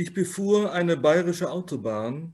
Ich 0.00 0.14
befuhr 0.14 0.72
eine 0.72 0.96
bayerische 0.96 1.50
Autobahn, 1.50 2.32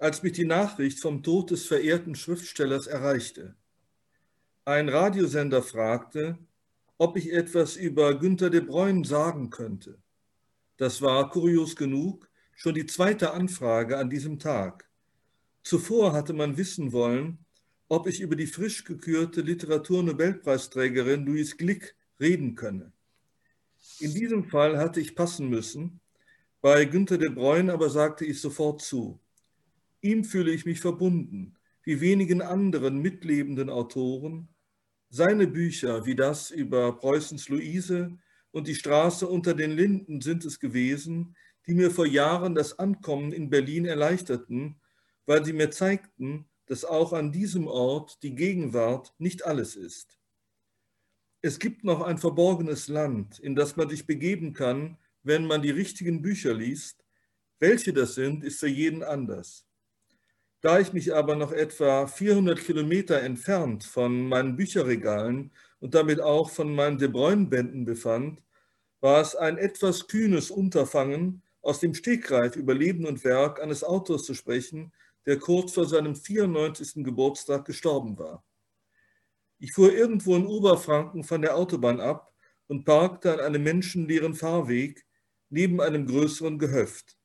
als 0.00 0.24
mich 0.24 0.32
die 0.32 0.44
Nachricht 0.44 0.98
vom 0.98 1.22
Tod 1.22 1.52
des 1.52 1.64
verehrten 1.64 2.16
Schriftstellers 2.16 2.88
erreichte. 2.88 3.54
Ein 4.64 4.88
Radiosender 4.88 5.62
fragte, 5.62 6.36
ob 6.98 7.16
ich 7.16 7.32
etwas 7.32 7.76
über 7.76 8.18
Günter 8.18 8.50
de 8.50 8.62
Bruyne 8.62 9.04
sagen 9.04 9.50
könnte. 9.50 10.02
Das 10.78 11.00
war 11.00 11.30
kurios 11.30 11.76
genug 11.76 12.28
schon 12.56 12.74
die 12.74 12.86
zweite 12.86 13.34
Anfrage 13.34 13.96
an 13.96 14.10
diesem 14.10 14.40
Tag. 14.40 14.90
Zuvor 15.62 16.12
hatte 16.12 16.32
man 16.32 16.56
wissen 16.56 16.90
wollen, 16.90 17.38
ob 17.86 18.08
ich 18.08 18.20
über 18.20 18.34
die 18.34 18.48
frisch 18.48 18.82
gekürte 18.82 19.42
Literaturnobelpreisträgerin 19.42 21.24
Louise 21.24 21.54
Glick 21.54 21.94
reden 22.18 22.56
könne. 22.56 22.92
In 24.00 24.12
diesem 24.12 24.42
Fall 24.42 24.76
hatte 24.76 24.98
ich 24.98 25.14
passen 25.14 25.48
müssen, 25.48 26.00
bei 26.60 26.84
Günter 26.84 27.16
de 27.16 27.30
Bruyne 27.30 27.72
aber 27.72 27.88
sagte 27.88 28.24
ich 28.24 28.40
sofort 28.40 28.82
zu. 28.82 29.20
Ihm 30.02 30.24
fühle 30.24 30.52
ich 30.52 30.66
mich 30.66 30.80
verbunden, 30.80 31.56
wie 31.82 32.00
wenigen 32.00 32.42
anderen 32.42 33.00
mitlebenden 33.00 33.70
Autoren. 33.70 34.48
Seine 35.08 35.46
Bücher, 35.46 36.06
wie 36.06 36.14
das 36.14 36.50
über 36.50 36.96
Preußens 36.98 37.48
Luise 37.48 38.18
und 38.50 38.68
die 38.68 38.74
Straße 38.74 39.26
unter 39.26 39.54
den 39.54 39.70
Linden 39.70 40.20
sind 40.20 40.44
es 40.44 40.60
gewesen, 40.60 41.34
die 41.66 41.74
mir 41.74 41.90
vor 41.90 42.06
Jahren 42.06 42.54
das 42.54 42.78
Ankommen 42.78 43.32
in 43.32 43.50
Berlin 43.50 43.86
erleichterten, 43.86 44.80
weil 45.26 45.44
sie 45.44 45.52
mir 45.52 45.70
zeigten, 45.70 46.48
dass 46.66 46.84
auch 46.84 47.12
an 47.12 47.32
diesem 47.32 47.66
Ort 47.66 48.22
die 48.22 48.34
Gegenwart 48.34 49.14
nicht 49.18 49.44
alles 49.44 49.76
ist. 49.76 50.18
Es 51.42 51.58
gibt 51.58 51.84
noch 51.84 52.02
ein 52.02 52.18
verborgenes 52.18 52.88
Land, 52.88 53.38
in 53.38 53.54
das 53.54 53.76
man 53.76 53.88
sich 53.88 54.06
begeben 54.06 54.52
kann, 54.52 54.98
wenn 55.22 55.46
man 55.46 55.62
die 55.62 55.70
richtigen 55.70 56.22
Bücher 56.22 56.54
liest. 56.54 57.04
Welche 57.58 57.92
das 57.92 58.14
sind, 58.14 58.44
ist 58.44 58.60
für 58.60 58.68
jeden 58.68 59.02
anders. 59.02 59.66
Da 60.60 60.78
ich 60.78 60.92
mich 60.92 61.14
aber 61.14 61.36
noch 61.36 61.52
etwa 61.52 62.06
400 62.06 62.58
Kilometer 62.60 63.22
entfernt 63.22 63.84
von 63.84 64.28
meinen 64.28 64.56
Bücherregalen 64.56 65.52
und 65.78 65.94
damit 65.94 66.20
auch 66.20 66.50
von 66.50 66.74
meinen 66.74 66.98
De 66.98 67.08
Bruyne-Bänden 67.08 67.84
befand, 67.84 68.42
war 69.00 69.22
es 69.22 69.34
ein 69.34 69.56
etwas 69.56 70.06
kühnes 70.06 70.50
Unterfangen, 70.50 71.42
aus 71.62 71.80
dem 71.80 71.94
Stegreif 71.94 72.56
über 72.56 72.74
Leben 72.74 73.06
und 73.06 73.24
Werk 73.24 73.60
eines 73.60 73.84
Autors 73.84 74.24
zu 74.24 74.34
sprechen, 74.34 74.92
der 75.26 75.38
kurz 75.38 75.72
vor 75.72 75.86
seinem 75.86 76.16
94. 76.16 77.04
Geburtstag 77.04 77.64
gestorben 77.64 78.18
war. 78.18 78.44
Ich 79.58 79.72
fuhr 79.74 79.92
irgendwo 79.92 80.36
in 80.36 80.46
Oberfranken 80.46 81.22
von 81.22 81.42
der 81.42 81.56
Autobahn 81.56 82.00
ab 82.00 82.32
und 82.66 82.84
parkte 82.84 83.32
an 83.34 83.40
einem 83.40 83.62
menschenleeren 83.62 84.34
Fahrweg, 84.34 85.04
neben 85.50 85.80
einem 85.80 86.06
größeren 86.06 86.58
Gehöft. 86.58 87.16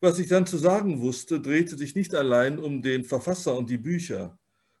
Was 0.00 0.18
ich 0.18 0.28
dann 0.28 0.46
zu 0.46 0.58
sagen 0.58 1.00
wusste, 1.00 1.40
drehte 1.40 1.76
sich 1.76 1.94
nicht 1.94 2.14
allein 2.14 2.58
um 2.58 2.82
den 2.82 3.04
Verfasser 3.04 3.56
und 3.56 3.70
die 3.70 3.78
Bücher. 3.78 4.38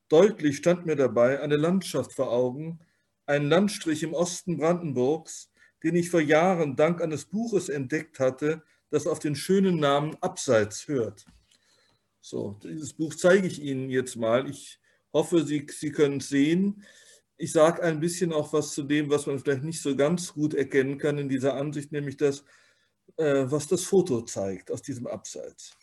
Deutlich 0.08 0.58
stand 0.58 0.84
mir 0.84 0.96
dabei 0.96 1.40
eine 1.40 1.56
Landschaft 1.56 2.12
vor 2.12 2.30
Augen, 2.30 2.78
ein 3.26 3.48
Landstrich 3.48 4.02
im 4.02 4.12
Osten 4.12 4.58
Brandenburgs, 4.58 5.50
den 5.82 5.96
ich 5.96 6.10
vor 6.10 6.20
Jahren 6.20 6.76
dank 6.76 7.00
eines 7.00 7.24
Buches 7.24 7.70
entdeckt 7.70 8.20
hatte, 8.20 8.62
das 8.90 9.06
auf 9.06 9.18
den 9.18 9.34
schönen 9.34 9.78
Namen 9.78 10.14
Abseits 10.20 10.88
hört. 10.88 11.24
So, 12.20 12.58
dieses 12.62 12.92
Buch 12.92 13.14
zeige 13.14 13.46
ich 13.46 13.60
Ihnen 13.60 13.88
jetzt 13.90 14.16
mal. 14.16 14.48
Ich 14.48 14.78
hoffe, 15.12 15.44
Sie, 15.44 15.66
Sie 15.70 15.90
können 15.90 16.18
es 16.18 16.28
sehen 16.28 16.84
ich 17.36 17.52
sage 17.52 17.82
ein 17.82 18.00
bisschen 18.00 18.32
auch 18.32 18.52
was 18.52 18.72
zu 18.72 18.82
dem, 18.82 19.10
was 19.10 19.26
man 19.26 19.38
vielleicht 19.38 19.64
nicht 19.64 19.82
so 19.82 19.96
ganz 19.96 20.32
gut 20.32 20.54
erkennen 20.54 20.98
kann 20.98 21.18
in 21.18 21.28
dieser 21.28 21.54
Ansicht, 21.54 21.92
nämlich 21.92 22.16
das, 22.16 22.44
äh, 23.16 23.44
was 23.46 23.66
das 23.66 23.84
Foto 23.84 24.22
zeigt 24.22 24.70
aus 24.70 24.82
diesem 24.82 25.06
Abseits. 25.06 25.76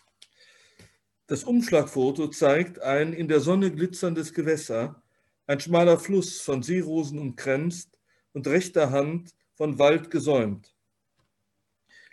Das 1.28 1.44
Umschlagfoto 1.44 2.28
zeigt 2.28 2.80
ein 2.82 3.14
in 3.14 3.28
der 3.28 3.40
Sonne 3.40 3.72
glitzerndes 3.72 4.34
Gewässer, 4.34 5.02
ein 5.48 5.60
schmaler 5.60 5.98
Fluss 6.00 6.42
von 6.42 6.64
Seerosen 6.64 7.20
umkränzt 7.20 7.98
und 8.34 8.48
rechter 8.48 8.92
Hand 8.92 9.34
von 9.56 9.80
Wald 9.80 10.12
gesäumt. 10.12 10.74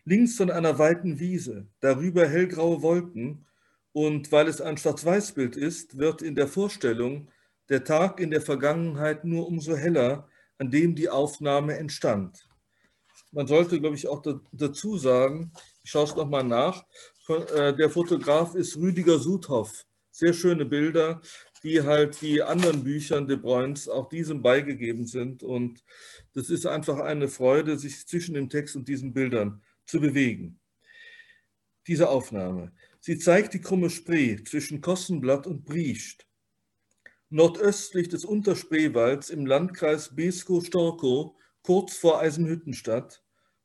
Links 0.05 0.37
von 0.37 0.51
einer 0.51 0.79
weiten 0.79 1.19
Wiese, 1.19 1.67
darüber 1.81 2.27
hellgraue 2.27 2.83
Wolken 2.83 3.47
und 3.93 4.33
weil 4.33 4.49
es 4.49 4.61
ein 4.61 4.77
Schwarz-Weiß-Bild 4.77 5.57
ist, 5.57 5.99
wird 5.99 6.23
in 6.23 6.35
der 6.35 6.49
Vorstellung 6.49 7.29
der 7.69 7.85
Tag 7.85 8.21
in 8.21 8.31
der 8.31 8.41
Vergangenheit 8.41 9.25
nur 9.25 9.47
umso 9.47 9.77
heller, 9.77 10.29
an 10.59 10.71
dem 10.71 10.95
die 10.95 11.09
Aufnahme 11.09 11.77
entstand. 11.77 12.49
Man 13.31 13.47
sollte, 13.47 13.79
glaube 13.81 13.97
ich, 13.97 14.09
auch 14.09 14.23
dazu 14.53 14.97
sagen, 14.97 15.53
ich 15.83 15.91
schaue 15.91 16.05
es 16.05 16.17
nochmal 16.17 16.45
nach, 16.45 16.85
äh, 17.29 17.75
der 17.75 17.91
Fotograf 17.91 18.55
ist 18.55 18.77
Rüdiger 18.77 19.19
Sudhoff. 19.19 19.85
Sehr 20.11 20.33
schöne 20.33 20.65
Bilder, 20.65 21.21
die 21.63 21.83
halt 21.83 22.21
wie 22.23 22.43
anderen 22.43 22.83
Büchern 22.83 23.29
De 23.29 23.37
Bruyns 23.37 23.89
auch 23.89 24.09
diesem 24.09 24.43
beigegeben 24.43 25.07
sind. 25.07 25.43
Und 25.43 25.85
das 26.35 26.51
ist 26.51 26.67
einfach 26.67 26.99
eine 27.01 27.29
Freude, 27.29 27.79
sich 27.79 28.07
zwischen 28.07 28.35
dem 28.35 28.49
Text 28.49 28.77
und 28.77 28.89
diesen 28.89 29.13
Bildern 29.13 29.63
zu 29.85 30.01
bewegen. 30.01 30.59
Diese 31.87 32.09
Aufnahme. 32.09 32.73
Sie 33.01 33.19
zeigt 33.19 33.55
die 33.55 33.61
krumme 33.61 33.91
Spree 33.91 34.43
zwischen 34.43 34.81
Kossenblatt 34.81 35.47
und 35.47 35.65
Briest 35.65 36.28
nordöstlich 37.31 38.09
des 38.09 38.25
Unterspreewalds 38.25 39.31
im 39.31 39.47
Landkreis 39.47 40.15
Beeskow-Storkow, 40.15 41.35
kurz 41.63 41.97
vor 41.97 42.21
Eisenhüttenstadt, 42.21 43.23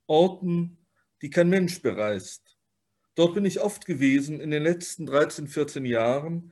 Orten, 0.08 0.78
die 1.22 1.30
kein 1.30 1.50
Mensch 1.50 1.82
bereist. 1.82 2.58
Dort 3.16 3.36
bin 3.36 3.46
ich 3.46 3.62
oft 3.62 3.86
gewesen 3.86 4.40
in 4.40 4.52
den 4.52 4.64
letzten 4.64 5.06
13, 5.06 5.48
14 5.48 5.86
Jahren, 5.86 6.52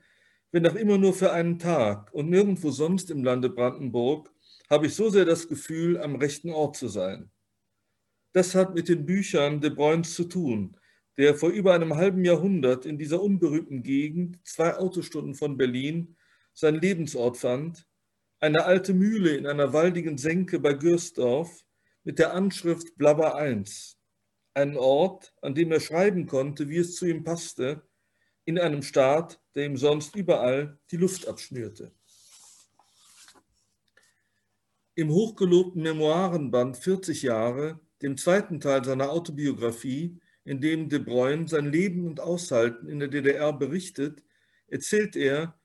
wenn 0.52 0.68
auch 0.68 0.76
immer 0.76 0.98
nur 0.98 1.14
für 1.14 1.32
einen 1.32 1.60
Tag 1.60 2.14
und 2.14 2.30
nirgendwo 2.30 2.72
sonst 2.72 3.10
im 3.10 3.24
Lande 3.24 3.50
Brandenburg 3.50 4.32
habe 4.70 4.88
ich 4.88 4.96
so 4.96 5.10
sehr 5.10 5.26
das 5.26 5.48
Gefühl, 5.48 6.00
am 6.00 6.16
rechten 6.16 6.52
Ort 6.52 6.78
zu 6.78 6.88
sein. 6.88 7.30
Das 8.34 8.56
hat 8.56 8.74
mit 8.74 8.88
den 8.88 9.06
Büchern 9.06 9.60
de 9.60 9.70
Bruyns 9.70 10.14
zu 10.14 10.24
tun, 10.26 10.78
der 11.18 11.36
vor 11.36 11.50
über 11.50 11.74
einem 11.74 11.96
halben 11.96 12.24
Jahrhundert 12.24 12.86
in 12.86 12.98
dieser 12.98 13.22
unberühmten 13.22 13.84
Gegend, 13.84 14.40
zwei 14.48 14.78
Autostunden 14.78 15.36
von 15.36 15.58
Berlin, 15.58 16.16
sein 16.62 16.76
Lebensort 16.76 17.38
fand, 17.38 17.88
eine 18.40 18.66
alte 18.66 18.94
Mühle 18.94 19.36
in 19.36 19.48
einer 19.48 19.74
waldigen 19.74 20.20
Senke 20.20 20.60
bei 20.60 20.74
Gürsdorf 20.74 21.66
mit 22.04 22.20
der 22.20 22.36
Anschrift 22.36 22.96
Blabber 22.98 23.36
1, 23.36 23.98
einen 24.54 24.78
Ort, 24.78 25.34
an 25.42 25.56
dem 25.56 25.72
er 25.72 25.80
schreiben 25.80 26.28
konnte, 26.28 26.70
wie 26.70 26.78
es 26.78 26.96
zu 26.96 27.08
ihm 27.08 27.24
passte, 27.24 27.82
in 28.46 28.60
einem 28.60 28.84
Staat, 28.84 29.42
der 29.56 29.66
ihm 29.66 29.76
sonst 29.76 30.16
überall 30.16 30.80
die 30.92 30.98
Luft 30.98 31.28
abschnürte. 31.28 31.92
Im 34.94 35.10
hochgelobten 35.10 35.82
Memoirenband 35.82 36.78
40 36.78 37.24
Jahre, 37.24 37.80
dem 38.04 38.18
zweiten 38.18 38.60
Teil 38.60 38.86
seiner 38.86 39.10
Autobiografie, 39.10 40.22
in 40.44 40.62
dem 40.62 40.90
De 40.90 41.00
Bruyne 41.00 41.48
sein 41.48 41.72
Leben 41.72 42.06
und 42.06 42.20
Aushalten 42.20 42.88
in 42.88 43.00
der 43.00 43.08
DDR 43.08 43.52
berichtet, 43.52 44.24
erzählt 44.68 45.16
er, 45.16 45.58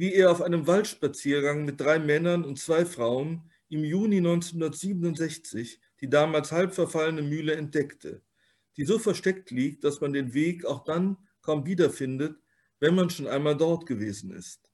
wie 0.00 0.14
er 0.14 0.30
auf 0.30 0.40
einem 0.40 0.66
Waldspaziergang 0.66 1.66
mit 1.66 1.78
drei 1.78 1.98
Männern 1.98 2.42
und 2.46 2.58
zwei 2.58 2.86
Frauen 2.86 3.50
im 3.68 3.84
Juni 3.84 4.16
1967 4.16 5.78
die 6.00 6.08
damals 6.08 6.52
halb 6.52 6.72
verfallene 6.72 7.20
Mühle 7.20 7.54
entdeckte, 7.54 8.22
die 8.78 8.86
so 8.86 8.98
versteckt 8.98 9.50
liegt, 9.50 9.84
dass 9.84 10.00
man 10.00 10.14
den 10.14 10.32
Weg 10.32 10.64
auch 10.64 10.84
dann 10.84 11.18
kaum 11.42 11.66
wiederfindet, 11.66 12.38
wenn 12.78 12.94
man 12.94 13.10
schon 13.10 13.26
einmal 13.26 13.54
dort 13.58 13.84
gewesen 13.84 14.30
ist. 14.30 14.72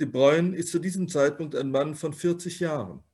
De 0.00 0.08
Bruyne 0.08 0.56
ist 0.56 0.72
zu 0.72 0.80
diesem 0.80 1.06
Zeitpunkt 1.06 1.54
ein 1.54 1.70
Mann 1.70 1.94
von 1.94 2.12
40 2.12 2.58
Jahren. 2.58 3.04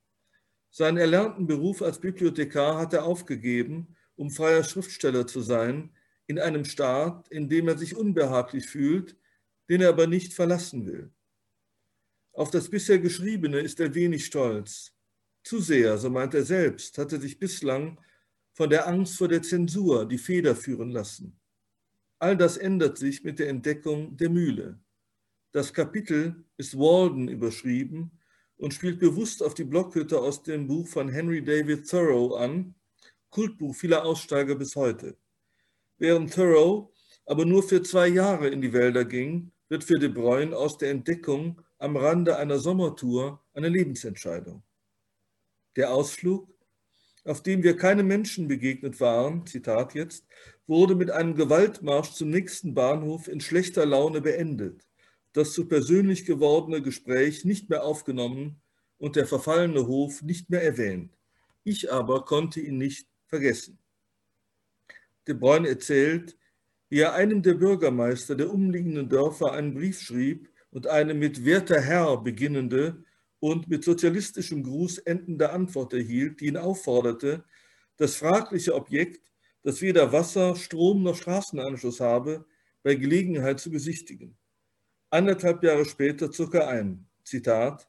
Seinen 0.70 0.96
erlernten 0.96 1.46
Beruf 1.46 1.82
als 1.82 2.00
Bibliothekar 2.00 2.78
hat 2.78 2.94
er 2.94 3.04
aufgegeben, 3.04 3.94
um 4.16 4.30
freier 4.30 4.64
Schriftsteller 4.64 5.26
zu 5.26 5.42
sein, 5.42 5.94
in 6.26 6.38
einem 6.38 6.64
Staat, 6.64 7.28
in 7.28 7.50
dem 7.50 7.68
er 7.68 7.76
sich 7.76 7.94
unbehaglich 7.94 8.64
fühlt, 8.64 9.18
den 9.68 9.82
er 9.82 9.90
aber 9.90 10.06
nicht 10.06 10.32
verlassen 10.32 10.86
will. 10.86 11.12
Auf 12.38 12.52
das 12.52 12.68
bisher 12.68 13.00
Geschriebene 13.00 13.58
ist 13.58 13.80
er 13.80 13.96
wenig 13.96 14.26
stolz. 14.26 14.92
Zu 15.42 15.58
sehr, 15.60 15.98
so 15.98 16.08
meint 16.08 16.34
er 16.34 16.44
selbst, 16.44 16.96
hat 16.96 17.12
er 17.12 17.20
sich 17.20 17.40
bislang 17.40 18.00
von 18.52 18.70
der 18.70 18.86
Angst 18.86 19.16
vor 19.16 19.26
der 19.26 19.42
Zensur 19.42 20.06
die 20.06 20.18
Feder 20.18 20.54
führen 20.54 20.90
lassen. 20.90 21.36
All 22.20 22.36
das 22.36 22.56
ändert 22.56 22.96
sich 22.96 23.24
mit 23.24 23.40
der 23.40 23.48
Entdeckung 23.48 24.16
der 24.16 24.30
Mühle. 24.30 24.78
Das 25.50 25.74
Kapitel 25.74 26.44
ist 26.56 26.78
Walden 26.78 27.26
überschrieben 27.26 28.12
und 28.56 28.72
spielt 28.72 29.00
bewusst 29.00 29.42
auf 29.42 29.54
die 29.54 29.64
Blockhütte 29.64 30.20
aus 30.20 30.44
dem 30.44 30.68
Buch 30.68 30.86
von 30.86 31.08
Henry 31.08 31.42
David 31.42 31.90
Thoreau 31.90 32.36
an, 32.36 32.76
Kultbuch 33.30 33.74
vieler 33.74 34.04
Aussteiger 34.04 34.54
bis 34.54 34.76
heute. 34.76 35.16
Während 35.96 36.32
Thoreau 36.32 36.92
aber 37.26 37.44
nur 37.44 37.64
für 37.64 37.82
zwei 37.82 38.06
Jahre 38.06 38.46
in 38.46 38.62
die 38.62 38.72
Wälder 38.72 39.04
ging, 39.04 39.50
wird 39.68 39.82
für 39.82 39.98
De 39.98 40.08
Bruyne 40.08 40.56
aus 40.56 40.78
der 40.78 40.92
Entdeckung 40.92 41.60
am 41.78 41.96
Rande 41.96 42.36
einer 42.36 42.58
Sommertour 42.58 43.42
eine 43.54 43.68
Lebensentscheidung. 43.68 44.62
Der 45.76 45.92
Ausflug, 45.92 46.48
auf 47.24 47.42
dem 47.42 47.62
wir 47.62 47.76
keine 47.76 48.02
Menschen 48.02 48.48
begegnet 48.48 49.00
waren, 49.00 49.46
Zitat 49.46 49.94
jetzt, 49.94 50.26
wurde 50.66 50.94
mit 50.96 51.10
einem 51.10 51.34
Gewaltmarsch 51.34 52.12
zum 52.12 52.30
nächsten 52.30 52.74
Bahnhof 52.74 53.28
in 53.28 53.40
schlechter 53.40 53.86
Laune 53.86 54.20
beendet, 54.20 54.86
das 55.32 55.52
zu 55.52 55.68
persönlich 55.68 56.24
gewordene 56.24 56.82
Gespräch 56.82 57.44
nicht 57.44 57.70
mehr 57.70 57.84
aufgenommen 57.84 58.60
und 58.98 59.16
der 59.16 59.26
verfallene 59.26 59.86
Hof 59.86 60.22
nicht 60.22 60.50
mehr 60.50 60.62
erwähnt. 60.62 61.16
Ich 61.62 61.92
aber 61.92 62.24
konnte 62.24 62.60
ihn 62.60 62.78
nicht 62.78 63.08
vergessen. 63.26 63.78
De 65.26 65.34
Bruyne 65.34 65.68
erzählt, 65.68 66.36
wie 66.88 67.00
er 67.00 67.14
einem 67.14 67.42
der 67.42 67.54
Bürgermeister 67.54 68.34
der 68.34 68.50
umliegenden 68.50 69.08
Dörfer 69.08 69.52
einen 69.52 69.74
Brief 69.74 70.00
schrieb 70.00 70.48
und 70.70 70.86
eine 70.86 71.14
mit 71.14 71.44
werter 71.44 71.80
Herr 71.80 72.18
beginnende 72.22 73.04
und 73.40 73.68
mit 73.68 73.84
sozialistischem 73.84 74.62
Gruß 74.62 74.98
endende 74.98 75.50
Antwort 75.50 75.92
erhielt, 75.92 76.40
die 76.40 76.46
ihn 76.46 76.56
aufforderte, 76.56 77.44
das 77.96 78.16
fragliche 78.16 78.74
Objekt, 78.74 79.32
das 79.62 79.82
weder 79.82 80.12
Wasser, 80.12 80.56
Strom 80.56 81.02
noch 81.02 81.16
Straßenanschluss 81.16 82.00
habe, 82.00 82.46
bei 82.82 82.94
Gelegenheit 82.94 83.60
zu 83.60 83.70
besichtigen. 83.70 84.36
Anderthalb 85.10 85.62
Jahre 85.62 85.84
später 85.84 86.30
zog 86.30 86.54
er 86.54 86.68
ein. 86.68 87.06
Zitat: 87.24 87.88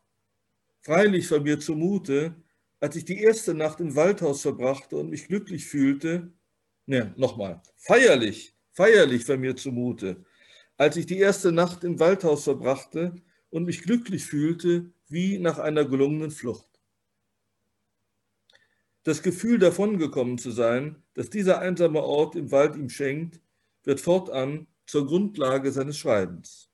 Freilich 0.81 1.29
war 1.31 1.39
mir 1.41 1.59
zumute, 1.59 2.35
als 2.79 2.95
ich 2.95 3.05
die 3.05 3.21
erste 3.21 3.53
Nacht 3.53 3.79
im 3.79 3.95
Waldhaus 3.95 4.41
verbrachte 4.41 4.97
und 4.97 5.09
mich 5.09 5.27
glücklich 5.27 5.65
fühlte, 5.65 6.33
ne, 6.85 7.13
nochmal, 7.17 7.61
feierlich, 7.77 8.55
feierlich 8.71 9.27
war 9.27 9.37
mir 9.37 9.55
zumute, 9.55 10.25
als 10.79 10.95
ich 10.95 11.05
die 11.05 11.19
erste 11.19 11.51
Nacht 11.51 11.83
im 11.83 11.99
Waldhaus 11.99 12.45
verbrachte 12.45 13.13
und 13.49 13.65
mich 13.65 13.81
glücklich 13.81 14.23
fühlte, 14.23 14.89
wie 15.09 15.37
nach 15.37 15.59
einer 15.59 15.83
gelungenen 15.83 16.31
Flucht. 16.31 16.69
Das 19.03 19.21
Gefühl, 19.21 19.59
davongekommen 19.59 20.37
zu 20.37 20.51
sein, 20.51 21.03
das 21.15 21.29
dieser 21.29 21.59
einsame 21.59 22.01
Ort 22.01 22.37
im 22.37 22.51
Wald 22.51 22.77
ihm 22.77 22.89
schenkt, 22.89 23.41
wird 23.83 23.99
fortan 23.99 24.67
zur 24.85 25.05
Grundlage 25.05 25.73
seines 25.73 25.97
Schreibens. 25.97 26.71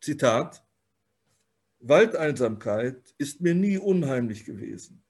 Zitat 0.00 0.64
Waldeinsamkeit 1.80 3.14
ist 3.18 3.42
mir 3.42 3.54
nie 3.54 3.76
unheimlich 3.76 4.46
gewesen. 4.46 5.04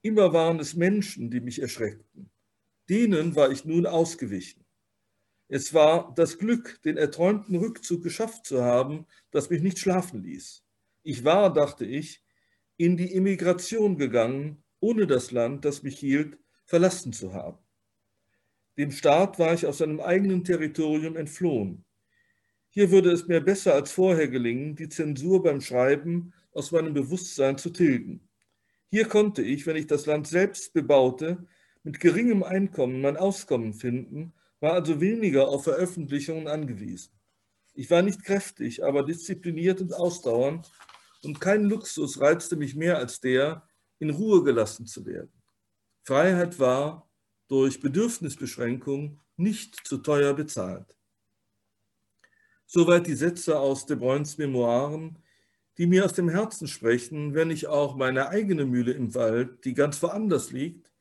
Immer 0.00 0.32
waren 0.32 0.58
es 0.58 0.74
Menschen, 0.74 1.30
die 1.30 1.40
mich 1.40 1.60
erschreckten. 1.60 2.30
Denen 2.88 3.36
war 3.36 3.50
ich 3.50 3.66
nun 3.66 3.84
ausgewichen. 3.84 4.64
Es 5.54 5.74
war 5.74 6.14
das 6.16 6.38
Glück, 6.38 6.80
den 6.82 6.96
erträumten 6.96 7.56
Rückzug 7.56 8.02
geschafft 8.02 8.46
zu 8.46 8.62
haben, 8.62 9.04
das 9.32 9.50
mich 9.50 9.60
nicht 9.60 9.78
schlafen 9.78 10.22
ließ. 10.22 10.64
Ich 11.02 11.24
war, 11.24 11.52
dachte 11.52 11.84
ich, 11.84 12.24
in 12.78 12.96
die 12.96 13.14
Emigration 13.14 13.98
gegangen, 13.98 14.64
ohne 14.80 15.06
das 15.06 15.30
Land, 15.30 15.66
das 15.66 15.82
mich 15.82 15.98
hielt, 15.98 16.38
verlassen 16.64 17.12
zu 17.12 17.34
haben. 17.34 17.58
Dem 18.78 18.92
Staat 18.92 19.38
war 19.38 19.52
ich 19.52 19.66
aus 19.66 19.76
seinem 19.76 20.00
eigenen 20.00 20.42
Territorium 20.42 21.18
entflohen. 21.18 21.84
Hier 22.70 22.90
würde 22.90 23.12
es 23.12 23.28
mir 23.28 23.42
besser 23.42 23.74
als 23.74 23.92
vorher 23.92 24.28
gelingen, 24.28 24.74
die 24.74 24.88
Zensur 24.88 25.42
beim 25.42 25.60
Schreiben 25.60 26.32
aus 26.52 26.72
meinem 26.72 26.94
Bewusstsein 26.94 27.58
zu 27.58 27.68
tilgen. 27.68 28.26
Hier 28.88 29.04
konnte 29.04 29.42
ich, 29.42 29.66
wenn 29.66 29.76
ich 29.76 29.86
das 29.86 30.06
Land 30.06 30.28
selbst 30.28 30.72
bebaute, 30.72 31.46
mit 31.82 32.00
geringem 32.00 32.42
Einkommen 32.42 33.02
mein 33.02 33.18
Auskommen 33.18 33.74
finden, 33.74 34.32
war 34.62 34.74
also 34.74 35.00
weniger 35.00 35.48
auf 35.48 35.64
Veröffentlichungen 35.64 36.46
angewiesen. 36.46 37.12
Ich 37.74 37.90
war 37.90 38.02
nicht 38.02 38.24
kräftig, 38.24 38.84
aber 38.84 39.02
diszipliniert 39.02 39.80
und 39.80 39.92
ausdauernd 39.92 40.70
und 41.24 41.40
kein 41.40 41.64
Luxus 41.64 42.20
reizte 42.20 42.56
mich 42.56 42.76
mehr 42.76 42.98
als 42.98 43.20
der, 43.20 43.66
in 43.98 44.10
Ruhe 44.10 44.42
gelassen 44.44 44.86
zu 44.86 45.04
werden. 45.04 45.32
Freiheit 46.04 46.58
war 46.58 47.10
durch 47.48 47.80
Bedürfnisbeschränkung 47.80 49.20
nicht 49.36 49.86
zu 49.86 49.98
teuer 49.98 50.34
bezahlt. 50.34 50.96
Soweit 52.66 53.06
die 53.06 53.14
Sätze 53.14 53.58
aus 53.58 53.86
De 53.86 53.96
Bruyns 53.96 54.38
Memoiren, 54.38 55.18
die 55.78 55.86
mir 55.86 56.04
aus 56.04 56.12
dem 56.12 56.28
Herzen 56.28 56.68
sprechen, 56.68 57.34
wenn 57.34 57.50
ich 57.50 57.66
auch 57.66 57.96
meine 57.96 58.28
eigene 58.28 58.64
Mühle 58.64 58.92
im 58.92 59.14
Wald, 59.14 59.64
die 59.64 59.74
ganz 59.74 60.02
woanders 60.02 60.52
liegt, 60.52 60.92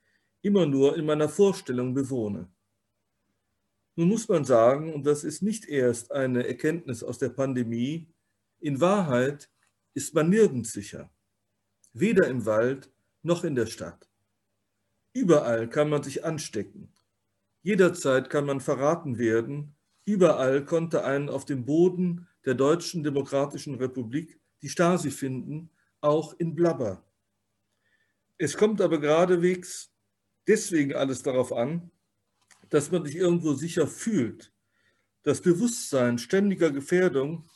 immer 0.41 0.65
nur 0.65 0.97
in 0.97 1.05
meiner 1.05 1.29
Vorstellung 1.29 1.93
bewohne. 1.93 2.49
Nun 4.01 4.09
muss 4.09 4.27
man 4.27 4.45
sagen, 4.45 4.91
und 4.95 5.05
das 5.05 5.23
ist 5.23 5.43
nicht 5.43 5.69
erst 5.69 6.11
eine 6.11 6.47
Erkenntnis 6.47 7.03
aus 7.03 7.19
der 7.19 7.29
Pandemie, 7.29 8.11
in 8.59 8.81
Wahrheit 8.81 9.47
ist 9.93 10.15
man 10.15 10.27
nirgends 10.27 10.71
sicher, 10.71 11.11
weder 11.93 12.27
im 12.27 12.47
Wald 12.47 12.91
noch 13.21 13.43
in 13.43 13.53
der 13.53 13.67
Stadt. 13.67 14.09
Überall 15.13 15.69
kann 15.69 15.87
man 15.87 16.01
sich 16.01 16.25
anstecken, 16.25 16.91
jederzeit 17.61 18.31
kann 18.31 18.47
man 18.47 18.59
verraten 18.59 19.19
werden, 19.19 19.75
überall 20.03 20.65
konnte 20.65 21.05
einen 21.05 21.29
auf 21.29 21.45
dem 21.45 21.63
Boden 21.63 22.27
der 22.43 22.55
Deutschen 22.55 23.03
Demokratischen 23.03 23.75
Republik 23.75 24.41
die 24.63 24.69
Stasi 24.69 25.11
finden, 25.11 25.69
auch 25.99 26.33
in 26.39 26.55
Blabber. 26.55 27.05
Es 28.39 28.57
kommt 28.57 28.81
aber 28.81 28.99
geradewegs 28.99 29.93
deswegen 30.47 30.95
alles 30.95 31.21
darauf 31.21 31.53
an, 31.53 31.90
dass 32.71 32.89
man 32.89 33.05
sich 33.05 33.15
irgendwo 33.15 33.53
sicher 33.53 33.85
fühlt. 33.85 34.51
Das 35.23 35.41
Bewusstsein 35.41 36.17
ständiger 36.17 36.71
Gefährdung 36.71 37.47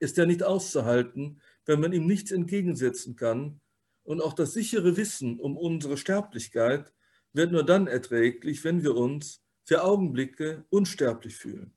ist 0.00 0.18
ja 0.18 0.26
nicht 0.26 0.42
auszuhalten, 0.42 1.40
wenn 1.64 1.80
man 1.80 1.92
ihm 1.92 2.06
nichts 2.06 2.30
entgegensetzen 2.30 3.16
kann. 3.16 3.60
Und 4.02 4.20
auch 4.20 4.32
das 4.32 4.52
sichere 4.52 4.96
Wissen 4.96 5.38
um 5.38 5.56
unsere 5.56 5.96
Sterblichkeit 5.96 6.92
wird 7.32 7.52
nur 7.52 7.64
dann 7.64 7.86
erträglich, 7.86 8.64
wenn 8.64 8.82
wir 8.82 8.96
uns 8.96 9.40
für 9.64 9.84
Augenblicke 9.84 10.64
unsterblich 10.68 11.36
fühlen. 11.36 11.72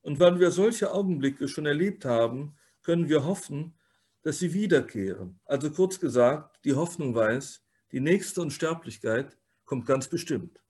Und 0.00 0.18
weil 0.18 0.40
wir 0.40 0.50
solche 0.50 0.92
Augenblicke 0.92 1.46
schon 1.46 1.66
erlebt 1.66 2.04
haben, 2.04 2.56
können 2.82 3.08
wir 3.08 3.24
hoffen, 3.24 3.78
dass 4.22 4.40
sie 4.40 4.52
wiederkehren. 4.52 5.38
Also 5.44 5.70
kurz 5.70 6.00
gesagt, 6.00 6.58
die 6.64 6.74
Hoffnung 6.74 7.14
weiß, 7.14 7.62
die 7.92 8.00
nächste 8.00 8.42
Unsterblichkeit 8.42 9.38
kommt 9.64 9.86
ganz 9.86 10.08
bestimmt. 10.08 10.61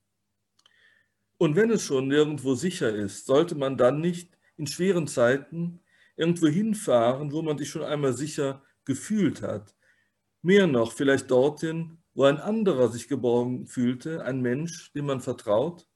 Und 1.43 1.57
wenn 1.57 1.73
es 1.73 1.83
schon 1.83 2.07
nirgendwo 2.07 2.55
sicher 2.55 2.95
ist, 2.95 3.27
sollte 3.27 3.57
man 3.57 3.77
dann 3.77 4.01
nicht 4.01 4.39
in 4.57 4.69
schweren 4.69 5.09
Zeiten 5.09 5.81
irgendwo 6.15 6.47
hinfahren, 6.47 7.33
wo 7.33 7.43
man 7.43 7.59
sich 7.59 7.69
schon 7.69 7.83
einmal 7.83 8.13
sicher 8.13 8.63
gefühlt 8.85 9.43
hat. 9.43 9.75
Mehr 10.43 10.69
noch, 10.69 10.93
vielleicht 10.93 11.33
dorthin, 11.33 11.99
wo 12.15 12.27
ein 12.27 12.39
anderer 12.39 12.93
sich 12.93 13.09
geborgen 13.09 13.67
fühlte, 13.67 14.25
ein 14.25 14.41
Mensch, 14.41 14.93
dem 14.93 15.07
man 15.07 15.21
vertraut, 15.21 15.89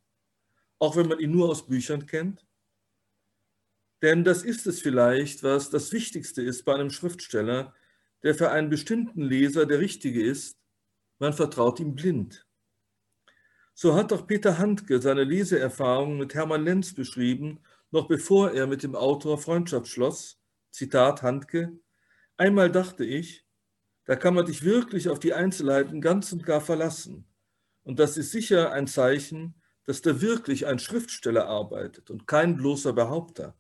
auch 0.81 0.97
wenn 0.97 1.07
man 1.07 1.21
ihn 1.21 1.31
nur 1.31 1.49
aus 1.49 1.69
Büchern 1.69 2.07
kennt. 2.07 2.45
Denn 4.03 4.25
das 4.25 4.43
ist 4.43 4.67
es 4.67 4.81
vielleicht, 4.81 5.45
was 5.45 5.71
das 5.71 5.93
Wichtigste 5.93 6.43
ist 6.43 6.65
bei 6.65 6.75
einem 6.75 6.91
Schriftsteller, 6.91 7.73
der 8.25 8.35
für 8.35 8.51
einen 8.51 8.69
bestimmten 8.69 9.23
Leser 9.23 9.65
der 9.65 9.79
Richtige 9.79 10.25
ist. 10.25 10.59
Man 11.21 11.35
vertraut 11.35 11.79
ihm 11.79 11.95
blind. 11.95 12.46
So 13.79 13.95
hat 13.95 14.11
auch 14.15 14.27
Peter 14.27 14.57
Handke 14.57 15.03
seine 15.03 15.23
Leseerfahrung 15.23 16.17
mit 16.17 16.33
Hermann 16.33 16.65
Lenz 16.65 16.95
beschrieben 16.95 17.61
noch 17.91 18.09
bevor 18.09 18.53
er 18.53 18.67
mit 18.67 18.83
dem 18.83 18.95
Autor 18.95 19.37
Freundschaft 19.37 19.89
schloss, 19.89 20.41
Zitat 20.71 21.23
Handke, 21.23 21.79
einmal 22.39 22.73
dachte 22.73 23.05
ich, 23.05 23.45
da 24.07 24.17
kann 24.17 24.33
man 24.33 24.47
dich 24.47 24.63
wirklich 24.63 25.11
auf 25.11 25.19
die 25.19 25.35
Einzelheiten 25.35 26.01
ganz 26.01 26.33
und 26.33 26.47
gar 26.47 26.63
verlassen. 26.63 27.27
Und 27.83 27.99
das 27.99 28.17
ist 28.17 28.31
sicher 28.31 28.73
ein 28.73 28.87
Zeichen, 28.87 29.61
dass 29.85 30.01
da 30.01 30.23
wirklich 30.23 30.67
ein 30.67 30.79
Schriftsteller 30.79 31.47
arbeitet 31.47 32.11
und 32.11 32.27
kein 32.27 32.57
bloßer 32.57 32.95
Behaupter. 32.95 33.55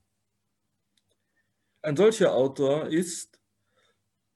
Ein 1.82 1.96
solcher 1.98 2.34
Autor 2.34 2.86
ist, 2.86 3.38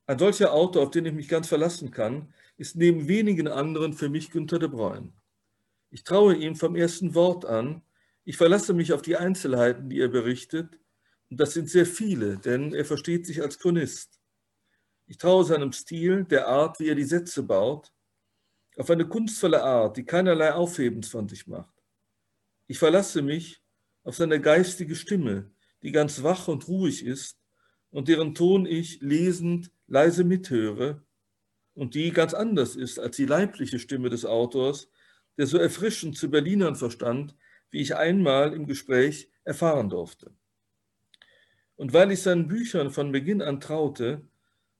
ein 0.07 0.19
solcher 0.19 0.53
Autor, 0.53 0.83
auf 0.83 0.91
den 0.91 1.07
ich 1.07 1.15
mich 1.15 1.29
ganz 1.29 1.49
verlassen 1.49 1.91
kann, 1.91 2.35
ist 2.59 2.77
neben 2.77 3.09
wenigen 3.09 3.49
anderen 3.49 3.95
für 3.95 4.11
mich 4.11 4.31
Günter 4.31 4.59
de 4.59 4.69
Bruyne. 4.69 5.15
Ich 5.90 6.04
traue 6.04 6.37
ihm 6.37 6.54
vom 6.54 6.76
ersten 6.76 7.14
Wort 7.14 7.44
an, 7.44 7.82
ich 8.25 8.37
verlasse 8.37 8.75
mich 8.75 8.92
auf 8.92 9.02
die 9.02 9.16
Einzelheiten, 9.16 9.88
die 9.88 9.99
er 9.99 10.09
berichtet, 10.09 10.78
und 11.30 11.40
das 11.40 11.52
sind 11.52 11.68
sehr 11.68 11.87
viele, 11.87 12.38
denn 12.38 12.73
er 12.73 12.85
versteht 12.85 13.26
sich 13.26 13.42
als 13.42 13.59
Chronist. 13.59 14.20
Ich 15.06 15.18
traue 15.18 15.44
seinem 15.44 15.73
Stil, 15.73 16.25
der 16.25 16.47
Art, 16.47 16.78
wie 16.78 16.88
er 16.88 16.94
die 16.94 17.04
Sätze 17.04 17.42
baut, 17.42 17.92
auf 18.76 18.90
eine 18.90 19.06
kunstvolle 19.06 19.62
Art, 19.62 19.97
die 19.97 20.04
keinerlei 20.04 20.52
Aufhebens 20.52 21.09
von 21.09 21.28
sich 21.28 21.47
macht. 21.47 21.75
Ich 22.66 22.78
verlasse 22.78 23.23
mich 23.23 23.61
auf 24.04 24.16
seine 24.16 24.40
geistige 24.40 24.94
Stimme, 24.94 25.50
die 25.82 25.92
ganz 25.92 26.23
wach 26.23 26.49
und 26.49 26.68
ruhig 26.68 27.04
ist 27.04 27.40
und 27.90 28.09
deren 28.09 28.35
Ton 28.35 28.66
ich 28.66 29.00
lesend 29.00 29.73
leise 29.87 30.23
mithöre 30.23 31.02
und 31.75 31.94
die 31.94 32.12
ganz 32.12 32.32
anders 32.35 32.76
ist 32.76 32.99
als 32.99 33.16
die 33.16 33.26
leibliche 33.26 33.78
Stimme 33.78 34.09
des 34.09 34.25
Autors, 34.25 34.88
der 35.40 35.47
so 35.47 35.56
erfrischend 35.56 36.18
zu 36.18 36.30
Berlinern 36.30 36.76
verstand, 36.76 37.35
wie 37.70 37.80
ich 37.80 37.97
einmal 37.97 38.52
im 38.52 38.66
Gespräch 38.66 39.30
erfahren 39.42 39.88
durfte. 39.88 40.35
Und 41.76 41.94
weil 41.94 42.12
ich 42.12 42.20
seinen 42.20 42.47
Büchern 42.47 42.90
von 42.90 43.11
Beginn 43.11 43.40
an 43.40 43.59
traute, 43.59 44.28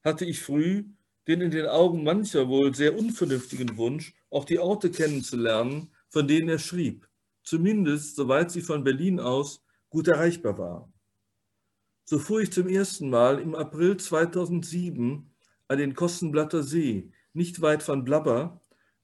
hatte 0.05 0.27
ich 0.27 0.43
früh 0.43 0.85
den 1.27 1.41
in 1.41 1.51
den 1.51 1.65
Augen 1.65 2.05
mancher 2.05 2.47
wohl 2.49 2.75
sehr 2.75 2.95
unvernünftigen 2.95 3.79
Wunsch, 3.79 4.15
auch 4.29 4.45
die 4.45 4.59
Orte 4.59 4.91
kennenzulernen, 4.91 5.95
von 6.11 6.29
denen 6.29 6.51
er 6.51 6.59
schrieb, 6.59 7.09
zumindest 7.43 8.17
soweit 8.17 8.51
sie 8.51 8.61
von 8.61 8.85
Berlin 8.85 9.19
aus 9.19 9.65
gut 9.89 10.09
erreichbar 10.09 10.59
waren. 10.59 10.93
So 12.05 12.19
fuhr 12.19 12.43
ich 12.43 12.53
zum 12.53 12.69
ersten 12.69 13.09
Mal 13.09 13.39
im 13.39 13.55
April 13.55 13.97
2007 13.97 15.33
an 15.69 15.79
den 15.79 15.95
Kostenblatter 15.95 16.63
See, 16.63 17.13
nicht 17.33 17.63
weit 17.63 17.83
von 17.83 18.05
Blabber, 18.05 18.61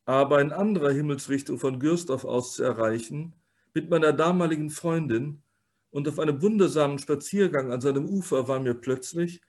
aber 0.06 0.40
in 0.40 0.52
anderer 0.52 0.92
Himmelsrichtung 0.92 1.58
von 1.58 1.80
Gürsdorf 1.80 2.24
aus 2.24 2.54
zu 2.54 2.62
erreichen, 2.62 3.34
mit 3.74 3.90
meiner 3.90 4.12
damaligen 4.12 4.70
Freundin, 4.70 5.42
und 5.90 6.08
auf 6.08 6.18
einem 6.18 6.42
wundersamen 6.42 6.98
Spaziergang 6.98 7.72
an 7.72 7.80
seinem 7.80 8.06
Ufer 8.06 8.48
war 8.48 8.60
mir 8.60 8.74
plötzlich, 8.74 9.40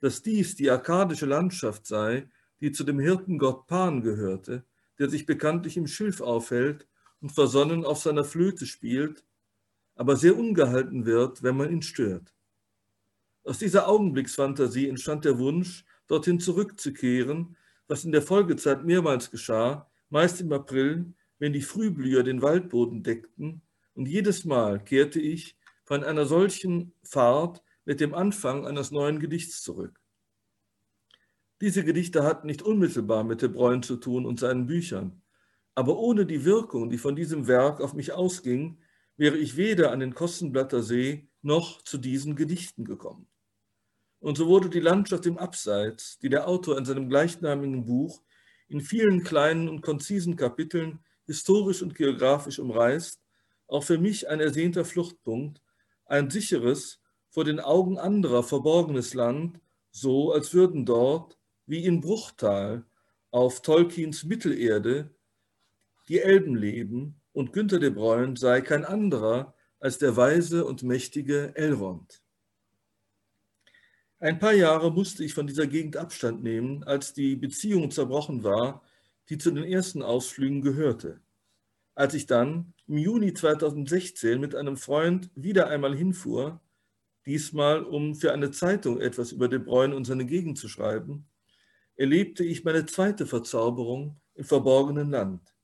dass 0.00 0.22
dies 0.22 0.54
die 0.54 0.70
arkadische 0.70 1.26
Landschaft 1.26 1.86
sei, 1.86 2.28
die 2.60 2.72
zu 2.72 2.84
dem 2.84 3.00
Hirtengott 3.00 3.66
Pan 3.66 4.02
gehörte, 4.02 4.64
der 4.98 5.10
sich 5.10 5.26
bekanntlich 5.26 5.76
im 5.76 5.86
Schilf 5.86 6.20
aufhält 6.20 6.86
und 7.20 7.30
versonnen 7.30 7.84
auf 7.84 7.98
seiner 7.98 8.24
Flöte 8.24 8.66
spielt, 8.66 9.24
aber 9.96 10.16
sehr 10.16 10.38
ungehalten 10.38 11.04
wird, 11.04 11.42
wenn 11.42 11.56
man 11.56 11.70
ihn 11.70 11.82
stört. 11.82 12.32
Aus 13.42 13.58
dieser 13.58 13.88
Augenblicksfantasie 13.88 14.88
entstand 14.88 15.24
der 15.24 15.38
Wunsch, 15.38 15.84
dorthin 16.06 16.38
zurückzukehren, 16.38 17.56
was 17.88 18.04
in 18.04 18.12
der 18.12 18.22
Folgezeit 18.22 18.84
mehrmals 18.84 19.30
geschah, 19.30 19.90
meist 20.10 20.40
im 20.40 20.52
April, 20.52 21.14
wenn 21.38 21.52
die 21.52 21.62
Frühblüher 21.62 22.22
den 22.22 22.42
Waldboden 22.42 23.02
deckten, 23.02 23.62
und 23.94 24.06
jedes 24.06 24.44
Mal 24.44 24.82
kehrte 24.82 25.20
ich 25.20 25.56
von 25.84 26.04
einer 26.04 26.24
solchen 26.24 26.92
Fahrt 27.02 27.62
mit 27.84 28.00
dem 28.00 28.14
Anfang 28.14 28.66
eines 28.66 28.90
neuen 28.90 29.18
Gedichts 29.18 29.62
zurück. 29.62 30.00
Diese 31.60 31.84
Gedichte 31.84 32.22
hatten 32.22 32.46
nicht 32.46 32.62
unmittelbar 32.62 33.24
mit 33.24 33.42
De 33.42 33.48
Bruyne 33.48 33.80
zu 33.80 33.96
tun 33.96 34.24
und 34.24 34.38
seinen 34.38 34.66
Büchern, 34.66 35.22
aber 35.74 35.98
ohne 35.98 36.26
die 36.26 36.44
Wirkung, 36.44 36.90
die 36.90 36.98
von 36.98 37.16
diesem 37.16 37.46
Werk 37.46 37.80
auf 37.80 37.94
mich 37.94 38.12
ausging, 38.12 38.78
wäre 39.16 39.36
ich 39.36 39.56
weder 39.56 39.90
an 39.90 40.00
den 40.00 40.14
Kostenblatter 40.14 40.82
See 40.82 41.28
noch 41.42 41.82
zu 41.82 41.98
diesen 41.98 42.36
Gedichten 42.36 42.84
gekommen. 42.84 43.28
Und 44.20 44.36
so 44.36 44.48
wurde 44.48 44.70
die 44.70 44.80
Landschaft 44.80 45.26
im 45.26 45.38
Abseits, 45.38 46.18
die 46.18 46.28
der 46.28 46.48
Autor 46.48 46.78
in 46.78 46.84
seinem 46.84 47.08
gleichnamigen 47.08 47.84
Buch 47.84 48.22
in 48.68 48.80
vielen 48.80 49.24
kleinen 49.24 49.68
und 49.68 49.80
konzisen 49.80 50.36
Kapiteln 50.36 51.00
historisch 51.26 51.82
und 51.82 51.94
geografisch 51.94 52.58
umreißt, 52.58 53.20
auch 53.66 53.84
für 53.84 53.98
mich 53.98 54.28
ein 54.28 54.40
ersehnter 54.40 54.84
Fluchtpunkt, 54.84 55.60
ein 56.06 56.30
sicheres, 56.30 57.00
vor 57.30 57.44
den 57.44 57.60
Augen 57.60 57.98
anderer 57.98 58.42
verborgenes 58.42 59.14
Land, 59.14 59.60
so 59.90 60.32
als 60.32 60.54
würden 60.54 60.86
dort 60.86 61.38
wie 61.66 61.84
in 61.84 62.00
Bruchtal 62.00 62.84
auf 63.30 63.60
Tolkiens 63.60 64.24
Mittelerde 64.24 65.14
die 66.08 66.20
Elben 66.20 66.56
leben 66.56 67.20
und 67.32 67.52
Günter 67.52 67.78
de 67.78 67.90
Bruyne 67.90 68.36
sei 68.36 68.62
kein 68.62 68.84
anderer 68.84 69.54
als 69.78 69.98
der 69.98 70.16
weise 70.16 70.64
und 70.64 70.82
mächtige 70.82 71.54
Elrond. 71.54 72.22
Ein 74.20 74.40
paar 74.40 74.52
Jahre 74.52 74.90
musste 74.90 75.24
ich 75.24 75.32
von 75.32 75.46
dieser 75.46 75.68
Gegend 75.68 75.96
Abstand 75.96 76.42
nehmen, 76.42 76.82
als 76.82 77.12
die 77.12 77.36
Beziehung 77.36 77.92
zerbrochen 77.92 78.42
war, 78.42 78.82
die 79.28 79.38
zu 79.38 79.52
den 79.52 79.62
ersten 79.62 80.02
Ausflügen 80.02 80.60
gehörte. 80.60 81.20
Als 81.94 82.14
ich 82.14 82.26
dann 82.26 82.74
im 82.88 82.98
Juni 82.98 83.32
2016 83.32 84.40
mit 84.40 84.56
einem 84.56 84.76
Freund 84.76 85.30
wieder 85.36 85.68
einmal 85.68 85.94
hinfuhr, 85.94 86.60
diesmal 87.26 87.84
um 87.84 88.16
für 88.16 88.32
eine 88.32 88.50
Zeitung 88.50 89.00
etwas 89.00 89.30
über 89.30 89.46
De 89.46 89.60
Bruyne 89.60 89.94
und 89.94 90.04
seine 90.04 90.26
Gegend 90.26 90.58
zu 90.58 90.68
schreiben, 90.68 91.28
erlebte 91.94 92.42
ich 92.42 92.64
meine 92.64 92.86
zweite 92.86 93.24
Verzauberung 93.24 94.20
im 94.34 94.44
verborgenen 94.44 95.10
Land. 95.10 95.54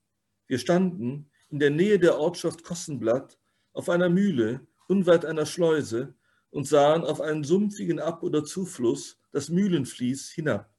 Wir 0.47 0.59
standen 0.59 1.29
in 1.51 1.59
der 1.59 1.71
Nähe 1.71 1.99
der 1.99 2.21
Ortschaft 2.21 2.63
Kossenblatt 2.63 3.37
auf 3.73 3.89
einer 3.89 4.09
Mühle 4.09 4.65
unweit 4.87 5.25
einer 5.25 5.47
Schleuse 5.47 6.15
und 6.55 6.69
sahen 6.69 7.03
auf 7.03 7.21
einen 7.21 7.43
sumpfigen 7.43 7.99
Ab- 7.99 8.23
oder 8.23 8.45
Zufluss, 8.45 9.19
das 9.33 9.49
Mühlenfließ, 9.49 10.31
hinab. 10.31 10.73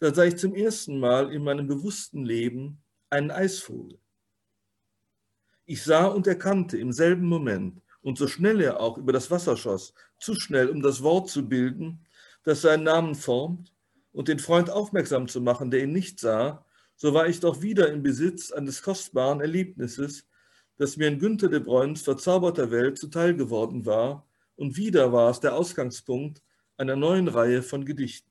Da 0.00 0.12
sah 0.12 0.24
ich 0.24 0.36
zum 0.36 0.54
ersten 0.54 1.00
Mal 1.00 1.32
in 1.32 1.42
meinem 1.42 1.66
bewussten 1.66 2.26
Leben 2.26 2.82
einen 3.08 3.30
Eisvogel. 3.30 3.98
Ich 5.64 5.82
sah 5.82 6.04
und 6.04 6.26
erkannte 6.26 6.76
im 6.76 6.92
selben 6.92 7.26
Moment, 7.26 7.80
und 8.02 8.18
so 8.18 8.28
schnell 8.28 8.60
er 8.60 8.78
auch 8.78 8.98
über 8.98 9.14
das 9.14 9.30
Wasser 9.30 9.56
schoss, 9.56 9.94
zu 10.18 10.34
schnell, 10.34 10.68
um 10.68 10.82
das 10.82 11.02
Wort 11.02 11.30
zu 11.30 11.48
bilden, 11.48 12.04
das 12.42 12.60
seinen 12.60 12.84
Namen 12.84 13.14
formt, 13.14 13.72
und 14.12 14.28
den 14.28 14.38
Freund 14.38 14.68
aufmerksam 14.68 15.26
zu 15.26 15.40
machen, 15.40 15.70
der 15.70 15.84
ihn 15.84 15.92
nicht 15.92 16.20
sah, 16.20 16.66
so 16.96 17.14
war 17.14 17.28
ich 17.28 17.40
doch 17.40 17.62
wieder 17.62 17.90
im 17.90 18.02
Besitz 18.02 18.52
eines 18.52 18.82
kostbaren 18.82 19.40
Erlebnisses, 19.40 20.26
das 20.76 20.98
mir 20.98 21.08
in 21.08 21.18
Günther 21.18 21.48
de 21.48 21.60
Bruins 21.60 22.02
verzauberter 22.02 22.70
Welt 22.70 22.98
zuteil 22.98 23.34
geworden 23.34 23.86
war, 23.86 24.26
und 24.56 24.76
wieder 24.76 25.12
war 25.12 25.30
es 25.30 25.40
der 25.40 25.54
Ausgangspunkt 25.54 26.42
einer 26.76 26.96
neuen 26.96 27.28
Reihe 27.28 27.62
von 27.62 27.84
Gedichten. 27.84 28.30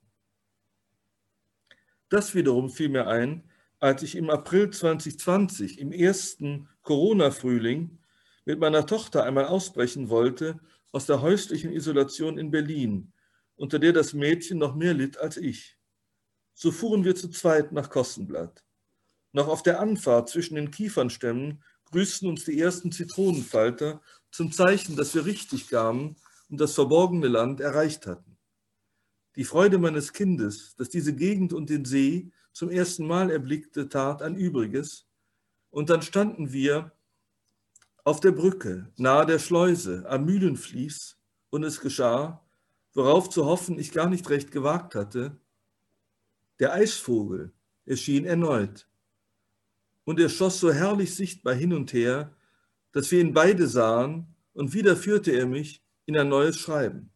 Das 2.10 2.36
wiederum 2.36 2.70
fiel 2.70 2.90
mir 2.90 3.08
ein, 3.08 3.44
als 3.80 4.04
ich 4.04 4.16
im 4.16 4.30
April 4.30 4.70
2020, 4.70 5.80
im 5.80 5.92
ersten 5.92 6.70
Corona-Frühling, 6.84 7.98
mit 8.46 8.60
meiner 8.60 8.86
Tochter 8.86 9.24
einmal 9.24 9.46
ausbrechen 9.46 10.10
wollte 10.10 10.60
aus 10.92 11.08
der 11.08 11.22
häuslichen 11.22 11.72
Isolation 11.72 12.38
in 12.38 12.52
Berlin, 12.52 13.12
unter 13.56 13.80
der 13.80 13.92
das 13.92 14.14
Mädchen 14.14 14.60
noch 14.60 14.76
mehr 14.76 14.94
litt 14.94 15.18
als 15.18 15.38
ich. 15.38 15.78
So 16.54 16.72
fuhren 16.72 17.04
wir 17.04 17.16
zu 17.16 17.30
zweit 17.30 17.72
nach 17.72 17.90
Kostenblatt. 17.90 18.64
Noch 19.34 19.48
auf 19.48 19.64
der 19.64 19.80
Anfahrt 19.80 20.30
zwischen 20.30 20.56
den 20.56 20.72
Kiefernstämmen 20.72 21.62
grüßten 21.92 22.30
uns 22.30 22.46
die 22.46 22.60
ersten 22.60 22.92
Zitronenfalter 22.92 24.02
zum 24.36 24.52
Zeichen, 24.52 24.96
dass 24.96 25.16
wir 25.16 25.26
richtig 25.26 25.70
kamen 25.70 26.16
und 26.50 26.60
das 26.60 26.74
verborgene 26.74 27.28
Land 27.28 27.62
erreicht 27.62 28.06
hatten. 28.06 28.38
Die 29.36 29.44
Freude 29.44 29.78
meines 29.78 30.14
Kindes, 30.14 30.76
dass 30.76 30.90
diese 30.90 31.16
Gegend 31.16 31.54
und 31.54 31.70
den 31.70 31.86
See 31.86 32.32
zum 32.54 32.70
ersten 32.70 33.06
Mal 33.08 33.32
erblickte, 33.32 33.90
tat 33.90 34.22
ein 34.22 34.36
Übriges. 34.36 35.08
Und 35.70 35.90
dann 35.90 36.02
standen 36.02 36.54
wir 36.54 36.94
auf 38.04 38.20
der 38.20 38.32
Brücke, 38.32 38.92
nahe 38.98 39.26
der 39.26 39.40
Schleuse, 39.40 40.06
am 40.08 40.26
Mühlenfließ, 40.26 41.18
und 41.50 41.64
es 41.64 41.80
geschah, 41.80 42.46
worauf 42.94 43.30
zu 43.30 43.46
hoffen 43.46 43.80
ich 43.80 43.92
gar 43.92 44.10
nicht 44.10 44.30
recht 44.30 44.52
gewagt 44.52 44.96
hatte. 44.96 45.38
Der 46.60 46.74
Eisvogel 46.74 47.54
erschien 47.86 48.26
erneut. 48.26 48.88
Und 50.04 50.20
er 50.20 50.30
schoss 50.30 50.60
so 50.60 50.72
herrlich 50.72 51.16
sichtbar 51.16 51.56
hin 51.56 51.74
und 51.74 51.94
her, 51.94 52.35
dass 52.96 53.12
wir 53.12 53.20
ihn 53.20 53.34
beide 53.34 53.68
sahen, 53.68 54.26
und 54.54 54.74
wieder 54.74 54.96
führte 54.96 55.32
er 55.32 55.46
mich 55.46 55.84
in 56.06 56.18
ein 56.18 56.30
neues 56.30 56.56
Schreiben. 56.56 57.12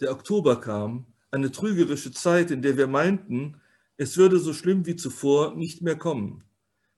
Der 0.00 0.10
Oktober 0.10 0.58
kam, 0.58 1.04
eine 1.30 1.52
trügerische 1.52 2.10
Zeit, 2.10 2.50
in 2.50 2.62
der 2.62 2.78
wir 2.78 2.86
meinten, 2.86 3.60
es 3.98 4.16
würde 4.16 4.38
so 4.38 4.54
schlimm 4.54 4.86
wie 4.86 4.96
zuvor 4.96 5.54
nicht 5.54 5.82
mehr 5.82 5.96
kommen. 5.96 6.44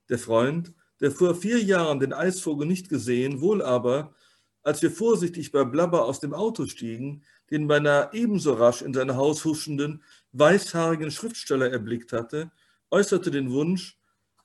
Der 0.09 0.21
Freund, 0.21 0.75
der 1.01 1.11
vor 1.11 1.35
vier 1.35 1.61
Jahren 1.61 1.99
den 1.99 2.13
Eisvogel 2.13 2.69
nicht 2.69 2.89
gesehen, 2.89 3.41
wohl 3.41 3.63
aber 3.63 4.15
als 4.63 4.81
wir 4.81 4.93
vorsichtig 4.93 5.51
bei 5.51 5.65
Blabber 5.65 6.05
aus 6.05 6.21
dem 6.21 6.35
Auto 6.35 6.67
stiegen, 6.67 7.25
den 7.51 7.67
beinahe 7.67 8.11
ebenso 8.13 8.53
rasch 8.55 8.83
in 8.83 8.95
sein 8.95 9.17
Haus 9.17 9.45
huschenden, 9.45 10.05
weißhaarigen 10.35 11.11
Schriftsteller 11.11 11.69
erblickt 11.69 12.13
hatte, 12.13 12.53
äußerte 12.93 13.33
den 13.33 13.51
Wunsch, 13.51 13.99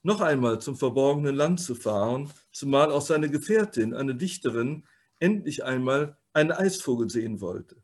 noch 0.03 0.22
einmal 0.22 0.60
zum 0.60 0.75
verborgenen 0.75 1.36
Land 1.36 1.60
zu 1.60 1.75
fahren, 1.75 2.31
zumal 2.51 2.91
auch 2.91 3.01
seine 3.01 3.29
Gefährtin, 3.29 3.93
eine 3.93 4.15
Dichterin, 4.15 4.86
endlich 5.20 5.63
einmal 5.63 6.17
einen 6.34 6.51
Eisvogel 6.51 7.10
sehen 7.10 7.41
wollte. 7.41 7.81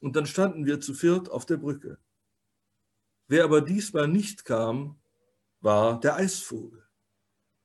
Und 0.00 0.16
dann 0.16 0.26
standen 0.26 0.66
wir 0.66 0.80
zu 0.80 0.94
viert 0.94 1.30
auf 1.30 1.46
der 1.46 1.56
Brücke. 1.56 1.98
Wer 3.28 3.44
aber 3.44 3.60
diesmal 3.60 4.08
nicht 4.08 4.44
kam, 4.44 4.98
war 5.60 6.00
der 6.00 6.16
Eisvogel. 6.16 6.84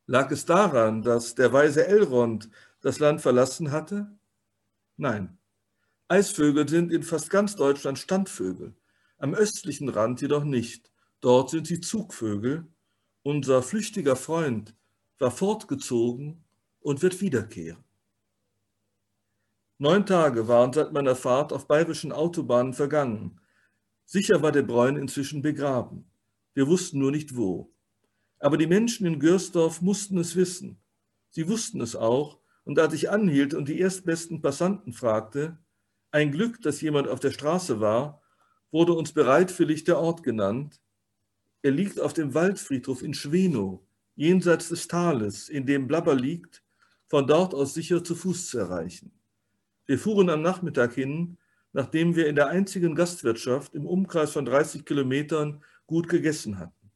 Lag 0.06 0.32
es 0.32 0.46
daran, 0.46 1.02
dass 1.02 1.36
der 1.36 1.54
weise 1.54 1.88
Elrond 1.88 2.50
das 2.82 3.00
Land 3.00 3.22
verlassen 3.22 3.72
hatte? 3.72 4.12
Nein. 4.98 5.38
Eisvögel 6.10 6.68
sind 6.68 6.92
in 6.92 7.02
fast 7.02 7.30
ganz 7.30 7.56
Deutschland 7.56 7.98
Standvögel, 7.98 8.76
am 9.18 9.34
östlichen 9.34 9.88
Rand 9.88 10.22
jedoch 10.22 10.44
nicht. 10.44 10.92
Dort 11.22 11.50
sind 11.50 11.66
sie 11.66 11.80
Zugvögel. 11.80 12.68
Unser 13.26 13.64
flüchtiger 13.64 14.18
Freund 14.18 14.76
war 15.18 15.32
fortgezogen 15.32 16.44
und 16.82 17.02
wird 17.02 17.22
wiederkehren. 17.22 17.86
Neun 19.78 20.06
Tage 20.06 20.50
waren 20.50 20.74
seit 20.74 20.92
meiner 20.92 21.16
Fahrt 21.16 21.54
auf 21.54 21.66
bayerischen 21.66 22.12
Autobahnen 22.12 22.74
vergangen. 22.74 23.40
Sicher 24.04 24.42
war 24.42 24.52
der 24.52 24.64
Bräun 24.64 24.98
inzwischen 24.98 25.42
begraben. 25.42 26.12
Wir 26.54 26.68
wussten 26.68 27.00
nur 27.00 27.12
nicht 27.12 27.38
wo. 27.38 27.74
Aber 28.40 28.58
die 28.58 28.68
Menschen 28.68 29.08
in 29.08 29.20
Gürsdorf 29.20 29.82
mussten 29.82 30.18
es 30.18 30.36
wissen. 30.36 30.82
Sie 31.30 31.48
wussten 31.48 31.80
es 31.80 31.96
auch, 31.96 32.40
und 32.66 32.78
als 32.78 32.94
ich 32.94 33.10
anhielt 33.10 33.54
und 33.54 33.70
die 33.70 33.80
erstbesten 33.80 34.42
Passanten 34.42 34.92
fragte, 34.92 35.58
ein 36.12 36.32
Glück, 36.32 36.62
dass 36.62 36.82
jemand 36.82 37.08
auf 37.08 37.22
der 37.22 37.32
Straße 37.32 37.80
war, 37.80 38.22
wurde 38.70 38.92
uns 38.92 39.14
bereitwillig 39.14 39.86
der 39.86 39.98
Ort 39.98 40.24
genannt, 40.24 40.83
Er 41.64 41.72
liegt 41.72 41.98
auf 42.00 42.12
dem 42.14 42.34
Waldfriedhof 42.34 43.02
in 43.02 43.14
Schwenow, 43.14 43.80
jenseits 44.16 44.68
des 44.68 44.90
Tales, 44.90 45.48
in 45.48 45.66
dem 45.66 45.88
Blabber 45.88 46.14
liegt, 46.14 46.62
von 47.08 47.26
dort 47.26 47.54
aus 47.54 47.74
sicher 47.74 48.04
zu 48.04 48.16
Fuß 48.16 48.50
zu 48.50 48.58
erreichen. 48.58 49.14
Wir 49.86 49.98
fuhren 49.98 50.30
am 50.30 50.42
Nachmittag 50.42 50.94
hin, 50.94 51.38
nachdem 51.72 52.18
wir 52.18 52.28
in 52.28 52.36
der 52.36 52.48
einzigen 52.48 52.96
Gastwirtschaft 52.96 53.76
im 53.76 53.86
Umkreis 53.86 54.32
von 54.32 54.44
30 54.44 54.86
Kilometern 54.86 55.64
gut 55.88 56.10
gegessen 56.10 56.60
hatten. 56.60 56.92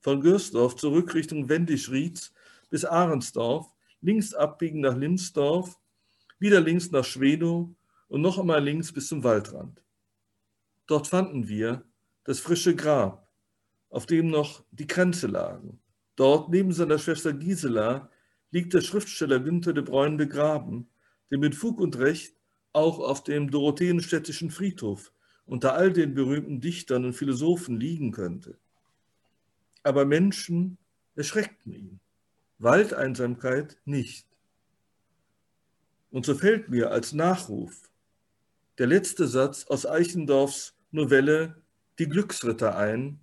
Von 0.00 0.20
Görsdorf 0.20 0.76
zurück 0.76 1.14
Richtung 1.14 1.48
Wendisch-Rietz 1.48 2.34
bis 2.68 2.84
Ahrensdorf, 2.84 3.66
links 4.02 4.34
abbiegen 4.34 4.80
nach 4.80 4.96
Limsdorf, 4.96 5.80
wieder 6.38 6.60
links 6.60 6.90
nach 6.90 7.04
Schwedow 7.04 7.74
und 8.08 8.20
noch 8.20 8.38
einmal 8.38 8.62
links 8.62 8.92
bis 8.92 9.08
zum 9.08 9.24
Waldrand. 9.24 9.82
Dort 10.86 11.06
fanden 11.06 11.48
wir 11.48 11.82
das 12.24 12.40
frische 12.40 12.76
Grab, 12.76 13.25
auf 13.96 14.04
dem 14.04 14.28
noch 14.28 14.62
die 14.72 14.86
Kränze 14.86 15.26
lagen. 15.26 15.80
Dort, 16.16 16.50
neben 16.50 16.70
seiner 16.70 16.98
Schwester 16.98 17.32
Gisela, 17.32 18.10
liegt 18.50 18.74
der 18.74 18.82
Schriftsteller 18.82 19.40
Günther 19.40 19.72
de 19.72 19.82
Bruyne 19.82 20.18
begraben, 20.18 20.86
der 21.30 21.38
mit 21.38 21.54
Fug 21.54 21.80
und 21.80 21.96
Recht 21.98 22.34
auch 22.74 22.98
auf 22.98 23.24
dem 23.24 23.50
Dorotheenstädtischen 23.50 24.50
Friedhof 24.50 25.12
unter 25.46 25.72
all 25.72 25.94
den 25.94 26.12
berühmten 26.12 26.60
Dichtern 26.60 27.06
und 27.06 27.14
Philosophen 27.14 27.80
liegen 27.80 28.12
könnte. 28.12 28.58
Aber 29.82 30.04
Menschen 30.04 30.76
erschreckten 31.14 31.72
ihn, 31.72 32.00
Waldeinsamkeit 32.58 33.78
nicht. 33.86 34.26
Und 36.10 36.26
so 36.26 36.34
fällt 36.34 36.68
mir 36.68 36.90
als 36.90 37.14
Nachruf 37.14 37.90
der 38.76 38.88
letzte 38.88 39.26
Satz 39.26 39.64
aus 39.68 39.86
Eichendorffs 39.86 40.74
Novelle 40.90 41.62
Die 41.98 42.10
Glücksritter 42.10 42.76
ein. 42.76 43.20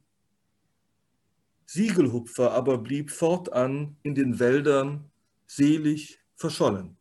Siegelhupfer 1.73 2.51
aber 2.51 2.77
blieb 2.77 3.09
fortan 3.09 3.97
in 4.03 4.13
den 4.13 4.39
Wäldern 4.39 5.09
selig 5.47 6.19
verschollen. 6.35 6.97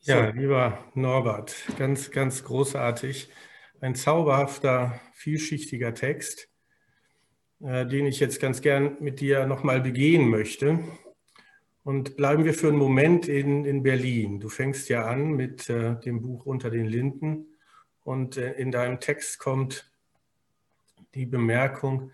Ja, 0.00 0.30
lieber 0.30 0.82
Norbert, 0.94 1.54
ganz, 1.76 2.10
ganz 2.10 2.42
großartig. 2.42 3.28
Ein 3.82 3.94
zauberhafter, 3.94 4.98
vielschichtiger 5.12 5.92
Text, 5.92 6.48
äh, 7.60 7.84
den 7.84 8.06
ich 8.06 8.18
jetzt 8.18 8.40
ganz 8.40 8.62
gern 8.62 8.96
mit 8.98 9.20
dir 9.20 9.46
nochmal 9.46 9.82
begehen 9.82 10.30
möchte. 10.30 10.78
Und 11.84 12.16
bleiben 12.16 12.46
wir 12.46 12.54
für 12.54 12.68
einen 12.68 12.78
Moment 12.78 13.28
in, 13.28 13.66
in 13.66 13.82
Berlin. 13.82 14.40
Du 14.40 14.48
fängst 14.48 14.88
ja 14.88 15.04
an 15.04 15.32
mit 15.32 15.68
äh, 15.68 16.00
dem 16.00 16.22
Buch 16.22 16.46
Unter 16.46 16.70
den 16.70 16.86
Linden 16.86 17.58
und 18.04 18.38
äh, 18.38 18.52
in 18.52 18.70
deinem 18.70 19.00
Text 19.00 19.38
kommt 19.38 19.91
die 21.14 21.26
Bemerkung, 21.26 22.10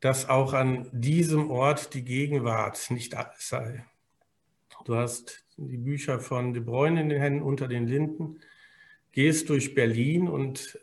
dass 0.00 0.28
auch 0.28 0.52
an 0.52 0.88
diesem 0.92 1.50
Ort 1.50 1.94
die 1.94 2.04
Gegenwart 2.04 2.90
nicht 2.90 3.14
alles 3.14 3.48
sei. 3.48 3.84
Du 4.84 4.96
hast 4.96 5.46
die 5.56 5.78
Bücher 5.78 6.20
von 6.20 6.52
De 6.52 6.62
Bruyne 6.62 7.00
in 7.00 7.08
den 7.08 7.20
Händen 7.20 7.42
unter 7.42 7.68
den 7.68 7.86
Linden, 7.86 8.40
gehst 9.12 9.48
durch 9.48 9.74
Berlin 9.74 10.28
und 10.28 10.78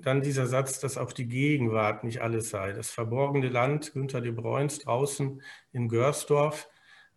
dann 0.00 0.22
dieser 0.22 0.46
Satz, 0.46 0.80
dass 0.80 0.98
auch 0.98 1.12
die 1.12 1.28
Gegenwart 1.28 2.04
nicht 2.04 2.20
alles 2.20 2.50
sei. 2.50 2.72
Das 2.72 2.90
verborgene 2.90 3.48
Land 3.48 3.92
Günter 3.92 4.20
de 4.20 4.32
Bruyns 4.32 4.80
draußen 4.80 5.42
in 5.72 5.88
Görsdorf, 5.88 6.68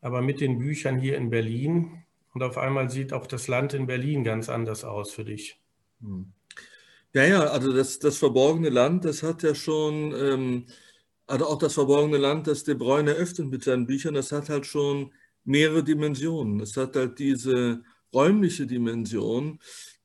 aber 0.02 0.22
mit 0.22 0.40
den 0.40 0.60
Büchern 0.60 1.00
hier 1.00 1.18
in 1.18 1.30
Berlin. 1.30 2.04
Und 2.34 2.44
auf 2.44 2.58
einmal 2.58 2.90
sieht 2.90 3.12
auch 3.12 3.28
das 3.28 3.48
Land 3.48 3.74
in 3.74 3.88
Berlin 3.88 4.24
ganz 4.24 4.50
anders 4.50 4.84
aus 4.84 5.12
für 5.12 5.26
dich. 5.26 5.60
Hm. 6.02 6.35
Ja, 7.16 7.24
ja, 7.24 7.40
also 7.48 7.72
das, 7.72 8.00
das 8.00 8.18
verborgene 8.18 8.68
Land, 8.70 9.06
das 9.06 9.24
hat 9.24 9.42
ja 9.42 9.56
schon, 9.56 10.14
ähm, 10.14 10.66
also 11.28 11.46
auch 11.46 11.58
das 11.58 11.74
verborgene 11.74 12.18
Land, 12.18 12.46
das 12.48 12.66
De 12.66 12.76
Bruyne 12.76 13.14
öffnet 13.14 13.50
mit 13.50 13.64
seinen 13.64 13.88
Büchern, 13.88 14.16
das 14.16 14.34
hat 14.34 14.50
halt 14.50 14.66
schon 14.66 15.14
mehrere 15.46 15.82
Dimensionen. 15.84 16.60
Es 16.60 16.76
hat 16.76 16.96
halt 16.98 17.18
diese 17.20 17.84
räumliche 18.14 18.68
Dimension, 18.68 19.60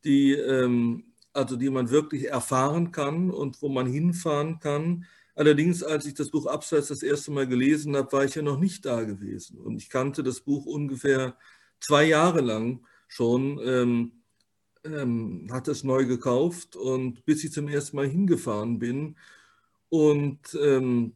die, 0.05 0.35
ähm, 0.35 1.13
also 1.33 1.57
die 1.57 1.69
man 1.71 1.91
wirklich 1.91 2.29
erfahren 2.29 2.93
kann 2.93 3.31
und 3.33 3.61
wo 3.61 3.69
man 3.69 3.87
hinfahren 3.87 4.61
kann. 4.61 5.05
Allerdings, 5.35 5.83
als 5.83 6.07
ich 6.07 6.15
das 6.15 6.31
Buch 6.31 6.47
Abseits 6.47 6.89
das 6.89 7.03
erste 7.03 7.33
Mal 7.33 7.49
gelesen 7.49 7.97
habe, 7.97 8.13
war 8.13 8.25
ich 8.25 8.37
ja 8.37 8.43
noch 8.43 8.59
nicht 8.61 8.87
da 8.87 9.03
gewesen. 9.03 9.59
Und 9.59 9.79
ich 9.79 9.91
kannte 9.91 10.23
das 10.23 10.43
Buch 10.43 10.65
ungefähr 10.67 11.37
zwei 11.81 12.05
Jahre 12.05 12.41
lang 12.41 12.87
schon, 13.09 13.59
ähm, 13.65 14.20
ähm, 14.85 15.49
hatte 15.51 15.71
es 15.71 15.85
neu 15.85 16.07
gekauft 16.07 16.77
und 16.77 17.25
bis 17.25 17.45
ich 17.45 17.53
zum 17.53 17.69
ersten 17.69 17.97
Mal 17.97 18.09
hingefahren 18.09 18.79
bin. 18.79 19.17
Und 19.89 20.39
ähm, 20.61 21.15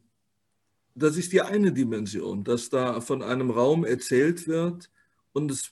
das 0.93 1.17
ist 1.17 1.31
die 1.33 1.41
eine 1.41 1.71
Dimension, 1.71 2.43
dass 2.43 2.69
da 2.69 3.01
von 3.01 3.21
einem 3.21 3.51
Raum 3.51 3.85
erzählt 3.85 4.47
wird 4.47 4.89
und 5.33 5.51
es 5.51 5.71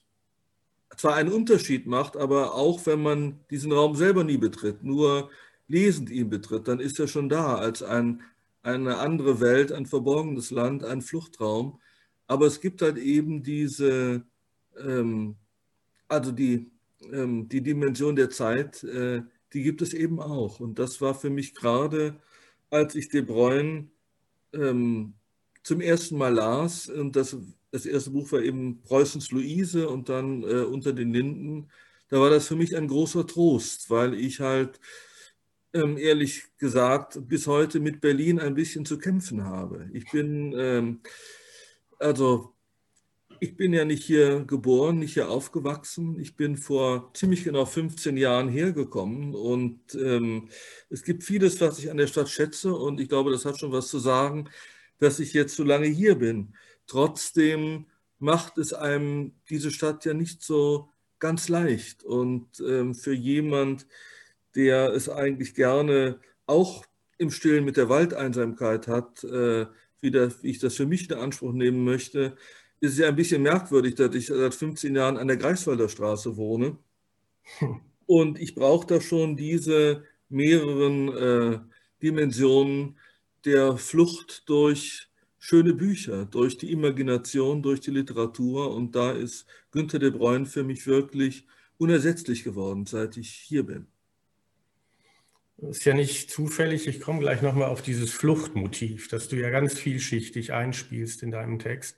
zwar 0.98 1.16
einen 1.16 1.32
Unterschied 1.32 1.88
macht, 1.88 2.18
aber 2.18 2.54
auch 2.56 2.86
wenn 2.86 3.02
man 3.02 3.40
diesen 3.50 3.72
Raum 3.72 3.96
selber 3.96 4.24
nie 4.24 4.38
betritt, 4.38 4.84
nur 4.84 5.30
lesend 5.68 6.10
ihn 6.10 6.30
betritt, 6.30 6.68
dann 6.68 6.80
ist 6.80 7.00
er 7.00 7.08
schon 7.08 7.30
da 7.30 7.56
als 7.56 7.82
ein, 7.82 8.22
eine 8.62 8.98
andere 8.98 9.40
Welt, 9.40 9.72
ein 9.72 9.86
verborgenes 9.86 10.52
Land, 10.52 10.84
ein 10.84 11.02
Fluchtraum. 11.02 11.80
Aber 12.28 12.46
es 12.46 12.62
gibt 12.62 12.82
halt 12.82 12.98
eben 12.98 13.44
diese, 13.44 14.24
ähm, 14.78 15.36
also 16.08 16.32
die, 16.32 16.73
ähm, 17.12 17.50
die 17.50 17.62
Dimension 17.62 18.16
der 18.16 18.30
Zeit, 18.30 18.84
äh, 18.84 19.22
die 19.54 19.64
gibt 19.64 19.82
es 19.82 19.94
eben 19.94 20.20
auch. 20.20 20.60
Und 20.60 20.80
das 20.80 21.02
war 21.02 21.16
für 21.16 21.30
mich 21.30 21.54
gerade, 21.56 22.20
als 22.70 22.96
ich 22.96 23.10
De 23.10 23.22
Bruyne 23.22 23.90
ähm, 24.54 25.16
zum 25.64 25.82
ersten 25.82 26.18
Mal 26.18 26.34
las. 26.34 26.90
Und 26.90 27.16
das, 27.16 27.36
das 27.72 27.86
erste 27.86 28.12
Buch 28.12 28.32
war 28.32 28.42
eben 28.42 28.82
Preußens 28.84 29.32
Luise 29.32 29.90
und 29.90 30.10
dann 30.10 30.44
äh, 30.44 30.64
Unter 30.64 30.94
den 30.94 31.14
Linden. 31.14 31.70
Da 32.10 32.20
war 32.20 32.30
das 32.30 32.48
für 32.48 32.56
mich 32.56 32.76
ein 32.76 32.88
großer 32.88 33.26
Trost, 33.26 33.90
weil 33.90 34.14
ich 34.14 34.40
halt 34.40 34.80
ähm, 35.74 35.98
ehrlich 35.98 36.46
gesagt 36.58 37.28
bis 37.28 37.48
heute 37.48 37.80
mit 37.80 38.02
Berlin 38.02 38.40
ein 38.40 38.54
bisschen 38.54 38.86
zu 38.86 38.98
kämpfen 38.98 39.44
habe. 39.46 39.90
Ich 39.94 40.10
bin, 40.12 40.54
ähm, 40.58 41.02
also 42.00 42.53
ich 43.40 43.56
bin 43.56 43.74
ja 43.74 43.86
nicht 43.86 44.04
hier 44.04 44.44
geboren, 44.46 45.00
nicht 45.00 45.14
hier 45.14 45.30
aufgewachsen. 45.30 46.20
Ich 46.20 46.36
bin 46.36 46.58
vor 46.58 47.12
ziemlich 47.14 47.44
genau 47.44 47.66
15 47.66 48.18
Jahren 48.18 48.50
hergekommen 48.50 49.36
und 49.36 49.80
ähm, 49.96 50.50
es 50.90 51.04
gibt 51.04 51.24
vieles, 51.24 51.60
was 51.62 51.80
ich 51.80 51.92
an 51.92 51.98
der 51.98 52.08
Stadt 52.08 52.30
schätze 52.30 52.74
und 52.74 53.00
ich 53.00 53.10
glaube, 53.10 53.32
das 53.32 53.46
hat 53.46 53.60
schon 53.60 53.72
was 53.72 53.88
zu 53.88 54.00
sagen, 54.00 54.50
dass 55.00 55.20
ich 55.20 55.34
jetzt 55.34 55.56
so 55.56 55.64
lange 55.64 55.88
hier 55.88 56.16
bin. 56.16 56.56
Trotzdem 56.88 57.86
macht 58.20 58.58
es 58.58 58.74
einem 58.74 59.34
diese 59.50 59.72
Stadt 59.72 60.06
ja 60.06 60.14
nicht 60.14 60.42
so 60.44 60.90
ganz 61.20 61.50
leicht 61.50 62.04
und 62.04 62.48
ähm, 62.60 62.96
für 62.96 63.14
jemand, 63.14 63.88
der 64.56 64.94
es 64.94 65.10
eigentlich 65.10 65.56
gerne 65.56 66.20
auch 66.46 66.86
im 67.18 67.32
Stillen 67.32 67.66
mit 67.66 67.78
der 67.78 67.90
Waldeinsamkeit 67.90 68.88
hat, 68.88 69.24
äh, 69.24 69.66
wie, 70.02 70.12
das, 70.12 70.44
wie 70.44 70.52
ich 70.52 70.60
das 70.60 70.76
für 70.76 70.86
mich 70.86 71.10
in 71.10 71.18
Anspruch 71.18 71.54
nehmen 71.54 71.84
möchte, 71.84 72.36
ist 72.84 73.00
ja 73.00 73.08
ein 73.08 73.16
bisschen 73.16 73.42
merkwürdig, 73.42 73.96
dass 73.96 74.14
ich 74.14 74.28
seit 74.28 74.54
15 74.54 74.94
Jahren 74.96 75.18
an 75.18 75.30
der 75.30 75.38
Greifswalder 75.38 75.88
Straße 75.88 76.36
wohne. 76.36 76.78
Und 78.06 78.40
ich 78.40 78.56
brauche 78.56 78.86
da 78.86 79.00
schon 79.00 79.38
diese 79.38 80.04
mehreren 80.28 81.08
äh, 81.16 81.60
Dimensionen 82.02 82.98
der 83.46 83.78
Flucht 83.78 84.50
durch 84.50 85.08
schöne 85.40 85.74
Bücher, 85.74 86.26
durch 86.26 86.58
die 86.58 86.72
Imagination, 86.72 87.64
durch 87.64 87.80
die 87.80 87.92
Literatur. 87.92 88.76
Und 88.76 88.96
da 88.96 89.12
ist 89.12 89.46
Günter 89.72 90.00
de 90.00 90.12
Bruyne 90.12 90.46
für 90.46 90.64
mich 90.64 90.86
wirklich 90.86 91.48
unersetzlich 91.78 92.44
geworden, 92.44 92.86
seit 92.86 93.16
ich 93.16 93.30
hier 93.30 93.64
bin. 93.64 93.88
Das 95.58 95.78
ist 95.78 95.86
ja 95.86 95.94
nicht 95.94 96.30
zufällig. 96.30 96.88
Ich 96.88 97.00
komme 97.00 97.20
gleich 97.20 97.42
nochmal 97.42 97.70
auf 97.70 97.82
dieses 97.82 98.12
Fluchtmotiv, 98.12 99.08
das 99.08 99.30
du 99.30 99.38
ja 99.38 99.50
ganz 99.50 99.80
vielschichtig 99.80 100.52
einspielst 100.52 101.24
in 101.24 101.32
deinem 101.32 101.60
Text. 101.60 101.96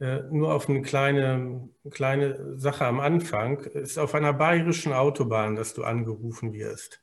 Äh, 0.00 0.22
nur 0.30 0.54
auf 0.54 0.68
eine 0.68 0.80
kleine, 0.80 1.68
kleine 1.90 2.58
Sache 2.58 2.86
am 2.86 3.00
Anfang. 3.00 3.58
Es 3.74 3.90
ist 3.90 3.98
auf 3.98 4.14
einer 4.14 4.32
bayerischen 4.32 4.94
Autobahn, 4.94 5.56
dass 5.56 5.74
du 5.74 5.84
angerufen 5.84 6.54
wirst. 6.54 7.02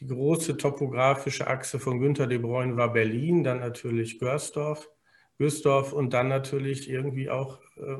Die 0.00 0.06
große 0.06 0.58
topografische 0.58 1.46
Achse 1.46 1.78
von 1.78 1.98
Günter 1.98 2.26
de 2.26 2.38
Bruyne 2.38 2.76
war 2.76 2.92
Berlin, 2.92 3.42
dann 3.42 3.60
natürlich 3.60 4.18
Görsdorf, 4.18 4.90
Görsdorf 5.38 5.94
und 5.94 6.12
dann 6.12 6.28
natürlich 6.28 6.90
irgendwie 6.90 7.30
auch 7.30 7.58
äh, 7.76 7.96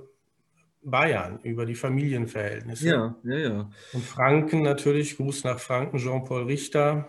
Bayern 0.83 1.40
über 1.42 1.64
die 1.64 1.74
Familienverhältnisse. 1.74 2.88
Ja, 2.88 3.16
ja, 3.24 3.38
ja. 3.38 3.70
Und 3.92 4.04
Franken 4.04 4.62
natürlich, 4.62 5.16
Gruß 5.16 5.44
nach 5.44 5.61
Franken, 5.61 5.98
Jean-Paul 5.98 6.44
Richter, 6.44 7.09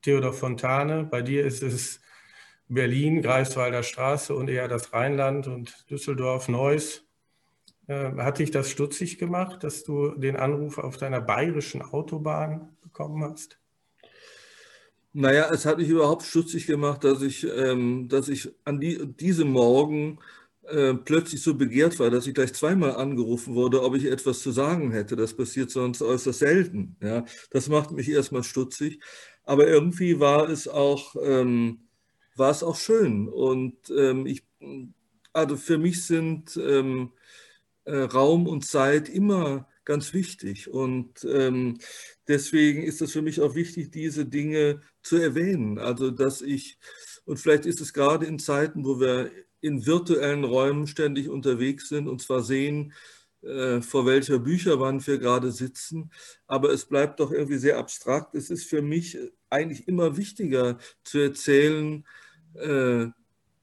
Theodor 0.00 0.32
Fontane. 0.32 1.04
Bei 1.04 1.20
dir 1.20 1.44
ist 1.44 1.62
es 1.62 2.00
Berlin, 2.68 3.22
Greifswalder 3.22 3.82
Straße 3.82 4.34
und 4.34 4.48
eher 4.48 4.68
das 4.68 4.92
Rheinland 4.92 5.46
und 5.46 5.88
Düsseldorf, 5.90 6.48
Neuss. 6.48 7.04
Äh, 7.86 8.12
hat 8.16 8.38
dich 8.38 8.50
das 8.50 8.70
stutzig 8.70 9.18
gemacht, 9.18 9.62
dass 9.62 9.84
du 9.84 10.10
den 10.10 10.36
Anruf 10.36 10.78
auf 10.78 10.96
deiner 10.96 11.20
bayerischen 11.20 11.82
Autobahn 11.82 12.76
bekommen 12.82 13.22
hast? 13.22 13.58
Naja, 15.12 15.48
es 15.50 15.64
hat 15.64 15.78
mich 15.78 15.88
überhaupt 15.88 16.24
stutzig 16.24 16.66
gemacht, 16.66 17.04
dass 17.04 17.22
ich, 17.22 17.46
ähm, 17.46 18.08
dass 18.08 18.28
ich 18.28 18.50
an 18.64 18.80
die, 18.80 19.06
diesem 19.14 19.48
Morgen 19.48 20.18
äh, 20.64 20.94
plötzlich 20.94 21.42
so 21.42 21.54
begehrt 21.54 21.98
war, 22.00 22.10
dass 22.10 22.26
ich 22.26 22.34
gleich 22.34 22.52
zweimal 22.52 22.96
angerufen 22.96 23.54
wurde, 23.54 23.82
ob 23.82 23.94
ich 23.94 24.06
etwas 24.06 24.40
zu 24.40 24.50
sagen 24.50 24.90
hätte. 24.90 25.14
Das 25.16 25.34
passiert 25.34 25.70
sonst 25.70 26.02
äußerst 26.02 26.40
selten. 26.40 26.96
Ja, 27.00 27.24
das 27.50 27.68
macht 27.68 27.92
mich 27.92 28.10
erstmal 28.10 28.42
stutzig. 28.42 29.00
Aber 29.44 29.66
irgendwie 29.68 30.18
war 30.18 30.48
es 30.50 30.66
auch, 30.66 31.14
ähm, 31.22 31.85
war 32.36 32.50
es 32.50 32.62
auch 32.62 32.76
schön. 32.76 33.28
Und 33.28 33.90
ähm, 33.90 34.26
ich, 34.26 34.44
also 35.32 35.56
für 35.56 35.78
mich 35.78 36.04
sind 36.04 36.56
ähm, 36.56 37.12
äh, 37.84 37.96
Raum 37.96 38.46
und 38.46 38.64
Zeit 38.64 39.08
immer 39.08 39.68
ganz 39.84 40.12
wichtig. 40.12 40.68
Und 40.68 41.24
ähm, 41.24 41.78
deswegen 42.28 42.82
ist 42.82 43.00
es 43.02 43.12
für 43.12 43.22
mich 43.22 43.40
auch 43.40 43.54
wichtig, 43.54 43.90
diese 43.90 44.26
Dinge 44.26 44.82
zu 45.02 45.16
erwähnen. 45.16 45.78
Also, 45.78 46.10
dass 46.10 46.42
ich, 46.42 46.78
und 47.24 47.38
vielleicht 47.38 47.66
ist 47.66 47.80
es 47.80 47.92
gerade 47.92 48.26
in 48.26 48.38
Zeiten, 48.38 48.84
wo 48.84 49.00
wir 49.00 49.30
in 49.60 49.86
virtuellen 49.86 50.44
Räumen 50.44 50.86
ständig 50.86 51.28
unterwegs 51.28 51.88
sind 51.88 52.08
und 52.08 52.20
zwar 52.22 52.42
sehen, 52.42 52.92
äh, 53.42 53.80
vor 53.80 54.06
welcher 54.06 54.38
Bücherwand 54.38 55.06
wir 55.06 55.18
gerade 55.18 55.52
sitzen, 55.52 56.10
aber 56.46 56.70
es 56.70 56.86
bleibt 56.86 57.20
doch 57.20 57.32
irgendwie 57.32 57.58
sehr 57.58 57.78
abstrakt. 57.78 58.34
Es 58.34 58.50
ist 58.50 58.68
für 58.68 58.82
mich 58.82 59.18
eigentlich 59.50 59.86
immer 59.88 60.16
wichtiger 60.16 60.78
zu 61.04 61.18
erzählen, 61.18 62.04
äh, 62.58 63.10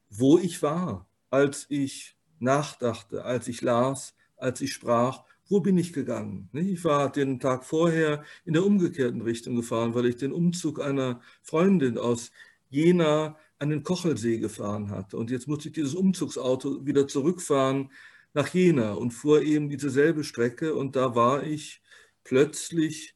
wo 0.09 0.37
ich 0.37 0.61
war, 0.61 1.07
als 1.29 1.65
ich 1.69 2.15
nachdachte, 2.39 3.25
als 3.25 3.47
ich 3.47 3.61
las, 3.61 4.15
als 4.37 4.61
ich 4.61 4.73
sprach 4.73 5.23
wo 5.49 5.59
bin 5.59 5.77
ich 5.77 5.93
gegangen? 5.93 6.49
Ich 6.53 6.83
war 6.83 7.11
den 7.11 7.39
Tag 7.39 7.63
vorher 7.63 8.23
in 8.45 8.53
der 8.53 8.65
umgekehrten 8.65 9.21
Richtung 9.21 9.55
gefahren, 9.55 9.93
weil 9.93 10.05
ich 10.05 10.17
den 10.17 10.31
Umzug 10.31 10.81
einer 10.81 11.21
Freundin 11.41 11.97
aus 11.97 12.31
Jena 12.69 13.37
an 13.59 13.69
den 13.69 13.83
Kochelsee 13.83 14.39
gefahren 14.39 14.89
hatte. 14.89 15.17
Und 15.17 15.29
jetzt 15.31 15.47
musste 15.47 15.67
ich 15.67 15.73
dieses 15.73 15.93
Umzugsauto 15.93 16.85
wieder 16.85 17.07
zurückfahren 17.07 17.91
nach 18.33 18.47
Jena 18.53 18.93
und 18.93 19.11
fuhr 19.11 19.41
eben 19.41 19.69
dieselbe 19.69 20.23
Strecke. 20.23 20.73
Und 20.75 20.95
da 20.95 21.13
war 21.13 21.43
ich 21.43 21.81
plötzlich 22.23 23.15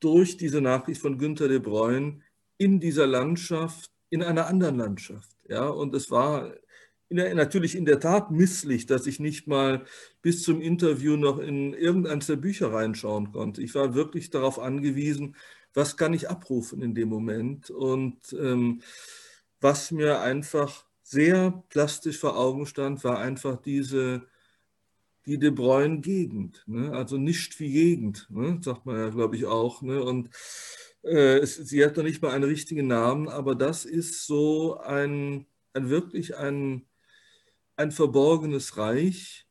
durch 0.00 0.36
diese 0.36 0.60
Nachricht 0.60 1.00
von 1.00 1.18
Günter 1.18 1.48
de 1.48 1.58
Bruyne 1.58 2.20
in 2.58 2.80
dieser 2.80 3.06
Landschaft, 3.06 3.90
in 4.10 4.22
einer 4.22 4.46
anderen 4.46 4.76
Landschaft. 4.76 5.36
Ja, 5.48 5.68
und 5.68 5.94
es 5.94 6.10
war 6.10 6.52
natürlich 7.08 7.76
in 7.76 7.84
der 7.84 8.00
Tat 8.00 8.30
misslich, 8.30 8.86
dass 8.86 9.06
ich 9.06 9.20
nicht 9.20 9.46
mal 9.46 9.84
bis 10.22 10.42
zum 10.42 10.60
Interview 10.60 11.16
noch 11.16 11.38
in 11.38 11.72
irgendeines 11.72 12.26
der 12.26 12.36
Bücher 12.36 12.72
reinschauen 12.72 13.32
konnte. 13.32 13.62
Ich 13.62 13.74
war 13.74 13.94
wirklich 13.94 14.30
darauf 14.30 14.58
angewiesen, 14.58 15.36
was 15.72 15.96
kann 15.96 16.14
ich 16.14 16.28
abrufen 16.28 16.82
in 16.82 16.94
dem 16.94 17.08
Moment 17.08 17.70
und 17.70 18.32
ähm, 18.32 18.80
was 19.60 19.90
mir 19.90 20.20
einfach 20.20 20.84
sehr 21.02 21.62
plastisch 21.68 22.18
vor 22.18 22.36
Augen 22.36 22.66
stand, 22.66 23.04
war 23.04 23.18
einfach 23.18 23.56
diese 23.62 24.26
die 25.26 25.38
De 25.38 25.50
Bruyne-Gegend, 25.50 26.62
ne? 26.66 26.92
also 26.92 27.18
nicht 27.18 27.58
wie 27.58 27.72
Gegend, 27.72 28.28
ne? 28.30 28.60
sagt 28.62 28.86
man 28.86 28.96
ja, 28.96 29.08
glaube 29.08 29.36
ich, 29.36 29.44
auch. 29.44 29.82
Ne? 29.82 30.02
Und 30.02 30.30
sie 31.44 31.84
hat 31.84 31.96
noch 31.96 32.04
nicht 32.04 32.22
mal 32.22 32.32
einen 32.32 32.44
richtigen 32.44 32.88
Namen, 32.88 33.28
aber 33.28 33.54
das 33.54 33.84
ist 33.84 34.26
so 34.26 34.78
ein, 34.78 35.46
ein 35.72 35.88
wirklich 35.88 36.36
ein, 36.36 36.86
ein 37.76 37.92
verborgenes 37.92 38.76
Reich, 38.76 39.46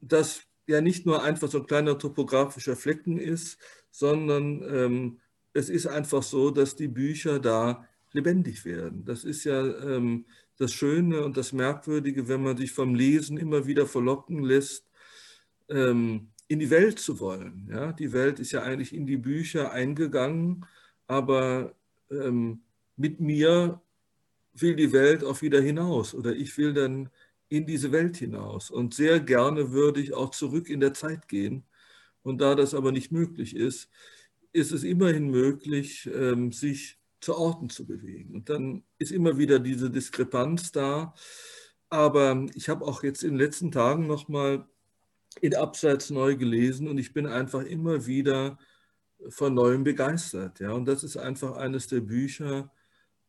das 0.00 0.42
ja 0.66 0.80
nicht 0.80 1.06
nur 1.06 1.22
einfach 1.22 1.48
so 1.48 1.60
ein 1.60 1.66
kleiner 1.66 1.98
topografischer 1.98 2.76
Flecken 2.76 3.18
ist, 3.18 3.58
sondern 3.90 4.62
ähm, 4.68 5.20
es 5.54 5.70
ist 5.70 5.86
einfach 5.86 6.22
so, 6.22 6.50
dass 6.50 6.76
die 6.76 6.88
Bücher 6.88 7.38
da 7.38 7.88
lebendig 8.12 8.64
werden. 8.64 9.04
Das 9.04 9.24
ist 9.24 9.44
ja 9.44 9.60
ähm, 9.62 10.26
das 10.58 10.72
Schöne 10.72 11.24
und 11.24 11.36
das 11.36 11.52
Merkwürdige, 11.52 12.28
wenn 12.28 12.42
man 12.42 12.56
sich 12.56 12.72
vom 12.72 12.94
Lesen 12.94 13.38
immer 13.38 13.66
wieder 13.66 13.86
verlocken 13.86 14.44
lässt, 14.44 14.84
ähm, 15.68 16.30
in 16.48 16.58
die 16.58 16.70
Welt 16.70 16.98
zu 16.98 17.20
wollen. 17.20 17.68
Ja? 17.70 17.92
Die 17.92 18.12
Welt 18.12 18.40
ist 18.40 18.52
ja 18.52 18.62
eigentlich 18.62 18.94
in 18.94 19.06
die 19.06 19.18
Bücher 19.18 19.70
eingegangen, 19.72 20.66
aber 21.06 21.74
ähm, 22.10 22.62
mit 22.96 23.20
mir 23.20 23.80
will 24.54 24.74
die 24.74 24.92
Welt 24.92 25.22
auch 25.22 25.42
wieder 25.42 25.60
hinaus 25.60 26.14
oder 26.14 26.34
ich 26.34 26.56
will 26.58 26.74
dann 26.74 27.10
in 27.48 27.66
diese 27.66 27.92
Welt 27.92 28.16
hinaus. 28.16 28.70
Und 28.70 28.94
sehr 28.94 29.20
gerne 29.20 29.72
würde 29.72 30.00
ich 30.00 30.14
auch 30.14 30.30
zurück 30.30 30.68
in 30.68 30.80
der 30.80 30.94
Zeit 30.94 31.28
gehen. 31.28 31.64
Und 32.22 32.40
da 32.40 32.54
das 32.54 32.74
aber 32.74 32.92
nicht 32.92 33.12
möglich 33.12 33.54
ist, 33.56 33.88
ist 34.52 34.72
es 34.72 34.84
immerhin 34.84 35.30
möglich, 35.30 36.10
ähm, 36.12 36.52
sich 36.52 36.98
zu 37.20 37.36
Orten 37.36 37.68
zu 37.68 37.86
bewegen. 37.86 38.34
Und 38.34 38.48
dann 38.48 38.84
ist 38.98 39.12
immer 39.12 39.38
wieder 39.38 39.58
diese 39.58 39.90
Diskrepanz 39.90 40.72
da. 40.72 41.14
Aber 41.90 42.46
ich 42.54 42.68
habe 42.68 42.84
auch 42.84 43.02
jetzt 43.02 43.22
in 43.22 43.30
den 43.30 43.38
letzten 43.38 43.70
Tagen 43.72 44.06
nochmal 44.06 44.66
in 45.40 45.54
Abseits 45.54 46.10
neu 46.10 46.36
gelesen 46.36 46.88
und 46.88 46.98
ich 46.98 47.12
bin 47.12 47.26
einfach 47.26 47.62
immer 47.62 48.06
wieder 48.06 48.58
von 49.28 49.54
neuem 49.54 49.84
begeistert. 49.84 50.60
Ja? 50.60 50.72
Und 50.72 50.86
das 50.86 51.04
ist 51.04 51.16
einfach 51.16 51.56
eines 51.56 51.86
der 51.88 52.00
Bücher, 52.00 52.70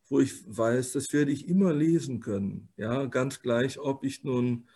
wo 0.08 0.20
ich 0.20 0.32
weiß, 0.46 0.92
das 0.92 1.12
werde 1.12 1.30
ich 1.30 1.48
immer 1.48 1.72
lesen 1.72 2.20
können. 2.20 2.68
Ja, 2.76 3.06
ganz 3.06 3.42
gleich, 3.42 3.78
ob 3.78 4.04
ich 4.04 4.24
nun 4.24 4.66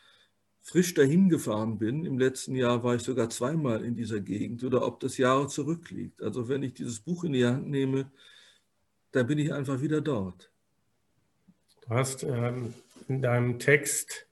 frisch 0.61 0.95
dahin 0.95 1.29
gefahren 1.29 1.79
bin. 1.79 2.07
Im 2.07 2.19
letzten 2.19 2.55
Jahr 2.55 2.83
war 2.85 2.95
ich 2.95 3.03
sogar 3.03 3.29
zweimal 3.31 3.85
in 3.85 3.97
dieser 3.97 4.21
Gegend 4.21 4.63
oder 4.65 4.87
ob 4.87 5.01
das 5.01 5.19
Jahre 5.19 5.49
zurückliegt. 5.49 6.23
Also 6.23 6.49
wenn 6.49 6.63
ich 6.63 6.75
dieses 6.75 7.01
Buch 7.01 7.25
in 7.25 7.33
die 7.33 7.45
Hand 7.45 7.69
nehme, 7.69 8.11
dann 9.13 9.27
bin 9.27 9.39
ich 9.39 9.53
einfach 9.53 9.81
wieder 9.81 10.01
dort. 10.01 10.51
Du 11.83 11.91
hast 11.91 12.23
ähm, 12.23 12.73
in 13.09 13.21
deinem 13.21 13.59
Text 13.59 14.27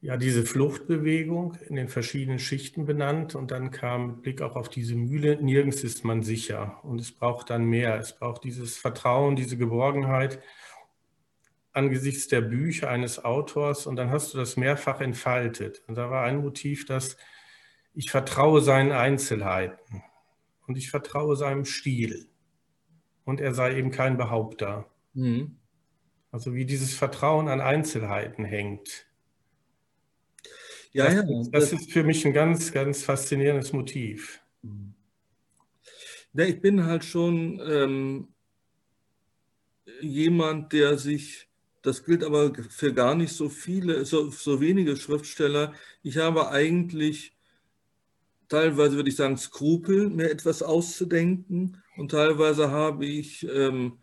ja 0.00 0.16
diese 0.16 0.44
Fluchtbewegung 0.46 1.56
in 1.68 1.76
den 1.76 1.88
verschiedenen 1.88 2.38
Schichten 2.38 2.86
benannt 2.86 3.34
und 3.34 3.50
dann 3.50 3.70
kam 3.70 4.06
mit 4.06 4.22
Blick 4.22 4.42
auch 4.42 4.56
auf 4.56 4.68
diese 4.68 4.94
Mühle, 4.94 5.42
nirgends 5.42 5.84
ist 5.84 6.04
man 6.04 6.22
sicher 6.22 6.80
und 6.82 7.00
es 7.00 7.12
braucht 7.12 7.50
dann 7.50 7.64
mehr. 7.64 7.98
Es 7.98 8.18
braucht 8.18 8.44
dieses 8.44 8.78
Vertrauen, 8.78 9.36
diese 9.36 9.58
Geborgenheit 9.58 10.40
angesichts 11.72 12.28
der 12.28 12.40
Bücher 12.40 12.90
eines 12.90 13.24
Autors 13.24 13.86
und 13.86 13.96
dann 13.96 14.10
hast 14.10 14.34
du 14.34 14.38
das 14.38 14.56
mehrfach 14.56 15.00
entfaltet. 15.00 15.82
Und 15.86 15.96
da 15.96 16.10
war 16.10 16.24
ein 16.24 16.38
Motiv, 16.38 16.86
dass 16.86 17.16
ich 17.94 18.10
vertraue 18.10 18.60
seinen 18.60 18.92
Einzelheiten 18.92 20.02
und 20.66 20.78
ich 20.78 20.90
vertraue 20.90 21.36
seinem 21.36 21.64
Stil 21.64 22.28
und 23.24 23.40
er 23.40 23.54
sei 23.54 23.76
eben 23.76 23.90
kein 23.90 24.16
Behaupter. 24.16 24.86
Mhm. 25.14 25.58
Also 26.32 26.54
wie 26.54 26.64
dieses 26.64 26.94
Vertrauen 26.94 27.48
an 27.48 27.60
Einzelheiten 27.60 28.44
hängt. 28.44 29.09
Ja, 30.92 31.04
das, 31.04 31.14
ja, 31.14 31.22
das, 31.22 31.50
das 31.50 31.72
ist 31.72 31.92
für 31.92 32.02
mich 32.02 32.26
ein 32.26 32.32
ganz, 32.32 32.72
ganz 32.72 33.02
faszinierendes 33.02 33.72
Motiv. 33.72 34.40
Ja, 36.32 36.44
ich 36.44 36.60
bin 36.60 36.84
halt 36.84 37.04
schon 37.04 37.60
ähm, 37.64 38.28
jemand, 40.00 40.72
der 40.72 40.98
sich, 40.98 41.48
das 41.82 42.04
gilt 42.04 42.24
aber 42.24 42.52
für 42.68 42.92
gar 42.92 43.14
nicht 43.14 43.32
so 43.32 43.48
viele, 43.48 44.04
so, 44.04 44.30
so 44.30 44.60
wenige 44.60 44.96
Schriftsteller, 44.96 45.74
ich 46.02 46.18
habe 46.18 46.50
eigentlich 46.50 47.36
teilweise, 48.48 48.96
würde 48.96 49.08
ich 49.08 49.16
sagen, 49.16 49.36
Skrupel, 49.36 50.10
mir 50.10 50.30
etwas 50.30 50.62
auszudenken. 50.62 51.82
Und 51.96 52.10
teilweise 52.10 52.70
habe 52.70 53.06
ich 53.06 53.46
ähm, 53.48 53.98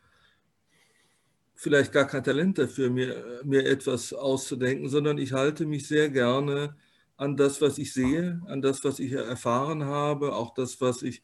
vielleicht 1.58 1.92
gar 1.92 2.06
kein 2.06 2.24
Talent 2.24 2.60
dafür, 2.60 2.90
mir, 2.92 3.42
mir 3.44 3.66
etwas 3.66 4.14
auszudenken, 4.14 4.90
sondern 4.90 5.18
ich 5.18 5.34
halte 5.34 5.66
mich 5.66 5.88
sehr 5.88 6.10
gerne 6.10 6.76
an 7.18 7.36
das, 7.36 7.62
was 7.62 7.80
ich 7.80 7.94
sehe, 7.94 8.40
an 8.46 8.62
das, 8.62 8.84
was 8.84 9.00
ich 9.00 9.12
erfahren 9.14 9.84
habe, 9.84 10.36
auch 10.36 10.54
das, 10.54 10.80
was 10.82 11.02
ich 11.02 11.24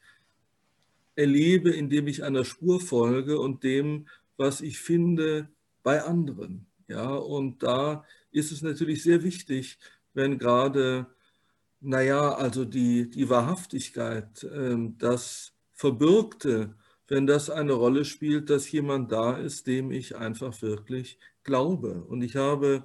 erlebe, 1.14 1.70
indem 1.70 2.08
ich 2.08 2.24
einer 2.24 2.44
Spur 2.44 2.80
folge 2.80 3.38
und 3.38 3.62
dem, 3.62 4.08
was 4.36 4.60
ich 4.60 4.78
finde 4.78 5.48
bei 5.84 6.02
anderen. 6.02 6.66
Ja, 6.88 7.14
und 7.14 7.62
da 7.62 8.04
ist 8.32 8.50
es 8.50 8.60
natürlich 8.60 9.04
sehr 9.04 9.22
wichtig, 9.22 9.78
wenn 10.14 10.38
gerade, 10.38 11.06
naja, 11.80 12.34
also 12.34 12.64
die, 12.64 13.08
die 13.08 13.30
Wahrhaftigkeit, 13.30 14.42
äh, 14.42 14.76
das 14.98 15.52
Verbürgte, 15.72 16.74
wenn 17.08 17.26
das 17.26 17.50
eine 17.50 17.72
Rolle 17.72 18.04
spielt, 18.04 18.50
dass 18.50 18.70
jemand 18.70 19.12
da 19.12 19.36
ist, 19.36 19.66
dem 19.66 19.90
ich 19.90 20.16
einfach 20.16 20.60
wirklich 20.62 21.18
glaube. 21.42 22.02
Und 22.04 22.22
ich 22.22 22.36
habe 22.36 22.84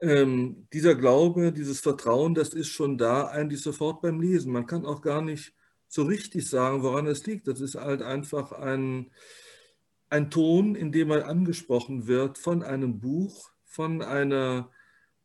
ähm, 0.00 0.66
dieser 0.72 0.96
Glaube, 0.96 1.52
dieses 1.52 1.80
Vertrauen, 1.80 2.34
das 2.34 2.50
ist 2.50 2.68
schon 2.68 2.98
da 2.98 3.28
eigentlich 3.28 3.62
sofort 3.62 4.02
beim 4.02 4.20
Lesen. 4.20 4.52
Man 4.52 4.66
kann 4.66 4.84
auch 4.84 5.00
gar 5.00 5.22
nicht 5.22 5.54
so 5.88 6.02
richtig 6.02 6.48
sagen, 6.48 6.82
woran 6.82 7.06
es 7.06 7.24
liegt. 7.26 7.46
Das 7.46 7.60
ist 7.60 7.76
halt 7.76 8.02
einfach 8.02 8.50
ein, 8.52 9.12
ein 10.10 10.30
Ton, 10.30 10.74
in 10.74 10.90
dem 10.90 11.08
man 11.08 11.22
angesprochen 11.22 12.08
wird 12.08 12.38
von 12.38 12.62
einem 12.62 12.98
Buch, 12.98 13.50
von 13.64 14.02
einer 14.02 14.70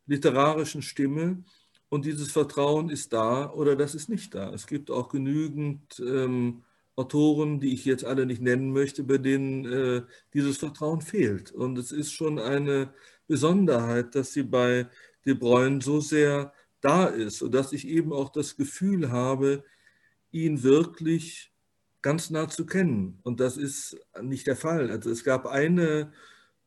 literarischen 0.06 0.82
Stimme. 0.82 1.42
Und 1.88 2.04
dieses 2.04 2.30
Vertrauen 2.30 2.88
ist 2.88 3.12
da 3.12 3.50
oder 3.50 3.74
das 3.74 3.94
ist 3.94 4.08
nicht 4.08 4.34
da. 4.34 4.52
Es 4.52 4.66
gibt 4.66 4.90
auch 4.90 5.08
genügend 5.08 6.00
ähm, 6.00 6.62
Autoren, 6.98 7.60
die 7.60 7.72
ich 7.72 7.84
jetzt 7.84 8.04
alle 8.04 8.26
nicht 8.26 8.42
nennen 8.42 8.72
möchte, 8.72 9.04
bei 9.04 9.18
denen 9.18 9.64
äh, 9.64 10.02
dieses 10.34 10.58
Vertrauen 10.58 11.00
fehlt. 11.00 11.52
Und 11.52 11.78
es 11.78 11.92
ist 11.92 12.12
schon 12.12 12.40
eine 12.40 12.92
Besonderheit, 13.28 14.14
dass 14.16 14.32
sie 14.32 14.42
bei 14.42 14.88
De 15.24 15.34
Bruyne 15.34 15.80
so 15.80 16.00
sehr 16.00 16.52
da 16.80 17.06
ist, 17.06 17.38
sodass 17.38 17.72
ich 17.72 17.86
eben 17.86 18.12
auch 18.12 18.30
das 18.30 18.56
Gefühl 18.56 19.12
habe, 19.12 19.64
ihn 20.32 20.62
wirklich 20.62 21.52
ganz 22.02 22.30
nah 22.30 22.48
zu 22.48 22.66
kennen. 22.66 23.20
Und 23.22 23.40
das 23.40 23.56
ist 23.56 23.96
nicht 24.20 24.46
der 24.46 24.56
Fall. 24.56 24.90
Also 24.90 25.10
es 25.10 25.22
gab 25.22 25.46
eine 25.46 26.12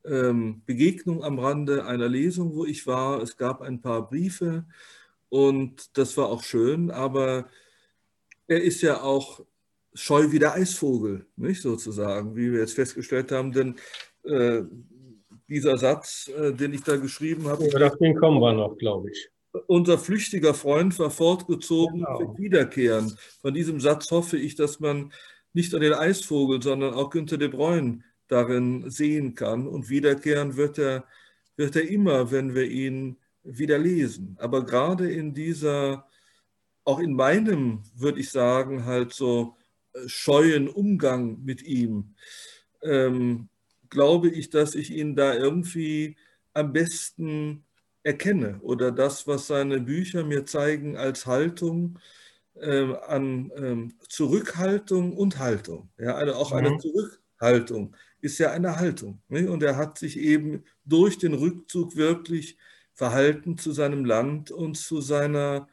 ähm, 0.06 0.62
Begegnung 0.66 1.24
am 1.24 1.40
Rande 1.40 1.86
einer 1.86 2.08
Lesung, 2.08 2.56
wo 2.56 2.66
ich 2.66 2.88
war. 2.88 3.22
Es 3.22 3.36
gab 3.36 3.62
ein 3.62 3.82
paar 3.82 4.10
Briefe 4.10 4.66
und 5.30 5.98
das 5.98 6.16
war 6.16 6.28
auch 6.28 6.44
schön, 6.44 6.90
aber 6.90 7.50
er 8.48 8.62
ist 8.62 8.82
ja 8.82 9.02
auch 9.02 9.46
scheu 9.94 10.32
wie 10.32 10.40
der 10.40 10.54
Eisvogel, 10.54 11.26
nicht 11.36 11.62
sozusagen, 11.62 12.36
wie 12.36 12.52
wir 12.52 12.60
jetzt 12.60 12.76
festgestellt 12.76 13.32
haben, 13.32 13.52
denn 13.52 13.76
äh, 14.24 14.64
dieser 15.50 15.78
Satz, 15.78 16.30
äh, 16.30 16.54
den 16.54 16.74
ich 16.74 16.84
da 16.84 16.96
geschrieben 16.96 17.48
habe. 17.48 17.68
Ja, 17.68 17.88
auf 17.88 17.98
den 17.98 18.16
kommen 18.16 18.40
wir 18.40 18.54
noch, 18.54 18.78
glaube 18.78 19.12
ich. 19.12 19.30
Unser 19.68 19.98
flüchtiger 19.98 20.54
Freund 20.54 20.98
war 20.98 21.12
fortgezogen 21.12 22.06
genau. 22.06 22.38
wiederkehren. 22.38 23.18
Von 23.42 23.54
diesem 23.54 23.82
Satz 23.82 24.10
hoffe 24.12 24.38
ich, 24.38 24.56
dass 24.56 24.80
man 24.80 25.12
nicht 25.52 25.76
an 25.76 25.82
den 25.82 25.94
Eisvogel, 25.94 26.62
sondern 26.62 26.94
auch 26.94 27.10
Günter 27.10 27.38
de 27.38 27.50
Bruyne 27.50 28.02
darin 28.30 28.90
sehen 28.90 29.36
kann. 29.36 29.68
Und 29.68 29.90
wiederkehren 29.90 30.56
wird 30.56 30.78
er, 30.78 31.04
wird 31.58 31.76
er 31.76 31.90
immer, 31.90 32.32
wenn 32.32 32.56
wir 32.56 32.66
ihn 32.66 33.18
wieder 33.44 33.78
lesen. 33.78 34.38
Aber 34.40 34.66
gerade 34.66 35.12
in 35.12 35.34
dieser, 35.34 36.08
auch 36.86 37.00
in 37.00 37.14
meinem, 37.14 37.84
würde 37.94 38.22
ich 38.22 38.30
sagen, 38.30 38.86
halt 38.86 39.12
so 39.12 39.58
scheuen 40.06 40.68
Umgang 40.68 41.44
mit 41.44 41.64
ihm, 41.64 42.16
ähm, 42.82 43.50
glaube 43.90 44.30
ich, 44.30 44.50
dass 44.50 44.76
ich 44.76 44.92
ihn 44.92 45.16
da 45.16 45.34
irgendwie 45.34 46.16
am 46.54 46.74
besten 46.74 47.66
erkenne 48.04 48.60
oder 48.62 48.92
das, 48.92 49.28
was 49.28 49.48
seine 49.48 49.80
Bücher 49.80 50.24
mir 50.24 50.46
zeigen 50.46 50.98
als 50.98 51.26
Haltung 51.26 52.00
äh, 52.56 52.94
an 53.08 53.52
ähm, 53.56 53.94
Zurückhaltung 54.10 55.16
und 55.16 55.40
Haltung. 55.40 55.90
Ja, 55.98 56.16
eine, 56.16 56.36
auch 56.36 56.52
eine 56.52 56.72
mhm. 56.72 56.80
Zurückhaltung 56.80 57.96
ist 58.22 58.38
ja 58.38 58.52
eine 58.52 58.78
Haltung. 58.78 59.22
Ne? 59.30 59.50
Und 59.50 59.64
er 59.64 59.78
hat 59.78 59.98
sich 59.98 60.18
eben 60.18 60.64
durch 60.86 61.18
den 61.18 61.34
Rückzug 61.34 61.96
wirklich 61.96 62.58
verhalten 62.94 63.58
zu 63.58 63.72
seinem 63.72 64.06
Land 64.06 64.52
und 64.52 64.78
zu 64.78 65.02
seiner 65.02 65.68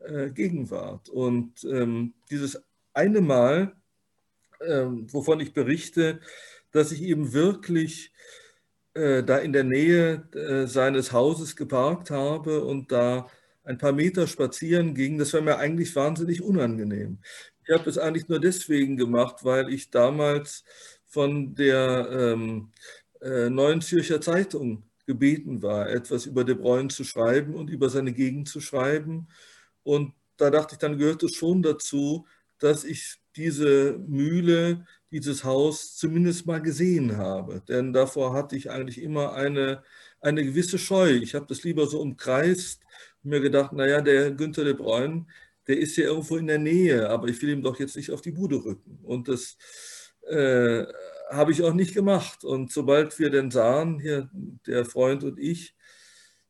äh, 0.00 0.30
Gegenwart. 0.30 1.08
Und 1.08 1.64
ähm, 1.64 2.14
dieses 2.30 2.62
eine 2.98 3.20
Mal, 3.20 3.76
ähm, 4.60 5.06
wovon 5.12 5.38
ich 5.40 5.54
berichte, 5.54 6.20
dass 6.72 6.90
ich 6.92 7.02
eben 7.02 7.32
wirklich 7.32 8.12
äh, 8.94 9.22
da 9.22 9.38
in 9.38 9.52
der 9.52 9.64
Nähe 9.64 10.28
äh, 10.34 10.66
seines 10.66 11.12
Hauses 11.12 11.54
geparkt 11.54 12.10
habe 12.10 12.64
und 12.64 12.90
da 12.90 13.28
ein 13.64 13.78
paar 13.78 13.92
Meter 13.92 14.26
spazieren 14.26 14.94
ging, 14.94 15.18
das 15.18 15.32
war 15.32 15.42
mir 15.42 15.58
eigentlich 15.58 15.94
wahnsinnig 15.94 16.42
unangenehm. 16.42 17.18
Ich 17.64 17.74
habe 17.74 17.88
es 17.88 17.98
eigentlich 17.98 18.28
nur 18.28 18.40
deswegen 18.40 18.96
gemacht, 18.96 19.44
weil 19.44 19.72
ich 19.72 19.90
damals 19.90 20.64
von 21.06 21.54
der 21.54 22.08
ähm, 22.10 22.72
äh, 23.20 23.48
Neuen 23.50 23.80
Zürcher 23.80 24.20
Zeitung 24.20 24.84
gebeten 25.06 25.62
war, 25.62 25.88
etwas 25.88 26.26
über 26.26 26.44
De 26.44 26.54
Bruyne 26.54 26.88
zu 26.88 27.04
schreiben 27.04 27.54
und 27.54 27.70
über 27.70 27.90
seine 27.90 28.12
Gegend 28.12 28.48
zu 28.48 28.60
schreiben. 28.60 29.28
Und 29.84 30.14
da 30.36 30.50
dachte 30.50 30.74
ich, 30.74 30.78
dann 30.78 30.98
gehört 30.98 31.22
es 31.22 31.34
schon 31.34 31.62
dazu, 31.62 32.26
dass 32.58 32.84
ich 32.84 33.16
diese 33.36 33.98
Mühle, 34.06 34.86
dieses 35.10 35.44
Haus 35.44 35.96
zumindest 35.96 36.46
mal 36.46 36.60
gesehen 36.60 37.16
habe. 37.16 37.62
Denn 37.68 37.92
davor 37.92 38.32
hatte 38.34 38.56
ich 38.56 38.70
eigentlich 38.70 39.00
immer 39.00 39.32
eine, 39.34 39.82
eine 40.20 40.44
gewisse 40.44 40.78
Scheu. 40.78 41.12
Ich 41.12 41.34
habe 41.34 41.46
das 41.46 41.62
lieber 41.62 41.86
so 41.86 42.00
umkreist 42.00 42.82
und 43.22 43.30
mir 43.30 43.40
gedacht, 43.40 43.72
naja, 43.72 44.00
der 44.00 44.32
Günther 44.32 44.64
de 44.64 44.74
Bruyne, 44.74 45.26
der 45.66 45.78
ist 45.78 45.96
ja 45.96 46.04
irgendwo 46.04 46.36
in 46.36 46.46
der 46.46 46.58
Nähe, 46.58 47.08
aber 47.08 47.28
ich 47.28 47.40
will 47.42 47.50
ihm 47.50 47.62
doch 47.62 47.78
jetzt 47.78 47.96
nicht 47.96 48.10
auf 48.10 48.22
die 48.22 48.32
Bude 48.32 48.64
rücken. 48.64 48.98
Und 49.02 49.28
das 49.28 49.56
äh, 50.26 50.84
habe 51.30 51.52
ich 51.52 51.62
auch 51.62 51.74
nicht 51.74 51.94
gemacht. 51.94 52.44
Und 52.44 52.72
sobald 52.72 53.18
wir 53.18 53.30
denn 53.30 53.50
sahen, 53.50 54.00
hier 54.00 54.30
der 54.66 54.84
Freund 54.84 55.24
und 55.24 55.38
ich, 55.38 55.74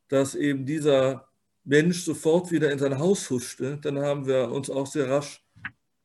dass 0.07 0.35
eben 0.35 0.65
dieser 0.65 1.27
Mensch 1.63 2.03
sofort 2.03 2.51
wieder 2.51 2.71
in 2.71 2.79
sein 2.79 2.97
Haus 2.97 3.29
huschte, 3.29 3.77
dann 3.81 3.99
haben 3.99 4.25
wir 4.25 4.49
uns 4.49 4.69
auch 4.69 4.87
sehr 4.87 5.09
rasch 5.09 5.43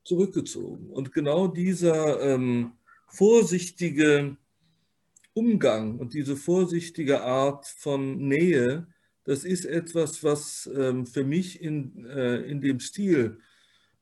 zurückgezogen. 0.05 0.89
Und 0.89 1.11
genau 1.11 1.47
dieser 1.47 2.21
ähm, 2.21 2.73
vorsichtige 3.07 4.37
Umgang 5.33 5.99
und 5.99 6.13
diese 6.13 6.37
vorsichtige 6.37 7.21
Art 7.23 7.67
von 7.67 8.17
Nähe, 8.17 8.87
das 9.25 9.43
ist 9.43 9.65
etwas, 9.65 10.23
was 10.23 10.69
ähm, 10.73 11.05
für 11.05 11.25
mich 11.25 11.61
in, 11.61 12.05
äh, 12.05 12.37
in 12.37 12.61
dem 12.61 12.79
Stil 12.79 13.39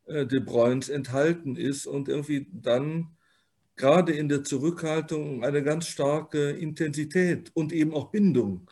äh, 0.05 0.27
de 0.27 0.39
Bruyns 0.41 0.89
enthalten 0.89 1.55
ist 1.55 1.87
und 1.87 2.09
irgendwie 2.09 2.47
dann 2.51 3.15
gerade 3.75 4.11
in 4.13 4.29
der 4.29 4.43
Zurückhaltung 4.43 5.43
eine 5.43 5.63
ganz 5.63 5.87
starke 5.87 6.51
Intensität 6.51 7.51
und 7.53 7.71
eben 7.73 7.93
auch 7.93 8.11
Bindung 8.11 8.69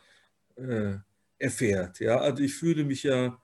äh, 0.56 0.98
erfährt. 1.40 2.00
Ja? 2.00 2.20
Also 2.20 2.44
ich 2.44 2.54
fühle 2.54 2.84
mich 2.84 3.04
ja 3.04 3.42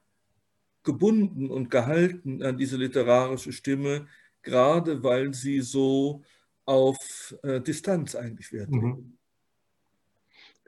gebunden 0.87 1.51
und 1.51 1.69
gehalten 1.69 2.41
an 2.41 2.57
diese 2.57 2.77
literarische 2.77 3.51
Stimme, 3.51 4.07
gerade 4.41 5.03
weil 5.03 5.33
sie 5.33 5.59
so 5.59 6.23
auf 6.65 7.35
äh, 7.43 7.59
Distanz 7.59 8.15
eigentlich 8.15 8.53
wird. 8.53 8.69
Mhm. 8.71 9.17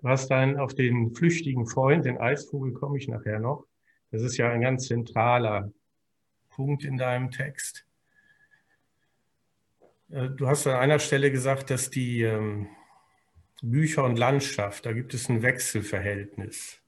Du 0.01 0.09
hast 0.09 0.27
dann 0.27 0.57
auf 0.57 0.75
den 0.75 1.15
flüchtigen 1.15 1.67
Freund, 1.67 2.05
den 2.05 2.17
Eisvogel, 2.17 2.73
komme 2.73 2.97
ich 2.97 3.07
nachher 3.07 3.39
noch. 3.39 3.65
Das 4.11 4.21
ist 4.21 4.35
ja 4.35 4.49
ein 4.51 4.61
ganz 4.61 4.87
zentraler 4.87 5.71
Punkt 6.49 6.83
in 6.83 6.97
deinem 6.97 7.31
Text. 7.31 7.85
Äh, 10.09 10.29
du 10.31 10.47
hast 10.47 10.67
an 10.67 10.75
einer 10.75 10.99
Stelle 10.99 11.31
gesagt, 11.31 11.69
dass 11.69 11.89
die 11.89 12.23
ähm, 12.23 12.67
Bücher 13.61 14.03
und 14.03 14.17
Landschaft, 14.17 14.85
da 14.85 14.91
gibt 14.91 15.13
es 15.13 15.29
ein 15.29 15.41
Wechselverhältnis. 15.41 16.78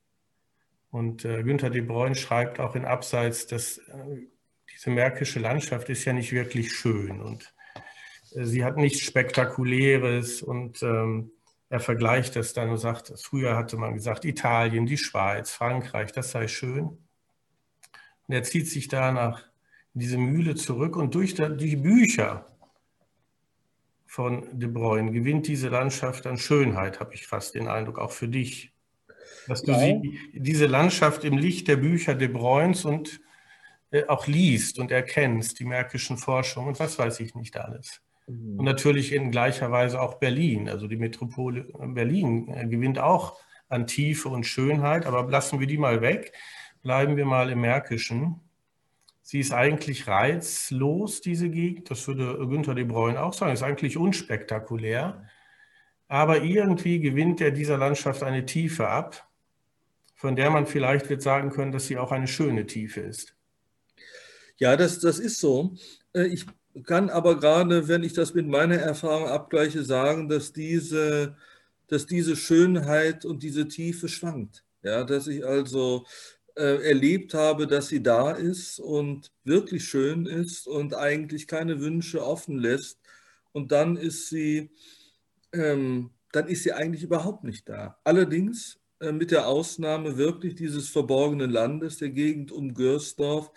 Und 0.91 1.25
äh, 1.25 1.41
Günther 1.41 1.69
de 1.69 1.81
Bruyne 1.81 2.15
schreibt 2.15 2.59
auch 2.59 2.75
in 2.75 2.85
Abseits, 2.85 3.47
dass 3.47 3.77
äh, 3.77 4.27
diese 4.73 4.89
märkische 4.89 5.39
Landschaft 5.39 5.89
ist 5.89 6.05
ja 6.05 6.13
nicht 6.13 6.31
wirklich 6.33 6.73
schön 6.73 7.21
und 7.21 7.53
äh, 8.35 8.45
sie 8.45 8.63
hat 8.63 8.77
nichts 8.77 8.99
Spektakuläres 8.99 10.41
und 10.41 10.83
ähm, 10.83 11.31
er 11.69 11.79
vergleicht 11.79 12.35
das 12.35 12.53
dann 12.53 12.69
und 12.69 12.77
sagt, 12.77 13.13
früher 13.21 13.55
hatte 13.55 13.77
man 13.77 13.93
gesagt, 13.93 14.25
Italien, 14.25 14.85
die 14.85 14.97
Schweiz, 14.97 15.51
Frankreich, 15.51 16.11
das 16.11 16.31
sei 16.31 16.49
schön. 16.49 16.83
Und 18.27 18.35
er 18.35 18.43
zieht 18.43 18.67
sich 18.67 18.89
da 18.89 19.13
nach 19.13 19.45
diese 19.93 20.17
Mühle 20.17 20.55
zurück 20.55 20.97
und 20.97 21.15
durch 21.15 21.35
die 21.35 21.77
Bücher 21.77 22.45
von 24.05 24.59
De 24.59 24.67
Bruyne 24.67 25.13
gewinnt 25.13 25.47
diese 25.47 25.69
Landschaft 25.69 26.27
an 26.27 26.37
Schönheit, 26.37 26.99
habe 26.99 27.13
ich 27.13 27.25
fast 27.25 27.55
den 27.55 27.69
Eindruck, 27.69 27.99
auch 27.99 28.11
für 28.11 28.27
dich. 28.27 28.70
Dass 29.47 29.63
du 29.63 29.73
sie, 29.73 30.19
diese 30.33 30.65
Landschaft 30.65 31.23
im 31.23 31.37
Licht 31.37 31.67
der 31.67 31.77
Bücher 31.77 32.15
De 32.15 32.27
Bruyns 32.27 32.85
und 32.85 33.21
äh, 33.91 34.05
auch 34.07 34.27
liest 34.27 34.79
und 34.79 34.91
erkennst, 34.91 35.59
die 35.59 35.65
märkischen 35.65 36.17
Forschungen 36.17 36.69
und 36.69 36.79
was 36.79 36.97
weiß 36.97 37.19
ich 37.19 37.35
nicht 37.35 37.57
alles. 37.57 38.01
Mhm. 38.27 38.59
Und 38.59 38.65
natürlich 38.65 39.13
in 39.13 39.31
gleicher 39.31 39.71
Weise 39.71 40.01
auch 40.01 40.15
Berlin. 40.15 40.69
Also 40.69 40.87
die 40.87 40.97
Metropole 40.97 41.67
Berlin 41.79 42.53
äh, 42.53 42.67
gewinnt 42.67 42.99
auch 42.99 43.39
an 43.67 43.87
Tiefe 43.87 44.29
und 44.29 44.45
Schönheit, 44.45 45.05
aber 45.05 45.29
lassen 45.29 45.59
wir 45.59 45.67
die 45.67 45.77
mal 45.77 46.01
weg. 46.01 46.33
Bleiben 46.83 47.15
wir 47.15 47.25
mal 47.25 47.49
im 47.49 47.61
Märkischen. 47.61 48.41
Sie 49.21 49.39
ist 49.39 49.53
eigentlich 49.53 50.07
reizlos, 50.07 51.21
diese 51.21 51.49
Gegend. 51.49 51.89
Das 51.91 52.07
würde 52.07 52.37
Günther 52.47 52.75
de 52.75 52.83
Bruyne 52.83 53.21
auch 53.21 53.33
sagen. 53.33 53.53
Ist 53.53 53.63
eigentlich 53.63 53.97
unspektakulär. 53.97 55.25
Aber 56.11 56.43
irgendwie 56.43 56.99
gewinnt 56.99 57.39
er 57.39 57.51
dieser 57.51 57.77
Landschaft 57.77 58.21
eine 58.21 58.45
Tiefe 58.45 58.85
ab, 58.85 59.29
von 60.13 60.35
der 60.35 60.49
man 60.49 60.67
vielleicht 60.67 61.09
wird 61.09 61.21
sagen 61.21 61.51
können, 61.51 61.71
dass 61.71 61.87
sie 61.87 61.97
auch 61.97 62.11
eine 62.11 62.27
schöne 62.27 62.65
Tiefe 62.65 62.99
ist. 62.99 63.33
Ja, 64.57 64.75
das, 64.75 64.99
das 64.99 65.19
ist 65.19 65.39
so. 65.39 65.73
Äh, 66.13 66.25
ich 66.25 66.45
kann 66.83 67.09
aber 67.09 67.39
gerade, 67.39 67.87
wenn 67.87 68.03
ich 68.03 68.11
das 68.11 68.33
mit 68.33 68.45
meiner 68.45 68.75
Erfahrung 68.75 69.29
abgleiche, 69.29 69.85
sagen, 69.85 70.27
dass 70.27 70.51
diese, 70.51 71.37
dass 71.87 72.07
diese 72.07 72.35
Schönheit 72.35 73.23
und 73.23 73.41
diese 73.41 73.69
Tiefe 73.69 74.09
schwankt. 74.09 74.65
Ja, 74.83 75.05
dass 75.05 75.27
ich 75.27 75.45
also 75.45 76.05
äh, 76.57 76.89
erlebt 76.89 77.33
habe, 77.33 77.67
dass 77.67 77.87
sie 77.87 78.03
da 78.03 78.31
ist 78.31 78.81
und 78.81 79.31
wirklich 79.45 79.85
schön 79.85 80.25
ist 80.25 80.67
und 80.67 80.93
eigentlich 80.93 81.47
keine 81.47 81.79
Wünsche 81.79 82.21
offen 82.21 82.59
lässt. 82.59 82.99
Und 83.53 83.71
dann 83.71 83.95
ist 83.95 84.27
sie, 84.27 84.71
ähm, 85.53 86.11
dann 86.31 86.47
ist 86.47 86.63
sie 86.63 86.73
eigentlich 86.73 87.03
überhaupt 87.03 87.43
nicht 87.43 87.67
da. 87.67 87.99
Allerdings 88.03 88.79
äh, 88.99 89.11
mit 89.11 89.31
der 89.31 89.47
Ausnahme 89.47 90.17
wirklich 90.17 90.55
dieses 90.55 90.89
verborgenen 90.89 91.51
Landes, 91.51 91.97
der 91.97 92.09
Gegend 92.09 92.51
um 92.51 92.73
Görsdorf, 92.73 93.51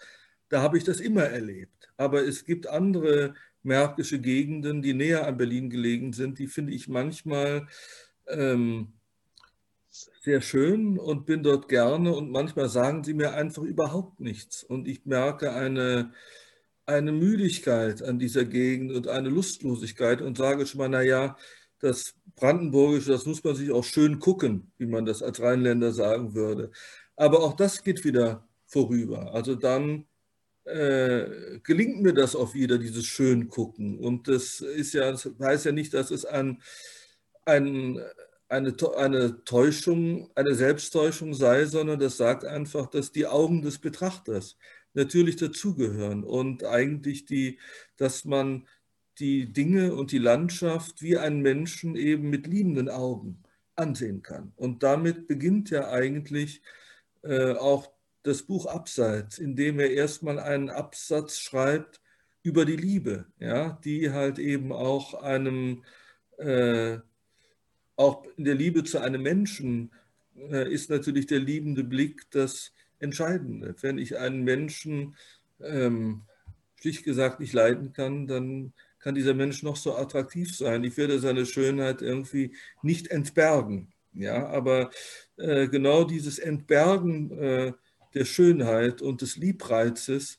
da 0.48 0.62
habe 0.62 0.78
ich 0.78 0.85
das 0.85 1.00
immer 1.00 1.24
erlebt. 1.24 1.88
Aber 1.96 2.26
es 2.26 2.44
gibt 2.44 2.66
andere 2.66 3.35
märkische 3.62 4.20
Gegenden, 4.20 4.83
die 4.83 4.94
näher 4.94 5.26
an 5.26 5.37
Berlin 5.37 5.70
gelegen 5.70 6.12
sind, 6.12 6.38
die 6.38 6.48
finde 6.48 6.72
ich 6.72 6.88
manchmal 6.88 7.66
ähm, 8.26 8.92
sehr 10.22 10.40
schön 10.40 10.98
und 10.98 11.26
bin 11.26 11.42
dort 11.42 11.68
gerne 11.68 12.14
und 12.14 12.30
manchmal 12.30 12.68
sagen 12.68 13.04
sie 13.04 13.14
mir 13.14 13.35
einfach 13.35 13.62
überhaupt 13.62 14.20
nichts. 14.20 14.64
Und 14.64 14.88
ich 14.88 15.04
merke 15.07 15.52
eine, 15.52 16.12
eine 16.87 17.12
Müdigkeit 17.12 18.02
an 18.02 18.18
dieser 18.18 18.44
Gegend 18.44 18.92
und 18.92 19.09
eine 19.09 19.28
Lustlosigkeit 19.28 20.20
und 20.20 20.37
sage 20.37 20.66
schon 20.66 20.78
mal, 20.78 20.88
naja, 20.88 21.37
das 21.84 22.14
Brandenburgische, 22.36 23.12
das 23.12 23.26
muss 23.26 23.44
man 23.44 23.54
sich 23.54 23.70
auch 23.70 23.84
schön 23.84 24.18
gucken, 24.18 24.72
wie 24.78 24.86
man 24.86 25.04
das 25.04 25.22
als 25.22 25.40
Rheinländer 25.40 25.92
sagen 25.92 26.34
würde. 26.34 26.70
Aber 27.16 27.42
auch 27.42 27.54
das 27.54 27.82
geht 27.84 28.04
wieder 28.04 28.48
vorüber. 28.66 29.34
Also 29.34 29.54
dann 29.54 30.06
äh, 30.64 31.60
gelingt 31.62 32.02
mir 32.02 32.14
das 32.14 32.34
auch 32.34 32.54
wieder, 32.54 32.78
dieses 32.78 33.04
schön 33.04 33.48
gucken. 33.48 33.98
Und 33.98 34.28
das 34.28 34.60
ist 34.60 34.94
ja, 34.94 35.10
das 35.10 35.30
heißt 35.40 35.66
ja 35.66 35.72
nicht, 35.72 35.92
dass 35.94 36.10
es 36.10 36.24
ein, 36.24 36.62
ein, 37.44 38.00
eine, 38.48 38.74
eine 38.96 39.44
Täuschung, 39.44 40.30
eine 40.34 40.54
Selbsttäuschung 40.54 41.34
sei, 41.34 41.66
sondern 41.66 42.00
das 42.00 42.16
sagt 42.16 42.44
einfach, 42.44 42.88
dass 42.88 43.12
die 43.12 43.26
Augen 43.26 43.62
des 43.62 43.78
Betrachters 43.78 44.56
natürlich 44.94 45.36
dazugehören 45.36 46.24
und 46.24 46.64
eigentlich 46.64 47.26
die, 47.26 47.58
dass 47.96 48.24
man 48.24 48.66
die 49.18 49.53
Dinge 49.53 49.94
und 49.94 50.12
die 50.12 50.18
Landschaft 50.18 51.03
wie 51.03 51.16
einen 51.16 51.40
Menschen 51.40 51.96
eben 51.96 52.31
mit 52.31 52.46
liebenden 52.46 52.88
Augen 52.88 53.42
ansehen 53.77 54.22
kann. 54.22 54.53
Und 54.57 54.83
damit 54.83 55.27
beginnt 55.27 55.70
ja 55.70 55.90
eigentlich 55.90 56.62
äh, 57.22 57.53
auch 57.53 57.90
das 58.22 58.42
Buch 58.42 58.66
Abseits, 58.66 59.38
in 59.38 59.55
dem 59.55 59.79
er 59.79 59.90
erstmal 59.90 60.38
einen 60.38 60.70
Absatz 60.70 61.38
schreibt 61.38 62.00
über 62.42 62.64
die 62.64 62.77
Liebe, 62.77 63.27
ja, 63.38 63.79
die 63.85 64.11
halt 64.11 64.38
eben 64.38 64.72
auch 64.72 65.14
einem, 65.14 65.85
äh, 66.38 66.98
auch 67.96 68.24
in 68.37 68.44
der 68.44 68.55
Liebe 68.55 68.85
zu 68.85 68.98
einem 68.98 69.22
Menschen 69.22 69.92
äh, 70.37 70.70
ist 70.72 70.90
natürlich 70.90 71.27
der 71.27 71.40
liebende 71.40 71.85
Blick 71.85 72.31
das 72.31 72.72
Entscheidende. 72.98 73.74
Wenn 73.81 73.98
ich 73.98 74.18
einen 74.18 74.42
Menschen 74.42 75.16
ähm, 75.61 76.22
schlicht 76.81 77.05
gesagt 77.05 77.40
nicht 77.40 77.53
leiden 77.53 77.92
kann, 77.92 78.27
dann 78.27 78.72
kann 79.04 79.14
dieser 79.14 79.34
Mensch 79.34 79.62
noch 79.62 79.76
so 79.76 79.94
attraktiv 79.94 80.56
sein. 80.56 80.82
Ich 80.82 80.96
werde 80.96 81.18
seine 81.18 81.44
Schönheit 81.44 82.00
irgendwie 82.00 82.56
nicht 82.80 83.08
entbergen. 83.08 83.92
Ja, 84.14 84.46
aber 84.46 84.90
äh, 85.36 85.68
genau 85.68 86.04
dieses 86.04 86.38
Entbergen 86.38 87.30
äh, 87.38 87.72
der 88.14 88.24
Schönheit 88.24 89.02
und 89.02 89.20
des 89.20 89.36
Liebreizes, 89.36 90.38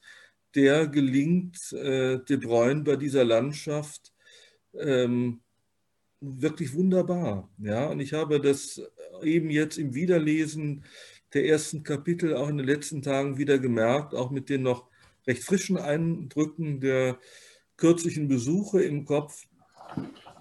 der 0.55 0.87
gelingt 0.87 1.73
äh, 1.73 2.17
De 2.27 2.37
Bruyne 2.37 2.81
bei 2.81 2.95
dieser 2.95 3.23
Landschaft 3.23 4.13
ähm, 4.73 5.41
wirklich 6.19 6.73
wunderbar. 6.73 7.47
Ja, 7.59 7.85
und 7.85 7.99
ich 7.99 8.13
habe 8.13 8.41
das 8.41 8.81
eben 9.21 9.51
jetzt 9.51 9.77
im 9.77 9.93
Wiederlesen 9.93 10.85
der 11.35 11.45
ersten 11.45 11.83
Kapitel 11.83 12.33
auch 12.35 12.49
in 12.49 12.57
den 12.57 12.65
letzten 12.65 13.03
Tagen 13.03 13.37
wieder 13.37 13.59
gemerkt, 13.59 14.15
auch 14.15 14.31
mit 14.31 14.49
den 14.49 14.63
noch 14.63 14.87
recht 15.27 15.43
frischen 15.43 15.77
Eindrücken 15.77 16.79
der 16.79 17.19
kürzlichen 17.77 18.27
Besuche 18.27 18.81
im 18.83 19.05
Kopf, 19.05 19.47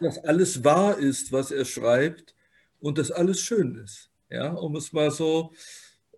dass 0.01 0.19
alles 0.19 0.65
wahr 0.65 0.99
ist, 0.99 1.33
was 1.33 1.51
er 1.51 1.65
schreibt 1.65 2.35
und 2.81 2.99
dass 2.99 3.11
alles 3.11 3.41
schön 3.41 3.77
ist. 3.77 4.11
Ja, 4.31 4.53
um 4.53 4.77
es 4.77 4.93
mal 4.93 5.11
so, 5.11 5.53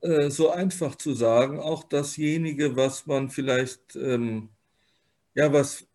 äh, 0.00 0.30
so 0.30 0.50
einfach 0.50 0.94
zu 0.96 1.14
sagen, 1.14 1.60
auch 1.60 1.84
dasjenige, 1.84 2.76
was 2.76 3.06
man 3.06 3.30
vielleicht, 3.30 3.96
ähm, 3.96 4.48
ja, 5.34 5.52
was 5.52 5.86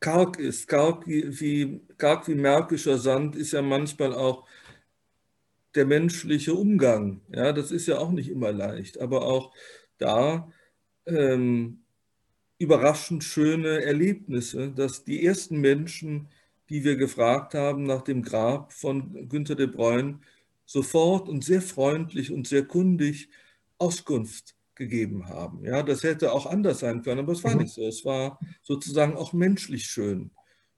karg 0.00 0.38
ist, 0.38 0.68
karg 0.68 1.06
wie, 1.06 1.80
karg 1.98 2.28
wie 2.28 2.34
märkischer 2.34 2.98
Sand, 2.98 3.36
ist 3.36 3.52
ja 3.52 3.62
manchmal 3.62 4.14
auch 4.14 4.46
der 5.74 5.86
menschliche 5.86 6.54
Umgang. 6.54 7.20
Ja, 7.28 7.52
das 7.52 7.70
ist 7.70 7.86
ja 7.86 7.98
auch 7.98 8.10
nicht 8.10 8.30
immer 8.30 8.52
leicht, 8.52 9.00
aber 9.00 9.26
auch 9.26 9.52
da 9.98 10.50
ähm, 11.06 11.84
überraschend 12.58 13.24
schöne 13.24 13.82
Erlebnisse, 13.82 14.70
dass 14.70 15.04
die 15.04 15.24
ersten 15.24 15.60
Menschen, 15.60 16.28
die 16.68 16.84
wir 16.84 16.96
gefragt 16.96 17.54
haben 17.54 17.84
nach 17.84 18.02
dem 18.02 18.22
Grab 18.22 18.72
von 18.72 19.28
Günter 19.28 19.54
de 19.54 19.66
Bruyne, 19.66 20.20
sofort 20.66 21.28
und 21.28 21.44
sehr 21.44 21.62
freundlich 21.62 22.30
und 22.30 22.46
sehr 22.46 22.64
kundig 22.64 23.30
Auskunft 23.78 24.54
gegeben 24.74 25.28
haben. 25.28 25.64
Ja, 25.64 25.82
das 25.82 26.02
hätte 26.02 26.32
auch 26.32 26.46
anders 26.46 26.80
sein 26.80 27.02
können, 27.02 27.20
aber 27.20 27.32
es 27.32 27.42
war 27.42 27.54
mhm. 27.54 27.62
nicht 27.62 27.74
so. 27.74 27.86
Es 27.86 28.04
war 28.04 28.38
sozusagen 28.62 29.16
auch 29.16 29.32
menschlich 29.32 29.86
schön. 29.86 30.30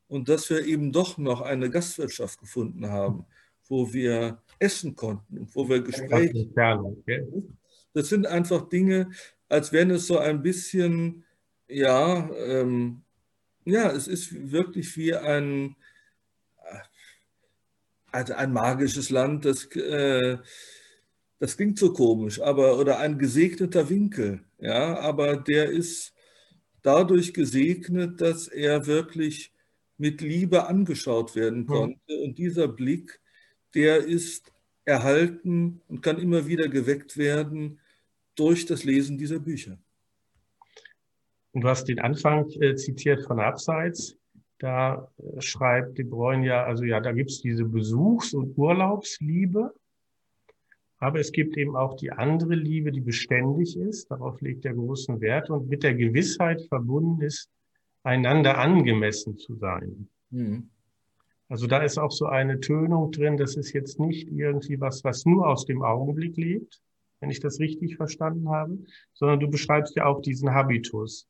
Und 0.06 0.28
dass 0.28 0.50
wir 0.50 0.64
eben 0.64 0.92
doch 0.92 1.18
noch 1.18 1.40
eine 1.40 1.70
Gastwirtschaft 1.70 2.40
gefunden 2.40 2.88
haben, 2.88 3.26
wo 3.68 3.92
wir 3.92 4.42
essen 4.58 4.96
konnten, 4.96 5.46
wo 5.52 5.68
wir 5.68 5.80
Gespräche. 5.80 6.48
Das 7.92 8.08
sind 8.08 8.26
einfach 8.26 8.68
Dinge, 8.68 9.10
als 9.48 9.72
wenn 9.72 9.90
es 9.90 10.06
so 10.06 10.18
ein 10.18 10.42
bisschen 10.42 11.24
ja, 11.70 12.30
ähm, 12.36 13.02
ja, 13.64 13.90
es 13.92 14.08
ist 14.08 14.50
wirklich 14.50 14.96
wie 14.96 15.14
ein, 15.14 15.76
also 18.10 18.34
ein 18.34 18.52
magisches 18.52 19.10
Land, 19.10 19.44
das, 19.44 19.66
äh, 19.76 20.38
das 21.38 21.56
klingt 21.56 21.78
so 21.78 21.92
komisch, 21.92 22.40
aber 22.40 22.78
oder 22.78 22.98
ein 22.98 23.18
gesegneter 23.18 23.88
Winkel, 23.88 24.44
ja, 24.58 24.98
aber 24.98 25.36
der 25.36 25.70
ist 25.70 26.12
dadurch 26.82 27.32
gesegnet, 27.34 28.20
dass 28.20 28.48
er 28.48 28.86
wirklich 28.86 29.52
mit 29.96 30.22
Liebe 30.22 30.66
angeschaut 30.66 31.36
werden 31.36 31.66
konnte. 31.66 32.00
Ja. 32.06 32.24
Und 32.24 32.38
dieser 32.38 32.68
Blick, 32.68 33.20
der 33.74 33.98
ist 33.98 34.50
erhalten 34.84 35.82
und 35.88 36.02
kann 36.02 36.18
immer 36.18 36.46
wieder 36.46 36.68
geweckt 36.68 37.16
werden 37.16 37.80
durch 38.34 38.66
das 38.66 38.84
Lesen 38.84 39.18
dieser 39.18 39.38
Bücher. 39.38 39.78
Und 41.52 41.62
du 41.62 41.68
hast 41.68 41.84
den 41.84 41.98
Anfang 41.98 42.48
äh, 42.60 42.76
zitiert 42.76 43.22
von 43.24 43.40
Abseits. 43.40 44.16
Da 44.58 45.08
äh, 45.18 45.40
schreibt 45.40 45.98
De 45.98 46.04
Bruyne 46.04 46.46
ja, 46.46 46.64
also 46.64 46.84
ja, 46.84 47.00
da 47.00 47.12
gibt 47.12 47.30
es 47.30 47.40
diese 47.40 47.64
Besuchs- 47.64 48.34
und 48.34 48.56
Urlaubsliebe. 48.56 49.74
Aber 50.98 51.18
es 51.18 51.32
gibt 51.32 51.56
eben 51.56 51.76
auch 51.76 51.96
die 51.96 52.12
andere 52.12 52.54
Liebe, 52.54 52.92
die 52.92 53.00
beständig 53.00 53.76
ist. 53.76 54.10
Darauf 54.10 54.40
legt 54.42 54.66
er 54.66 54.74
großen 54.74 55.20
Wert 55.20 55.48
und 55.48 55.68
mit 55.68 55.82
der 55.82 55.94
Gewissheit 55.94 56.62
verbunden 56.68 57.22
ist, 57.22 57.50
einander 58.02 58.58
angemessen 58.58 59.38
zu 59.38 59.54
sein. 59.56 60.08
Mhm. 60.30 60.68
Also 61.48 61.66
da 61.66 61.78
ist 61.78 61.98
auch 61.98 62.12
so 62.12 62.26
eine 62.26 62.60
Tönung 62.60 63.10
drin, 63.10 63.36
das 63.36 63.56
ist 63.56 63.72
jetzt 63.72 63.98
nicht 63.98 64.28
irgendwie 64.28 64.80
was, 64.80 65.02
was 65.02 65.24
nur 65.24 65.48
aus 65.48 65.64
dem 65.64 65.82
Augenblick 65.82 66.36
lebt, 66.36 66.80
wenn 67.18 67.30
ich 67.30 67.40
das 67.40 67.58
richtig 67.58 67.96
verstanden 67.96 68.48
habe, 68.50 68.78
sondern 69.14 69.40
du 69.40 69.50
beschreibst 69.50 69.96
ja 69.96 70.04
auch 70.04 70.22
diesen 70.22 70.54
Habitus 70.54 71.29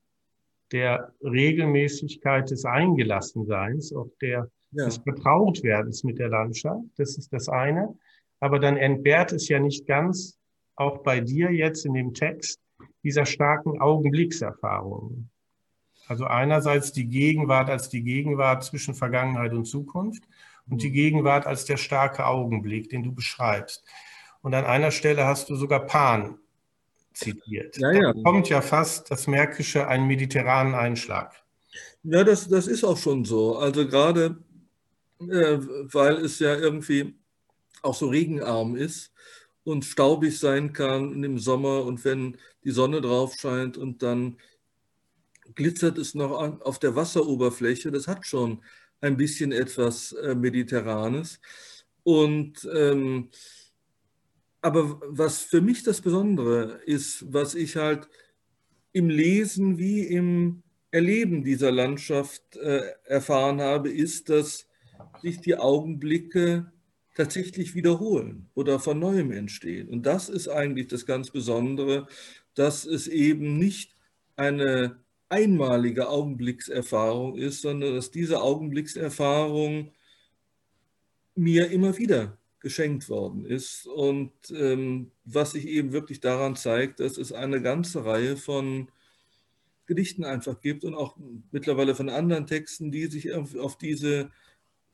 der 0.72 1.12
Regelmäßigkeit 1.22 2.50
des 2.50 2.64
Eingelassenseins, 2.64 3.92
auch 3.92 4.10
der, 4.20 4.50
ja. 4.72 4.84
des 4.84 4.98
Betrautwerdens 4.98 6.04
mit 6.04 6.18
der 6.18 6.28
Landschaft. 6.28 6.84
Das 6.96 7.16
ist 7.16 7.32
das 7.32 7.48
eine. 7.48 7.96
Aber 8.40 8.58
dann 8.58 8.76
entbehrt 8.76 9.32
es 9.32 9.48
ja 9.48 9.58
nicht 9.58 9.86
ganz, 9.86 10.38
auch 10.76 11.02
bei 11.02 11.20
dir 11.20 11.50
jetzt 11.50 11.84
in 11.84 11.94
dem 11.94 12.14
Text, 12.14 12.58
dieser 13.02 13.26
starken 13.26 13.80
Augenblickserfahrung. 13.80 15.28
Also 16.08 16.24
einerseits 16.24 16.92
die 16.92 17.06
Gegenwart 17.06 17.70
als 17.70 17.88
die 17.88 18.02
Gegenwart 18.02 18.64
zwischen 18.64 18.94
Vergangenheit 18.94 19.52
und 19.52 19.64
Zukunft 19.64 20.24
und 20.68 20.82
die 20.82 20.90
Gegenwart 20.90 21.46
als 21.46 21.66
der 21.66 21.76
starke 21.76 22.26
Augenblick, 22.26 22.88
den 22.88 23.02
du 23.02 23.12
beschreibst. 23.12 23.84
Und 24.42 24.54
an 24.54 24.64
einer 24.64 24.90
Stelle 24.90 25.26
hast 25.26 25.50
du 25.50 25.54
sogar 25.54 25.86
Pan 25.86 26.38
zitiert. 27.20 27.76
Ja, 27.78 27.92
ja. 27.92 28.12
Da 28.12 28.22
kommt 28.22 28.48
ja 28.48 28.60
fast 28.60 29.10
das 29.10 29.26
Märkische 29.26 29.86
einen 29.86 30.06
mediterranen 30.06 30.74
Einschlag. 30.74 31.34
Ja, 32.02 32.24
das, 32.24 32.48
das 32.48 32.66
ist 32.66 32.84
auch 32.84 32.96
schon 32.96 33.24
so. 33.24 33.56
Also 33.56 33.86
gerade, 33.86 34.38
äh, 35.20 35.58
weil 35.92 36.16
es 36.24 36.38
ja 36.38 36.56
irgendwie 36.56 37.14
auch 37.82 37.94
so 37.94 38.08
regenarm 38.08 38.76
ist 38.76 39.12
und 39.64 39.84
staubig 39.84 40.38
sein 40.38 40.72
kann 40.72 41.22
im 41.22 41.38
Sommer 41.38 41.84
und 41.84 42.04
wenn 42.04 42.36
die 42.64 42.70
Sonne 42.70 43.00
drauf 43.00 43.34
scheint 43.38 43.76
und 43.76 44.02
dann 44.02 44.38
glitzert 45.54 45.98
es 45.98 46.14
noch 46.14 46.30
auf 46.60 46.78
der 46.78 46.96
Wasseroberfläche. 46.96 47.90
Das 47.90 48.08
hat 48.08 48.26
schon 48.26 48.62
ein 49.00 49.16
bisschen 49.16 49.52
etwas 49.52 50.12
äh, 50.12 50.34
Mediterranes. 50.34 51.40
Und 52.02 52.68
ähm, 52.74 53.30
aber 54.62 55.00
was 55.06 55.42
für 55.42 55.60
mich 55.60 55.82
das 55.82 56.00
Besondere 56.00 56.80
ist, 56.86 57.32
was 57.32 57.54
ich 57.54 57.76
halt 57.76 58.08
im 58.92 59.08
Lesen 59.08 59.78
wie 59.78 60.02
im 60.02 60.62
Erleben 60.90 61.44
dieser 61.44 61.70
Landschaft 61.70 62.56
äh, 62.56 62.82
erfahren 63.04 63.60
habe, 63.60 63.90
ist, 63.90 64.28
dass 64.28 64.66
sich 65.22 65.40
die 65.40 65.56
Augenblicke 65.56 66.72
tatsächlich 67.14 67.74
wiederholen 67.74 68.48
oder 68.54 68.80
von 68.80 68.98
neuem 68.98 69.30
entstehen. 69.30 69.88
Und 69.88 70.04
das 70.04 70.28
ist 70.28 70.48
eigentlich 70.48 70.88
das 70.88 71.06
ganz 71.06 71.30
Besondere, 71.30 72.06
dass 72.54 72.84
es 72.84 73.06
eben 73.06 73.58
nicht 73.58 73.94
eine 74.36 74.98
einmalige 75.28 76.08
Augenblickserfahrung 76.08 77.36
ist, 77.36 77.62
sondern 77.62 77.94
dass 77.94 78.10
diese 78.10 78.42
Augenblickserfahrung 78.42 79.92
mir 81.36 81.70
immer 81.70 81.96
wieder 81.96 82.39
geschenkt 82.60 83.08
worden 83.08 83.44
ist. 83.44 83.86
Und 83.86 84.32
ähm, 84.50 85.10
was 85.24 85.52
sich 85.52 85.66
eben 85.66 85.92
wirklich 85.92 86.20
daran 86.20 86.56
zeigt, 86.56 87.00
dass 87.00 87.16
es 87.16 87.32
eine 87.32 87.60
ganze 87.60 88.04
Reihe 88.04 88.36
von 88.36 88.90
Gedichten 89.86 90.24
einfach 90.24 90.60
gibt 90.60 90.84
und 90.84 90.94
auch 90.94 91.16
mittlerweile 91.50 91.94
von 91.94 92.08
anderen 92.08 92.46
Texten, 92.46 92.92
die 92.92 93.06
sich 93.06 93.32
auf, 93.34 93.76
diese 93.76 94.30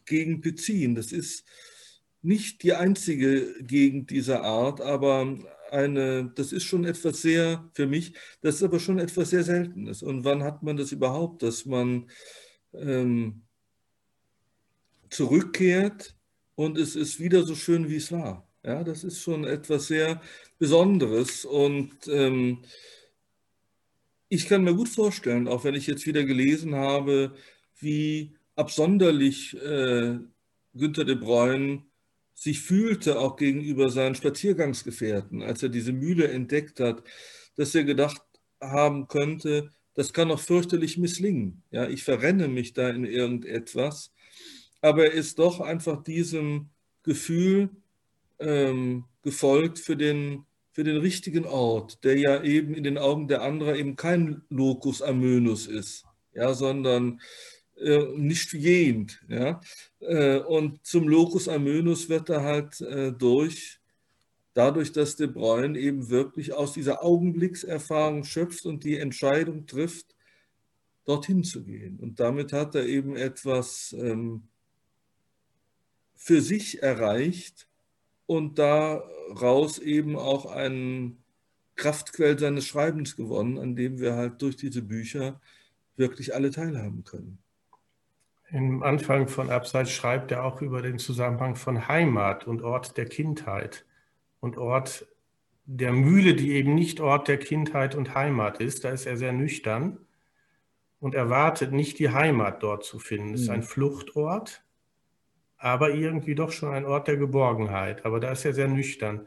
Gegend 0.07 0.41
beziehen. 0.41 0.95
Das 0.95 1.13
ist 1.13 1.45
nicht 2.23 2.63
die 2.63 2.73
einzige 2.73 3.63
Gegend 3.63 4.11
dieser 4.11 4.43
Art, 4.43 4.81
aber 4.81 5.37
eine, 5.71 6.33
das 6.35 6.53
ist 6.53 6.65
schon 6.65 6.85
etwas 6.85 7.21
sehr, 7.21 7.69
für 7.75 7.87
mich, 7.87 8.15
das 8.41 8.57
ist 8.57 8.63
aber 8.63 8.81
schon 8.81 8.99
etwas 8.99 9.31
sehr 9.31 9.45
Seltenes. 9.45 10.03
Und 10.03 10.25
wann 10.25 10.43
hat 10.43 10.63
man 10.63 10.77
das 10.77 10.93
überhaupt, 10.93 11.43
dass 11.43 11.67
man 11.67 12.09
ähm, 12.73 13.43
zurückkehrt 15.11 16.16
und 16.57 16.79
es 16.79 16.97
ist 16.97 17.21
wieder 17.21 17.45
so 17.45 17.55
schön, 17.55 17.89
wie 17.89 17.97
es 17.97 18.11
war. 18.11 18.49
Ja, 18.65 18.83
das 18.83 19.05
ist 19.05 19.23
schon 19.23 19.45
etwas 19.45 19.87
sehr 19.87 20.21
Besonderes 20.59 21.45
und 21.45 22.09
ähm, 22.09 22.65
ich 24.29 24.49
kann 24.49 24.65
mir 24.65 24.75
gut 24.75 24.89
vorstellen, 24.89 25.47
auch 25.47 25.63
wenn 25.63 25.77
ich 25.77 25.87
jetzt 25.87 26.07
wieder 26.07 26.25
gelesen 26.25 26.75
habe, 26.75 27.37
wie 27.79 28.35
absonderlich 28.57 29.55
äh, 29.63 30.19
Günter 30.75 31.05
de 31.05 31.15
Bruyne 31.15 31.85
sich 32.35 32.61
fühlte, 32.61 33.19
auch 33.21 33.37
gegenüber 33.37 33.89
seinen 33.89 34.15
Spaziergangsgefährten, 34.15 35.43
als 35.43 35.63
er 35.63 35.69
diese 35.69 35.93
Mühle 35.93 36.29
entdeckt 36.29 36.81
hat, 36.81 37.05
dass 37.57 37.75
er 37.75 37.85
gedacht 37.85 38.21
haben 38.61 39.09
könnte, 39.09 39.71
das 39.95 40.13
kann 40.13 40.29
doch 40.29 40.41
fürchterlich 40.41 40.99
misslingen. 40.99 41.63
Ja, 41.71 41.89
ich 41.89 42.03
verrenne 42.03 42.49
mich 42.49 42.75
da 42.75 42.91
in 42.91 43.05
irgendetwas 43.05 44.13
aber 44.87 45.07
er 45.07 45.13
ist 45.13 45.41
doch 45.41 45.61
einfach 45.61 46.05
diesem 46.05 46.71
Gefühl 47.03 47.71
ähm, 48.39 49.05
gefolgt 49.23 49.81
für 49.81 49.97
den, 49.97 50.45
für 50.71 50.85
den 50.85 50.99
richtigen 50.99 51.45
Ort, 51.45 52.05
der 52.05 52.17
ja 52.17 52.45
eben 52.45 52.73
in 52.73 52.85
den 52.85 52.97
Augen 52.97 53.27
der 53.27 53.43
anderen 53.43 53.75
eben 53.75 53.97
kein 53.97 54.43
Locus 54.49 55.03
amönus 55.03 55.67
ist, 55.67 56.05
ja, 56.35 56.55
sondern 56.55 57.21
äh, 57.77 58.05
nicht 58.17 58.53
jehend. 58.53 59.21
Ja. 59.29 59.61
Äh, 59.99 60.39
und 60.39 60.87
zum 60.87 61.09
Locus 61.09 61.49
amönus 61.49 62.09
wird 62.09 62.29
er 62.29 62.45
halt 62.45 62.81
äh, 62.81 63.11
durch, 63.11 63.81
dadurch, 64.55 64.93
dass 64.93 65.17
De 65.17 65.27
Bruyne 65.27 65.77
eben 65.81 66.11
wirklich 66.11 66.53
aus 66.53 66.75
dieser 66.75 67.03
Augenblickserfahrung 67.03 68.23
schöpft 68.23 68.65
und 68.67 68.85
die 68.85 68.99
Entscheidung 68.99 69.67
trifft, 69.67 70.15
dorthin 71.05 71.43
zu 71.43 71.65
gehen. 71.65 71.99
Und 71.99 72.21
damit 72.21 72.53
hat 72.53 72.77
er 72.77 72.87
eben 72.87 73.17
etwas 73.17 73.93
ähm, 73.99 74.45
für 76.17 76.41
sich 76.41 76.83
erreicht 76.83 77.69
und 78.27 78.59
daraus 78.59 79.79
eben 79.79 80.17
auch 80.17 80.47
einen 80.47 81.23
Kraftquell 81.77 82.39
seines 82.39 82.67
Schreibens 82.67 83.17
gewonnen, 83.17 83.59
an 83.59 83.77
dem 83.77 84.01
wir 84.01 84.15
halt 84.15 84.43
durch 84.43 84.57
diese 84.57 84.83
Bücher 84.83 85.41
wirklich 85.97 86.35
alle 86.35 86.51
teilhaben 86.51 87.05
können. 87.05 87.39
Im 88.51 88.83
Anfang 88.83 89.29
von 89.29 89.51
Abseits 89.51 89.91
schreibt 89.91 90.31
er 90.31 90.45
auch 90.45 90.63
über 90.63 90.81
den 90.81 90.99
Zusammenhang 90.99 91.57
von 91.57 91.89
Heimat 91.89 92.47
und 92.47 92.63
Ort 92.63 92.97
der 92.97 93.07
Kindheit 93.07 93.85
und 94.41 94.57
Ort 94.57 95.07
der 95.65 95.93
Mühle, 95.93 96.35
die 96.35 96.53
eben 96.53 96.75
nicht 96.75 97.01
Ort 97.01 97.29
der 97.29 97.39
Kindheit 97.39 97.97
und 97.97 98.15
Heimat 98.15 98.61
ist. 98.61 98.85
Da 98.85 98.91
ist 98.91 99.05
er 99.05 99.17
sehr 99.17 99.33
nüchtern 99.33 99.99
und 101.01 101.15
erwartet 101.15 101.73
nicht 101.73 101.99
die 101.99 102.11
Heimat 102.11 102.63
dort 102.63 102.85
zu 102.85 103.01
finden. 103.01 103.35
Es 103.35 103.43
ist 103.43 103.51
ein 103.51 103.61
mhm. 103.61 103.65
Fluchtort 103.65 104.63
aber 105.59 105.95
irgendwie 105.95 106.35
doch 106.35 106.53
schon 106.53 106.73
ein 106.73 106.85
Ort 106.85 107.09
der 107.09 107.17
Geborgenheit. 107.17 108.05
Aber 108.05 108.21
da 108.21 108.33
ist 108.33 108.45
er 108.45 108.55
sehr 108.55 108.69
nüchtern. 108.69 109.27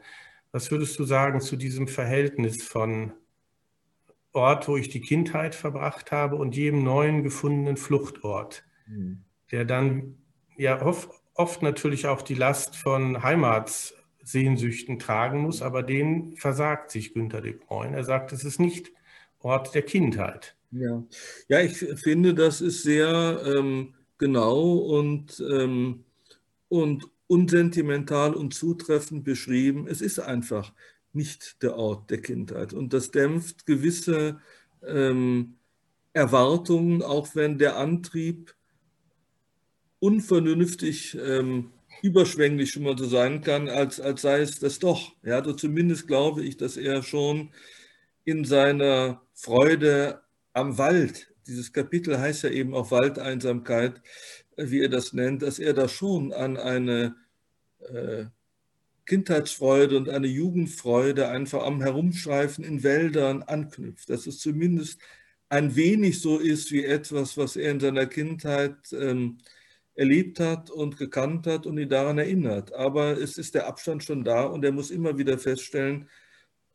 Was 0.52 0.70
würdest 0.70 0.98
du 0.98 1.04
sagen 1.04 1.40
zu 1.40 1.56
diesem 1.56 1.88
Verhältnis 1.88 2.62
von 2.62 3.12
Ort, 4.32 4.68
wo 4.68 4.76
ich 4.76 4.88
die 4.88 5.00
Kindheit 5.00 5.54
verbracht 5.54 6.12
habe 6.12 6.36
und 6.36 6.56
jedem 6.56 6.84
neuen 6.84 7.22
gefundenen 7.22 7.76
Fluchtort, 7.76 8.64
mhm. 8.86 9.24
der 9.50 9.64
dann 9.64 10.18
ja 10.56 10.82
oft, 10.82 11.10
oft 11.34 11.62
natürlich 11.62 12.06
auch 12.06 12.22
die 12.22 12.34
Last 12.34 12.76
von 12.76 13.22
Heimatssehnsüchten 13.22 14.98
tragen 15.00 15.40
muss, 15.40 15.62
aber 15.62 15.82
den 15.82 16.36
versagt 16.36 16.90
sich 16.90 17.12
Günter 17.12 17.40
de 17.40 17.54
Bruyne. 17.54 17.96
Er 17.96 18.04
sagt, 18.04 18.32
es 18.32 18.44
ist 18.44 18.60
nicht 18.60 18.92
Ort 19.40 19.74
der 19.74 19.82
Kindheit. 19.82 20.56
Ja, 20.70 21.02
ja 21.48 21.60
ich 21.60 21.78
finde, 21.78 22.34
das 22.34 22.60
ist 22.60 22.82
sehr 22.82 23.42
ähm, 23.44 23.94
genau 24.18 24.74
und 24.74 25.42
ähm, 25.50 26.04
und 26.70 27.04
unsentimental 27.26 28.32
und 28.32 28.54
zutreffend 28.54 29.24
beschrieben. 29.24 29.86
Es 29.86 30.00
ist 30.00 30.18
einfach 30.18 30.72
nicht 31.12 31.62
der 31.62 31.76
Ort 31.76 32.10
der 32.10 32.22
Kindheit. 32.22 32.72
Und 32.72 32.94
das 32.94 33.10
dämpft 33.10 33.66
gewisse 33.66 34.40
ähm, 34.86 35.56
Erwartungen, 36.12 37.02
auch 37.02 37.34
wenn 37.34 37.58
der 37.58 37.76
Antrieb 37.76 38.54
unvernünftig 39.98 41.18
ähm, 41.22 41.72
überschwänglich 42.02 42.70
schon 42.70 42.84
mal 42.84 42.96
so 42.96 43.04
sein 43.04 43.42
kann, 43.42 43.68
als, 43.68 44.00
als 44.00 44.22
sei 44.22 44.40
es 44.40 44.58
das 44.58 44.78
doch. 44.78 45.12
Ja, 45.22 45.36
also 45.36 45.52
zumindest 45.52 46.06
glaube 46.06 46.42
ich, 46.42 46.56
dass 46.56 46.76
er 46.76 47.02
schon 47.02 47.50
in 48.24 48.44
seiner 48.44 49.22
Freude 49.34 50.20
am 50.52 50.78
Wald, 50.78 51.32
dieses 51.46 51.72
Kapitel 51.72 52.18
heißt 52.18 52.44
ja 52.44 52.50
eben 52.50 52.74
auch 52.74 52.90
Waldeinsamkeit, 52.90 54.00
wie 54.66 54.80
er 54.80 54.88
das 54.88 55.12
nennt, 55.12 55.42
dass 55.42 55.58
er 55.58 55.74
da 55.74 55.88
schon 55.88 56.32
an 56.32 56.56
eine 56.56 57.16
äh, 57.80 58.26
Kindheitsfreude 59.06 59.96
und 59.96 60.08
eine 60.08 60.26
Jugendfreude 60.26 61.28
einfach 61.28 61.64
am 61.64 61.80
Herumschreifen 61.80 62.64
in 62.64 62.82
Wäldern 62.82 63.42
anknüpft. 63.42 64.10
Dass 64.10 64.26
es 64.26 64.38
zumindest 64.38 65.00
ein 65.48 65.74
wenig 65.74 66.20
so 66.20 66.38
ist 66.38 66.70
wie 66.70 66.84
etwas, 66.84 67.36
was 67.36 67.56
er 67.56 67.72
in 67.72 67.80
seiner 67.80 68.06
Kindheit 68.06 68.76
ähm, 68.92 69.38
erlebt 69.94 70.40
hat 70.40 70.70
und 70.70 70.96
gekannt 70.96 71.46
hat 71.46 71.66
und 71.66 71.76
ihn 71.78 71.88
daran 71.88 72.18
erinnert. 72.18 72.72
Aber 72.72 73.18
es 73.18 73.36
ist 73.36 73.54
der 73.54 73.66
Abstand 73.66 74.04
schon 74.04 74.24
da 74.24 74.44
und 74.44 74.64
er 74.64 74.72
muss 74.72 74.90
immer 74.90 75.18
wieder 75.18 75.38
feststellen, 75.38 76.08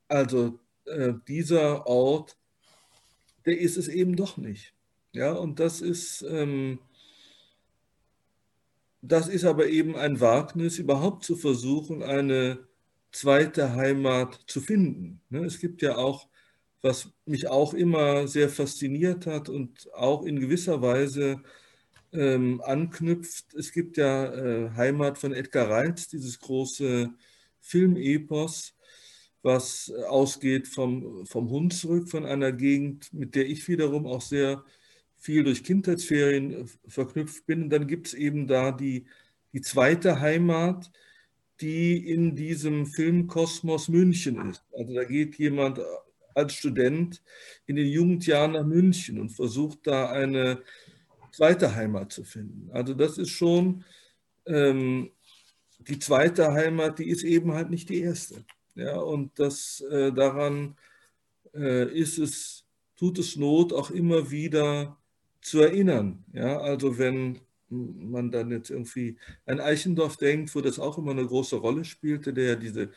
also 0.08 0.60
äh, 0.86 1.14
dieser 1.28 1.88
Ort, 1.88 2.38
der 3.46 3.60
ist 3.60 3.78
es 3.78 3.88
eben 3.88 4.16
doch 4.16 4.38
nicht. 4.38 4.74
Ja, 5.14 5.32
und 5.32 5.60
das 5.60 5.82
ist, 5.82 6.24
ähm, 6.24 6.80
das 9.08 9.28
ist 9.28 9.46
aber 9.46 9.68
eben 9.68 9.96
ein 9.96 10.20
Wagnis, 10.20 10.80
überhaupt 10.80 11.24
zu 11.24 11.36
versuchen, 11.36 12.04
eine 12.04 12.68
zweite 13.12 13.74
Heimat 13.76 14.40
zu 14.48 14.62
finden. 14.62 15.22
Ne, 15.30 15.46
es 15.46 15.60
gibt 15.60 15.82
ja 15.82 15.98
auch, 15.98 16.28
was 16.82 17.10
mich 17.26 17.48
auch 17.48 17.74
immer 17.74 18.28
sehr 18.28 18.50
fasziniert 18.50 19.26
hat 19.28 19.50
und 19.50 19.92
auch 19.94 20.24
in 20.26 20.40
gewisser 20.40 20.82
Weise 20.82 21.42
ähm, 22.14 22.62
anknüpft. 22.64 23.54
Es 23.56 23.72
gibt 23.72 23.98
ja 23.98 24.34
äh, 24.34 24.72
Heimat 24.72 25.18
von 25.18 25.34
Edgar 25.34 25.70
Reitz, 25.70 26.08
dieses 26.08 26.40
große 26.40 27.14
Filmepos, 27.62 28.76
was 29.42 29.92
ausgeht 30.10 30.68
vom, 30.68 31.26
vom 31.26 31.50
Hunsrück, 31.50 32.10
von 32.10 32.26
einer 32.26 32.52
Gegend, 32.52 33.14
mit 33.14 33.36
der 33.36 33.48
ich 33.48 33.68
wiederum 33.68 34.08
auch 34.08 34.22
sehr 34.22 34.64
viel 35.26 35.44
durch 35.44 35.64
Kindheitsferien 35.64 36.52
äh, 36.52 36.66
verknüpft 36.88 37.48
bin. 37.48 37.64
Und 37.64 37.70
dann 37.72 37.88
gibt 37.88 38.08
es 38.08 38.14
eben 38.14 38.48
da 38.48 38.72
die, 38.72 39.06
die 39.54 39.62
zweite 39.62 40.20
Heimat, 40.20 40.92
die 41.62 42.12
in 42.12 42.36
diesem 42.36 42.86
Filmkosmos 42.86 43.88
München 43.88 44.52
ist. 44.52 44.64
Also 44.72 44.94
da 44.94 45.04
geht 45.04 45.36
jemand 45.40 45.80
äh, 45.80 45.84
als 46.36 46.54
Student 46.54 47.24
in 47.66 47.76
den 47.76 47.88
Jugendjahren 47.88 48.52
nach 48.52 48.66
München 48.66 49.20
und 49.20 49.30
versucht 49.30 49.88
da 49.88 50.12
eine 50.12 50.62
zweite 51.32 51.74
Heimat 51.74 52.12
zu 52.12 52.24
finden. 52.24 52.70
Also 52.72 52.94
das 52.94 53.18
ist 53.18 53.32
schon 53.32 53.84
ähm, 54.46 55.10
die 55.80 55.98
zweite 55.98 56.54
Heimat, 56.54 57.00
die 57.00 57.10
ist 57.10 57.24
eben 57.24 57.54
halt 57.54 57.72
nicht 57.72 57.90
die 57.90 58.02
erste. 58.02 58.46
Ja, 58.76 58.98
und 58.98 59.40
das 59.40 59.82
äh, 59.90 60.12
daran 60.12 60.76
äh, 61.54 61.90
ist 61.98 62.20
es, 62.20 62.66
tut 62.96 63.18
es 63.18 63.38
Not, 63.38 63.74
auch 63.74 63.90
immer 63.90 64.30
wieder 64.30 64.98
zu 65.46 65.62
erinnern. 65.62 66.26
Ja, 66.34 66.60
also 66.60 66.98
wenn 66.98 67.40
man 67.70 68.32
dann 68.32 68.52
jetzt 68.52 68.72
irgendwie 68.72 69.18
an 69.46 69.60
Eichendorf 69.60 70.18
denkt, 70.18 70.54
wo 70.56 70.62
das 70.62 70.80
auch 70.80 70.98
immer 70.98 71.12
eine 71.12 71.26
große 71.26 71.58
Rolle 71.58 71.86
spielte, 71.86 72.34
der 72.34 72.56
diese 72.56 72.92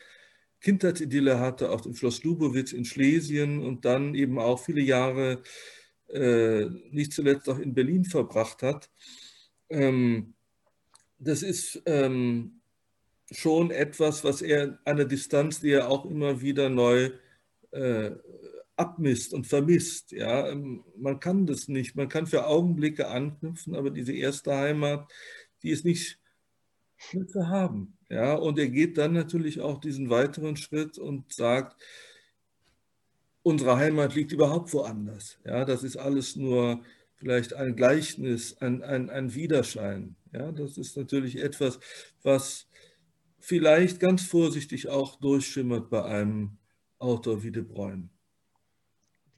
Kindheitidylle 0.61 1.39
hatte, 1.39 1.69
auf 1.69 1.81
dem 1.81 1.95
Schloss 1.95 2.23
Lubowitz 2.23 2.73
in 2.73 2.85
Schlesien 2.85 3.59
und 3.63 3.85
dann 3.85 4.15
eben 4.15 4.39
auch 4.39 4.63
viele 4.63 4.81
Jahre 4.81 5.41
äh, 6.07 6.65
nicht 6.91 7.13
zuletzt 7.13 7.47
auch 7.49 7.59
in 7.59 7.75
Berlin 7.75 8.03
verbracht 8.03 8.63
hat. 8.63 8.89
Ähm, 9.69 10.33
das 11.19 11.43
ist 11.43 11.81
ähm, 11.85 12.61
schon 13.31 13.69
etwas, 13.69 14.23
was 14.23 14.41
er 14.41 14.79
an 14.85 14.97
der 14.97 15.05
Distanz, 15.05 15.61
die 15.61 15.71
er 15.71 15.89
auch 15.89 16.05
immer 16.05 16.41
wieder 16.41 16.69
neu 16.69 17.11
äh, 17.71 18.11
abmisst 18.79 19.33
und 19.33 19.45
vermisst. 19.45 20.11
Ja, 20.11 20.49
ähm, 20.49 20.83
man 20.97 21.19
kann 21.19 21.45
das 21.45 21.67
nicht. 21.67 21.95
Man 21.95 22.09
kann 22.09 22.27
für 22.27 22.47
Augenblicke 22.47 23.09
anknüpfen, 23.09 23.75
aber 23.75 23.89
diese 23.91 24.13
erste 24.13 24.55
Heimat, 24.55 25.11
die 25.63 25.71
ist 25.71 25.85
nicht, 25.85 26.19
zu 27.27 27.47
haben. 27.47 27.97
Ja, 28.09 28.35
und 28.35 28.59
er 28.59 28.67
geht 28.67 28.97
dann 28.97 29.13
natürlich 29.13 29.61
auch 29.61 29.79
diesen 29.79 30.09
weiteren 30.09 30.57
Schritt 30.57 30.97
und 30.97 31.31
sagt, 31.31 31.81
unsere 33.41 33.77
Heimat 33.77 34.15
liegt 34.15 34.33
überhaupt 34.33 34.73
woanders. 34.73 35.39
Ja, 35.45 35.63
das 35.63 35.83
ist 35.83 35.95
alles 35.95 36.35
nur 36.35 36.81
vielleicht 37.15 37.53
ein 37.53 37.75
Gleichnis, 37.75 38.57
ein, 38.57 38.83
ein, 38.83 39.09
ein 39.09 39.33
Widerschein. 39.33 40.15
Ja, 40.33 40.51
das 40.51 40.77
ist 40.77 40.97
natürlich 40.97 41.41
etwas, 41.41 41.79
was 42.21 42.67
vielleicht 43.39 43.99
ganz 43.99 44.23
vorsichtig 44.23 44.89
auch 44.89 45.19
durchschimmert 45.19 45.89
bei 45.89 46.03
einem 46.03 46.57
Autor 46.97 47.43
wie 47.43 47.51
De 47.51 47.63
Bruyne. 47.63 48.09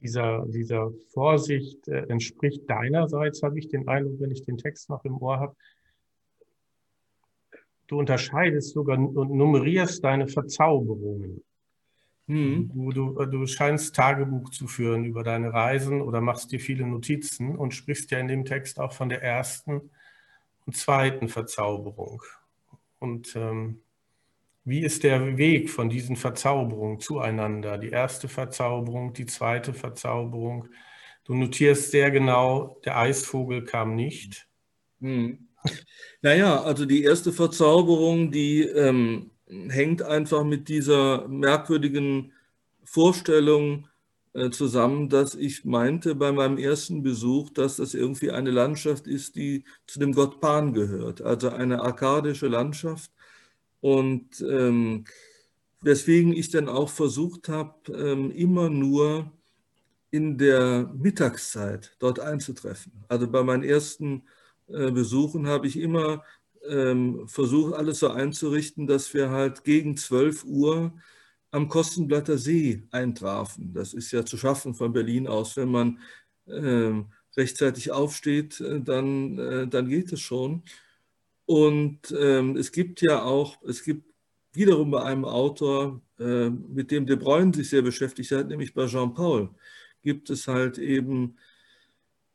Dieser, 0.02 0.44
dieser 0.46 0.92
Vorsicht 1.12 1.86
äh, 1.88 2.06
entspricht 2.08 2.68
deinerseits, 2.68 3.42
habe 3.42 3.58
ich 3.58 3.68
den 3.68 3.88
Eindruck, 3.88 4.20
wenn 4.20 4.30
ich 4.30 4.44
den 4.44 4.58
Text 4.58 4.90
noch 4.90 5.04
im 5.04 5.16
Ohr 5.18 5.38
habe. 5.38 5.56
Du 7.86 7.98
unterscheidest 7.98 8.72
sogar 8.72 8.98
und 8.98 9.30
nummerierst 9.30 10.02
deine 10.02 10.26
Verzauberungen. 10.26 11.42
Hm. 12.26 12.70
Du, 12.72 12.90
du, 12.92 13.26
du 13.26 13.46
scheinst 13.46 13.94
Tagebuch 13.94 14.50
zu 14.50 14.66
führen 14.66 15.04
über 15.04 15.22
deine 15.22 15.52
Reisen 15.52 16.00
oder 16.00 16.20
machst 16.20 16.52
dir 16.52 16.60
viele 16.60 16.86
Notizen 16.86 17.56
und 17.56 17.74
sprichst 17.74 18.10
ja 18.10 18.18
in 18.18 18.28
dem 18.28 18.44
Text 18.44 18.78
auch 18.78 18.92
von 18.92 19.08
der 19.08 19.22
ersten 19.22 19.90
und 20.64 20.76
zweiten 20.76 21.28
Verzauberung. 21.28 22.22
Und 22.98 23.34
ähm, 23.36 23.82
wie 24.64 24.80
ist 24.80 25.02
der 25.02 25.36
Weg 25.36 25.70
von 25.70 25.88
diesen 25.88 26.16
Verzauberungen 26.16 27.00
zueinander? 27.00 27.78
Die 27.78 27.90
erste 27.90 28.28
Verzauberung, 28.28 29.12
die 29.12 29.26
zweite 29.26 29.74
Verzauberung. 29.74 30.68
Du 31.24 31.34
notierst 31.34 31.90
sehr 31.90 32.10
genau, 32.10 32.80
der 32.84 32.98
Eisvogel 32.98 33.64
kam 33.64 33.94
nicht. 33.94 34.46
Hm. 35.00 35.48
Naja, 36.22 36.62
also 36.62 36.86
die 36.86 37.04
erste 37.04 37.32
Verzauberung, 37.32 38.30
die 38.30 38.62
ähm, 38.62 39.30
hängt 39.68 40.02
einfach 40.02 40.44
mit 40.44 40.68
dieser 40.68 41.28
merkwürdigen 41.28 42.32
Vorstellung 42.84 43.88
äh, 44.34 44.50
zusammen, 44.50 45.08
dass 45.08 45.34
ich 45.34 45.64
meinte 45.64 46.14
bei 46.14 46.32
meinem 46.32 46.58
ersten 46.58 47.02
Besuch, 47.02 47.50
dass 47.50 47.76
das 47.76 47.94
irgendwie 47.94 48.30
eine 48.30 48.50
Landschaft 48.50 49.06
ist, 49.06 49.36
die 49.36 49.64
zu 49.86 49.98
dem 49.98 50.12
Gott 50.12 50.40
Pan 50.40 50.72
gehört, 50.72 51.20
also 51.20 51.50
eine 51.50 51.82
arkadische 51.82 52.48
Landschaft. 52.48 53.10
Und 53.82 54.40
ähm, 54.40 55.04
weswegen 55.82 56.32
ich 56.32 56.50
dann 56.50 56.68
auch 56.68 56.88
versucht 56.88 57.50
habe, 57.50 57.92
ähm, 57.92 58.30
immer 58.30 58.70
nur 58.70 59.30
in 60.10 60.38
der 60.38 60.90
Mittagszeit 60.94 61.96
dort 61.98 62.20
einzutreffen. 62.20 62.92
Also 63.08 63.28
bei 63.28 63.42
meinen 63.42 63.64
ersten 63.64 64.22
äh, 64.68 64.90
Besuchen 64.90 65.46
habe 65.48 65.66
ich 65.66 65.78
immer 65.78 66.22
ähm, 66.68 67.26
versucht, 67.26 67.74
alles 67.74 67.98
so 67.98 68.10
einzurichten, 68.10 68.86
dass 68.86 69.12
wir 69.14 69.30
halt 69.30 69.64
gegen 69.64 69.96
12 69.96 70.44
Uhr 70.44 70.92
am 71.50 71.68
Kostenblatter 71.68 72.38
See 72.38 72.84
eintrafen. 72.92 73.74
Das 73.74 73.94
ist 73.94 74.12
ja 74.12 74.24
zu 74.24 74.36
schaffen 74.36 74.74
von 74.74 74.92
Berlin 74.92 75.26
aus. 75.26 75.56
Wenn 75.56 75.70
man 75.70 75.98
äh, 76.46 77.02
rechtzeitig 77.36 77.90
aufsteht, 77.90 78.60
äh, 78.60 78.80
dann, 78.80 79.38
äh, 79.38 79.66
dann 79.66 79.88
geht 79.88 80.12
es 80.12 80.20
schon. 80.20 80.62
Und 81.46 82.14
ähm, 82.18 82.56
es 82.56 82.72
gibt 82.72 83.02
ja 83.02 83.22
auch, 83.22 83.62
es 83.62 83.82
gibt 83.84 84.04
wiederum 84.52 84.90
bei 84.90 85.02
einem 85.02 85.24
Autor, 85.24 86.00
äh, 86.18 86.50
mit 86.50 86.90
dem 86.90 87.06
De 87.06 87.16
Bruyne 87.16 87.54
sich 87.54 87.70
sehr 87.70 87.82
beschäftigt 87.82 88.30
hat, 88.32 88.48
nämlich 88.48 88.74
bei 88.74 88.86
Jean 88.86 89.14
Paul, 89.14 89.50
gibt 90.02 90.30
es 90.30 90.46
halt 90.46 90.78
eben 90.78 91.36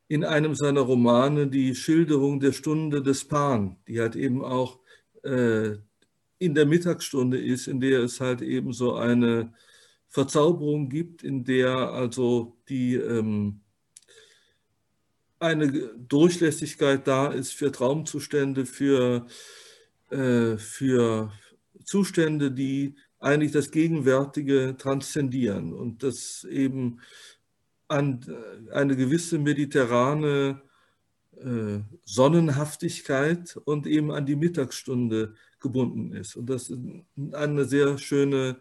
in 0.07 0.23
einem 0.23 0.55
seiner 0.55 0.81
Romane 0.81 1.47
die 1.47 1.75
Schilderung 1.75 2.39
der 2.39 2.53
Stunde 2.53 3.01
des 3.01 3.25
Pan, 3.25 3.77
die 3.87 3.99
halt 3.99 4.15
eben 4.15 4.43
auch 4.43 4.79
äh, 5.23 5.75
in 6.39 6.55
der 6.55 6.65
Mittagsstunde 6.65 7.39
ist, 7.39 7.67
in 7.67 7.79
der 7.79 8.01
es 8.01 8.21
halt 8.21 8.41
eben 8.41 8.71
so 8.73 8.95
eine 8.95 9.53
Verzauberung 10.07 10.89
gibt, 10.89 11.23
in 11.23 11.43
der 11.43 11.75
also 11.91 12.57
die 12.69 12.95
ähm, 12.95 13.61
eine 15.39 15.71
Durchlässigkeit 15.97 17.07
da 17.07 17.27
ist 17.27 17.53
für 17.53 17.71
Traumzustände, 17.71 18.65
für, 18.65 19.27
äh, 20.09 20.57
für 20.57 21.31
Zustände, 21.83 22.51
die 22.51 22.95
eigentlich 23.19 23.51
das 23.51 23.71
Gegenwärtige 23.71 24.75
transzendieren 24.77 25.73
und 25.73 26.03
das 26.03 26.43
eben 26.43 26.99
an 27.87 28.19
eine 28.71 28.95
gewisse 28.95 29.39
mediterrane 29.39 30.61
äh, 31.37 31.79
Sonnenhaftigkeit 32.03 33.57
und 33.65 33.87
eben 33.87 34.11
an 34.11 34.25
die 34.25 34.35
Mittagsstunde 34.35 35.35
gebunden 35.59 36.13
ist. 36.13 36.35
Und 36.35 36.47
das 36.47 36.69
ist 36.69 36.79
eine 37.31 37.65
sehr 37.65 37.97
schöne 37.97 38.57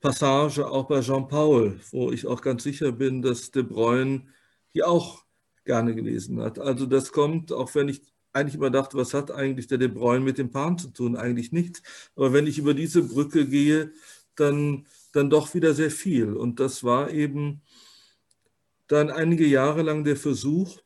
Passage 0.00 0.68
auch 0.68 0.88
bei 0.88 1.00
Jean-Paul, 1.00 1.80
wo 1.90 2.10
ich 2.10 2.26
auch 2.26 2.42
ganz 2.42 2.64
sicher 2.64 2.92
bin, 2.92 3.22
dass 3.22 3.50
De 3.50 3.62
Bruyne 3.62 4.26
die 4.74 4.82
auch 4.82 5.24
gerne 5.64 5.94
gelesen 5.94 6.40
hat. 6.40 6.58
Also 6.58 6.86
das 6.86 7.12
kommt, 7.12 7.52
auch 7.52 7.74
wenn 7.74 7.88
ich 7.88 8.02
eigentlich 8.32 8.54
immer 8.54 8.70
dachte, 8.70 8.96
was 8.96 9.14
hat 9.14 9.30
eigentlich 9.30 9.66
der 9.66 9.78
De 9.78 9.88
Bruyne 9.88 10.24
mit 10.24 10.38
dem 10.38 10.50
Pan 10.50 10.78
zu 10.78 10.88
tun? 10.88 11.16
Eigentlich 11.16 11.52
nichts. 11.52 11.82
Aber 12.16 12.32
wenn 12.32 12.46
ich 12.46 12.58
über 12.58 12.74
diese 12.74 13.02
Brücke 13.02 13.46
gehe, 13.46 13.92
dann, 14.36 14.86
dann 15.12 15.30
doch 15.30 15.54
wieder 15.54 15.74
sehr 15.74 15.90
viel. 15.90 16.32
Und 16.34 16.58
das 16.58 16.82
war 16.82 17.10
eben 17.10 17.60
dann 18.86 19.10
einige 19.10 19.46
Jahre 19.46 19.82
lang 19.82 20.04
der 20.04 20.16
Versuch, 20.16 20.80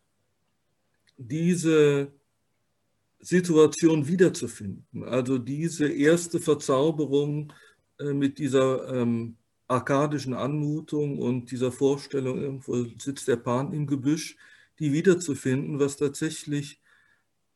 diese 1.17 2.13
Situation 3.21 4.07
wiederzufinden. 4.07 5.05
Also 5.05 5.39
diese 5.39 5.89
erste 5.89 6.41
Verzauberung 6.41 7.53
äh, 7.99 8.13
mit 8.13 8.39
dieser 8.39 8.93
ähm, 8.93 9.37
arkadischen 9.67 10.35
Anmutung 10.35 11.19
und 11.19 11.51
dieser 11.51 11.73
Vorstellung, 11.73 12.41
irgendwo 12.41 12.85
sitzt 12.99 13.27
der 13.27 13.37
Pan 13.37 13.73
im 13.73 13.87
Gebüsch, 13.87 14.37
die 14.79 14.93
wiederzufinden, 14.93 15.79
was 15.79 15.97
tatsächlich 15.97 16.81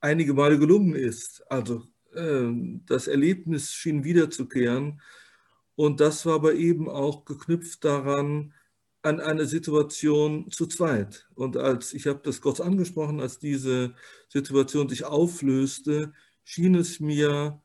einige 0.01 0.35
Male 0.35 0.59
gelungen 0.59 0.95
ist. 0.95 1.43
Also 1.51 1.83
äh, 2.15 2.49
das 2.87 3.07
Erlebnis 3.09 3.73
schien 3.73 4.05
wiederzukehren. 4.05 5.01
Und 5.77 6.01
das 6.01 6.27
war 6.27 6.35
aber 6.35 6.55
eben 6.55 6.89
auch 6.89 7.25
geknüpft 7.25 7.85
daran, 7.85 8.55
an 9.03 9.21
eine 9.21 9.47
Situation 9.47 10.51
zu 10.51 10.67
zweit. 10.67 11.27
Und 11.35 11.57
als, 11.57 11.95
ich 11.95 12.07
habe 12.07 12.21
das 12.23 12.41
kurz 12.41 12.61
angesprochen, 12.61 13.21
als 13.21 13.39
diese 13.39 13.95
Situation 14.29 14.89
sich 14.89 15.05
auflöste, 15.05 16.13
schien 16.45 16.75
es 16.75 17.01
mir 17.01 17.63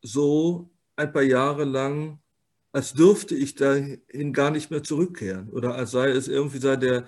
so 0.00 0.70
ein 0.96 1.12
paar 1.12 1.22
Jahre 1.22 1.64
lang, 1.64 2.20
als 2.72 2.92
dürfte 2.94 3.34
ich 3.34 3.54
dahin 3.54 4.32
gar 4.32 4.50
nicht 4.50 4.70
mehr 4.70 4.82
zurückkehren 4.82 5.48
oder 5.50 5.74
als 5.74 5.90
sei 5.90 6.10
es 6.10 6.28
irgendwie 6.28 6.58
sei 6.58 6.76
der, 6.76 7.04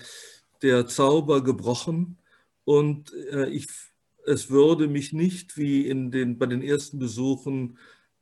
der 0.63 0.87
Zauber 0.87 1.43
gebrochen 1.43 2.19
und 2.65 3.13
äh, 3.33 3.49
ich, 3.49 3.67
es 4.27 4.51
würde 4.51 4.89
mich 4.89 5.13
nicht 5.13 5.57
wie 5.57 5.87
in 5.87 6.11
den, 6.11 6.39
bei 6.39 6.47
den 6.47 6.63
ersten 6.63 6.99
Besuchen 6.99 7.79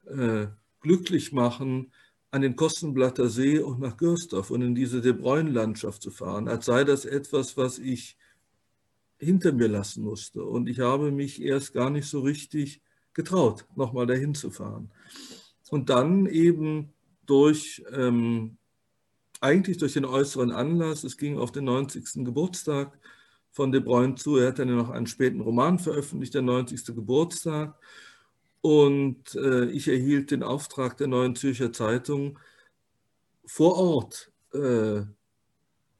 äh, 0.07 0.47
glücklich 0.81 1.33
machen, 1.33 1.93
an 2.31 2.43
den 2.43 2.57
Kostenblatter 2.57 3.29
See 3.29 3.59
und 3.59 3.81
nach 3.81 3.97
Gürsdorf 3.97 4.51
und 4.51 4.63
in 4.63 4.75
diese 4.75 5.01
De 5.01 5.13
Bruyne-Landschaft 5.13 6.03
zu 6.03 6.11
fahren, 6.11 6.49
als 6.49 6.67
sei 6.67 6.85
das 6.85 7.05
etwas, 7.05 7.57
was 7.57 7.79
ich 7.79 8.17
hinter 9.19 9.53
mir 9.53 9.69
lassen 9.69 10.05
musste. 10.05 10.45
Und 10.45 10.69
ich 10.69 10.81
habe 10.81 11.11
mich 11.11 11.43
erst 11.43 11.73
gar 11.73 11.91
nicht 11.91 12.07
so 12.07 12.21
richtig 12.21 12.83
getraut, 13.15 13.67
nochmal 13.75 14.07
dahin 14.07 14.35
zu 14.35 14.51
fahren. 14.51 14.91
Und 15.71 15.91
dann 15.91 16.27
eben 16.27 16.93
durch, 17.27 17.83
ähm, 17.93 18.59
eigentlich 19.41 19.79
durch 19.79 19.95
den 19.95 20.05
äußeren 20.05 20.51
Anlass, 20.51 21.05
es 21.05 21.17
ging 21.17 21.39
auf 21.39 21.53
den 21.53 21.65
90. 21.65 22.25
Geburtstag 22.25 22.99
von 23.51 23.73
De 23.73 23.81
Bruyne 23.81 24.15
zu, 24.15 24.37
er 24.37 24.49
hat 24.49 24.59
dann 24.59 24.75
noch 24.75 24.91
einen 24.91 25.07
späten 25.07 25.41
Roman 25.41 25.79
veröffentlicht, 25.79 26.35
der 26.35 26.43
90. 26.43 26.95
Geburtstag. 26.95 27.75
Und 28.61 29.35
äh, 29.35 29.67
ich 29.67 29.89
erhielt 29.89 30.31
den 30.31 30.43
Auftrag 30.43 30.97
der 30.97 31.07
Neuen 31.07 31.37
Zürcher 31.37 31.73
Zeitung, 31.73 32.39
vor 33.47 33.77
Ort 33.77 34.31
äh, 34.53 35.03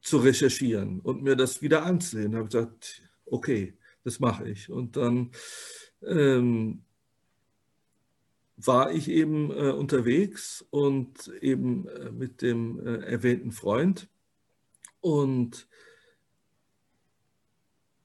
zu 0.01 0.19
recherchieren 0.19 1.01
und 1.01 1.23
mir 1.23 1.37
das 1.37 1.63
wieder 1.63 1.85
anzusehen. 1.85 2.33
Ich 2.33 2.37
habe 2.37 2.47
gesagt, 2.47 3.03
okay, 3.27 3.75
das 4.05 4.21
mache 4.21 4.49
ich. 4.49 4.71
Und 4.71 4.97
dann 4.97 5.31
ähm, 6.03 6.83
war 8.59 8.91
ich 8.93 9.09
eben 9.09 9.51
äh, 9.51 9.71
unterwegs 9.71 10.65
und 10.71 11.29
eben 11.41 11.87
äh, 11.89 12.11
mit 12.11 12.43
dem 12.43 12.85
äh, 12.85 13.05
erwähnten 13.05 13.53
Freund. 13.53 14.09
Und 15.01 15.69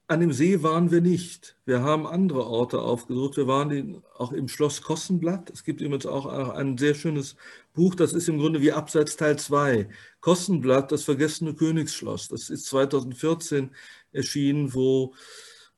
an 0.06 0.20
dem 0.20 0.32
See 0.32 0.62
waren 0.62 0.90
wir 0.90 1.00
nicht. 1.00 1.56
Wir 1.64 1.82
haben 1.82 2.06
andere 2.06 2.46
Orte 2.46 2.80
aufgesucht. 2.82 3.36
Wir 3.36 3.46
waren 3.46 3.70
in, 3.70 4.02
auch 4.16 4.32
im 4.32 4.48
Schloss 4.48 4.82
Kossenblatt. 4.82 5.50
Es 5.50 5.64
gibt 5.64 5.80
übrigens 5.80 6.06
auch 6.06 6.26
ein 6.26 6.78
sehr 6.78 6.94
schönes 6.94 7.36
Buch, 7.72 7.96
das 7.96 8.12
ist 8.12 8.28
im 8.28 8.38
Grunde 8.38 8.60
wie 8.60 8.70
Abseits 8.70 9.16
Teil 9.16 9.36
2. 9.36 9.88
Kossenblatt, 10.20 10.92
das 10.92 11.02
vergessene 11.02 11.54
Königsschloss. 11.54 12.28
Das 12.28 12.50
ist 12.50 12.66
2014 12.66 13.70
erschienen, 14.12 14.74
wo 14.74 15.14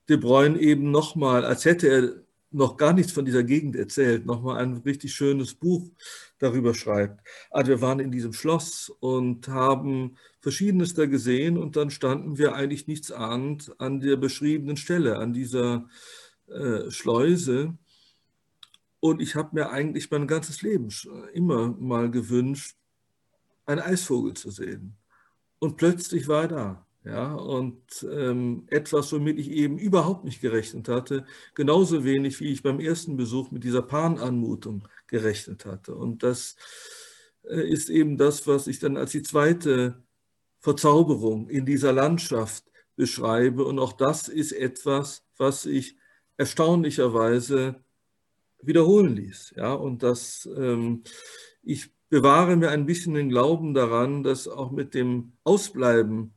De 0.08 0.16
Bruyne 0.18 0.60
eben 0.60 0.90
nochmal, 0.90 1.44
als 1.44 1.64
hätte 1.64 1.88
er 1.88 2.25
noch 2.50 2.76
gar 2.76 2.92
nichts 2.92 3.12
von 3.12 3.24
dieser 3.24 3.42
Gegend 3.42 3.76
erzählt, 3.76 4.24
nochmal 4.24 4.58
ein 4.58 4.78
richtig 4.78 5.14
schönes 5.14 5.54
Buch 5.54 5.90
darüber 6.38 6.74
schreibt. 6.74 7.26
Also 7.50 7.70
wir 7.70 7.80
waren 7.80 8.00
in 8.00 8.10
diesem 8.10 8.32
Schloss 8.32 8.90
und 9.00 9.48
haben 9.48 10.16
Verschiedenes 10.40 10.94
da 10.94 11.06
gesehen 11.06 11.58
und 11.58 11.76
dann 11.76 11.90
standen 11.90 12.38
wir 12.38 12.54
eigentlich 12.54 12.86
nichts 12.86 13.10
ahnend 13.10 13.74
an 13.78 14.00
der 14.00 14.16
beschriebenen 14.16 14.76
Stelle, 14.76 15.18
an 15.18 15.32
dieser 15.32 15.88
äh, 16.48 16.90
Schleuse. 16.90 17.76
Und 19.00 19.20
ich 19.20 19.34
habe 19.34 19.50
mir 19.52 19.70
eigentlich 19.70 20.10
mein 20.10 20.26
ganzes 20.26 20.62
Leben 20.62 20.88
immer 21.32 21.68
mal 21.68 22.10
gewünscht, 22.10 22.76
einen 23.66 23.80
Eisvogel 23.80 24.34
zu 24.34 24.50
sehen. 24.50 24.96
Und 25.58 25.76
plötzlich 25.76 26.28
war 26.28 26.42
er 26.42 26.48
da. 26.48 26.85
Ja, 27.06 27.34
und 27.34 28.04
ähm, 28.10 28.64
etwas, 28.66 29.12
womit 29.12 29.38
ich 29.38 29.48
eben 29.52 29.78
überhaupt 29.78 30.24
nicht 30.24 30.40
gerechnet 30.40 30.88
hatte, 30.88 31.24
genauso 31.54 32.02
wenig 32.02 32.40
wie 32.40 32.50
ich 32.50 32.64
beim 32.64 32.80
ersten 32.80 33.16
Besuch 33.16 33.52
mit 33.52 33.62
dieser 33.62 33.82
Pan-Anmutung 33.82 34.88
gerechnet 35.06 35.66
hatte. 35.66 35.94
Und 35.94 36.24
das 36.24 36.56
äh, 37.44 37.60
ist 37.60 37.90
eben 37.90 38.16
das, 38.16 38.48
was 38.48 38.66
ich 38.66 38.80
dann 38.80 38.96
als 38.96 39.12
die 39.12 39.22
zweite 39.22 40.02
Verzauberung 40.58 41.48
in 41.48 41.64
dieser 41.64 41.92
Landschaft 41.92 42.64
beschreibe. 42.96 43.64
Und 43.64 43.78
auch 43.78 43.92
das 43.92 44.26
ist 44.26 44.50
etwas, 44.50 45.24
was 45.36 45.64
ich 45.64 45.96
erstaunlicherweise 46.38 47.84
wiederholen 48.62 49.14
ließ. 49.14 49.54
Ja, 49.56 49.74
und 49.74 50.02
das, 50.02 50.48
ähm, 50.56 51.04
ich 51.62 51.92
bewahre 52.08 52.56
mir 52.56 52.70
ein 52.70 52.84
bisschen 52.84 53.14
den 53.14 53.28
Glauben 53.28 53.74
daran, 53.74 54.24
dass 54.24 54.48
auch 54.48 54.72
mit 54.72 54.92
dem 54.94 55.34
Ausbleiben 55.44 56.32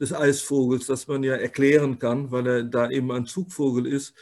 des 0.00 0.12
Eisvogels, 0.12 0.86
das 0.86 1.08
man 1.08 1.22
ja 1.22 1.34
erklären 1.34 1.98
kann, 1.98 2.30
weil 2.30 2.46
er 2.46 2.62
da 2.64 2.90
eben 2.90 3.10
ein 3.10 3.26
Zugvogel 3.26 3.86
ist, 3.86 4.14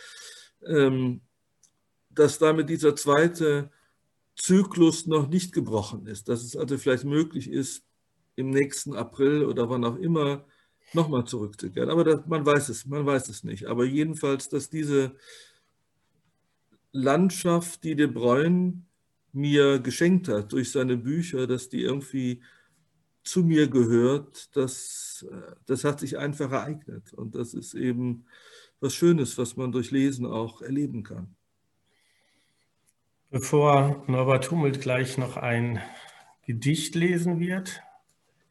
ähm, 0.66 1.20
dass 2.10 2.38
damit 2.38 2.68
dieser 2.68 2.96
zweite 2.96 3.70
Zyklus 4.36 5.06
noch 5.06 5.28
nicht 5.28 5.52
gebrochen 5.52 6.06
ist, 6.06 6.28
dass 6.28 6.42
es 6.42 6.56
also 6.56 6.78
vielleicht 6.78 7.04
möglich 7.04 7.50
ist, 7.50 7.82
im 8.36 8.50
nächsten 8.50 8.94
April 8.94 9.44
oder 9.44 9.68
wann 9.70 9.84
auch 9.84 9.96
immer 9.96 10.44
nochmal 10.92 11.24
zurückzukehren. 11.24 11.90
Aber 11.90 12.04
das, 12.04 12.26
man 12.26 12.44
weiß 12.44 12.68
es, 12.68 12.86
man 12.86 13.04
weiß 13.04 13.28
es 13.28 13.44
nicht. 13.44 13.66
Aber 13.66 13.84
jedenfalls, 13.84 14.48
dass 14.48 14.68
diese 14.68 15.16
Landschaft, 16.92 17.82
die 17.82 17.96
De 17.96 18.06
Bruyne 18.06 18.82
mir 19.32 19.78
geschenkt 19.80 20.28
hat 20.28 20.52
durch 20.52 20.70
seine 20.70 20.96
Bücher, 20.96 21.46
dass 21.46 21.68
die 21.68 21.82
irgendwie 21.82 22.42
zu 23.26 23.42
mir 23.42 23.68
gehört, 23.68 24.56
das, 24.56 25.26
das 25.66 25.84
hat 25.84 26.00
sich 26.00 26.18
einfach 26.18 26.52
ereignet. 26.52 27.12
Und 27.12 27.34
das 27.34 27.54
ist 27.54 27.74
eben 27.74 28.26
was 28.80 28.94
Schönes, 28.94 29.38
was 29.38 29.56
man 29.56 29.72
durch 29.72 29.90
Lesen 29.90 30.26
auch 30.26 30.62
erleben 30.62 31.02
kann. 31.02 31.34
Bevor 33.30 34.04
Norbert 34.06 34.50
Hummelt 34.50 34.80
gleich 34.80 35.18
noch 35.18 35.36
ein 35.36 35.82
Gedicht 36.46 36.94
lesen 36.94 37.40
wird, 37.40 37.82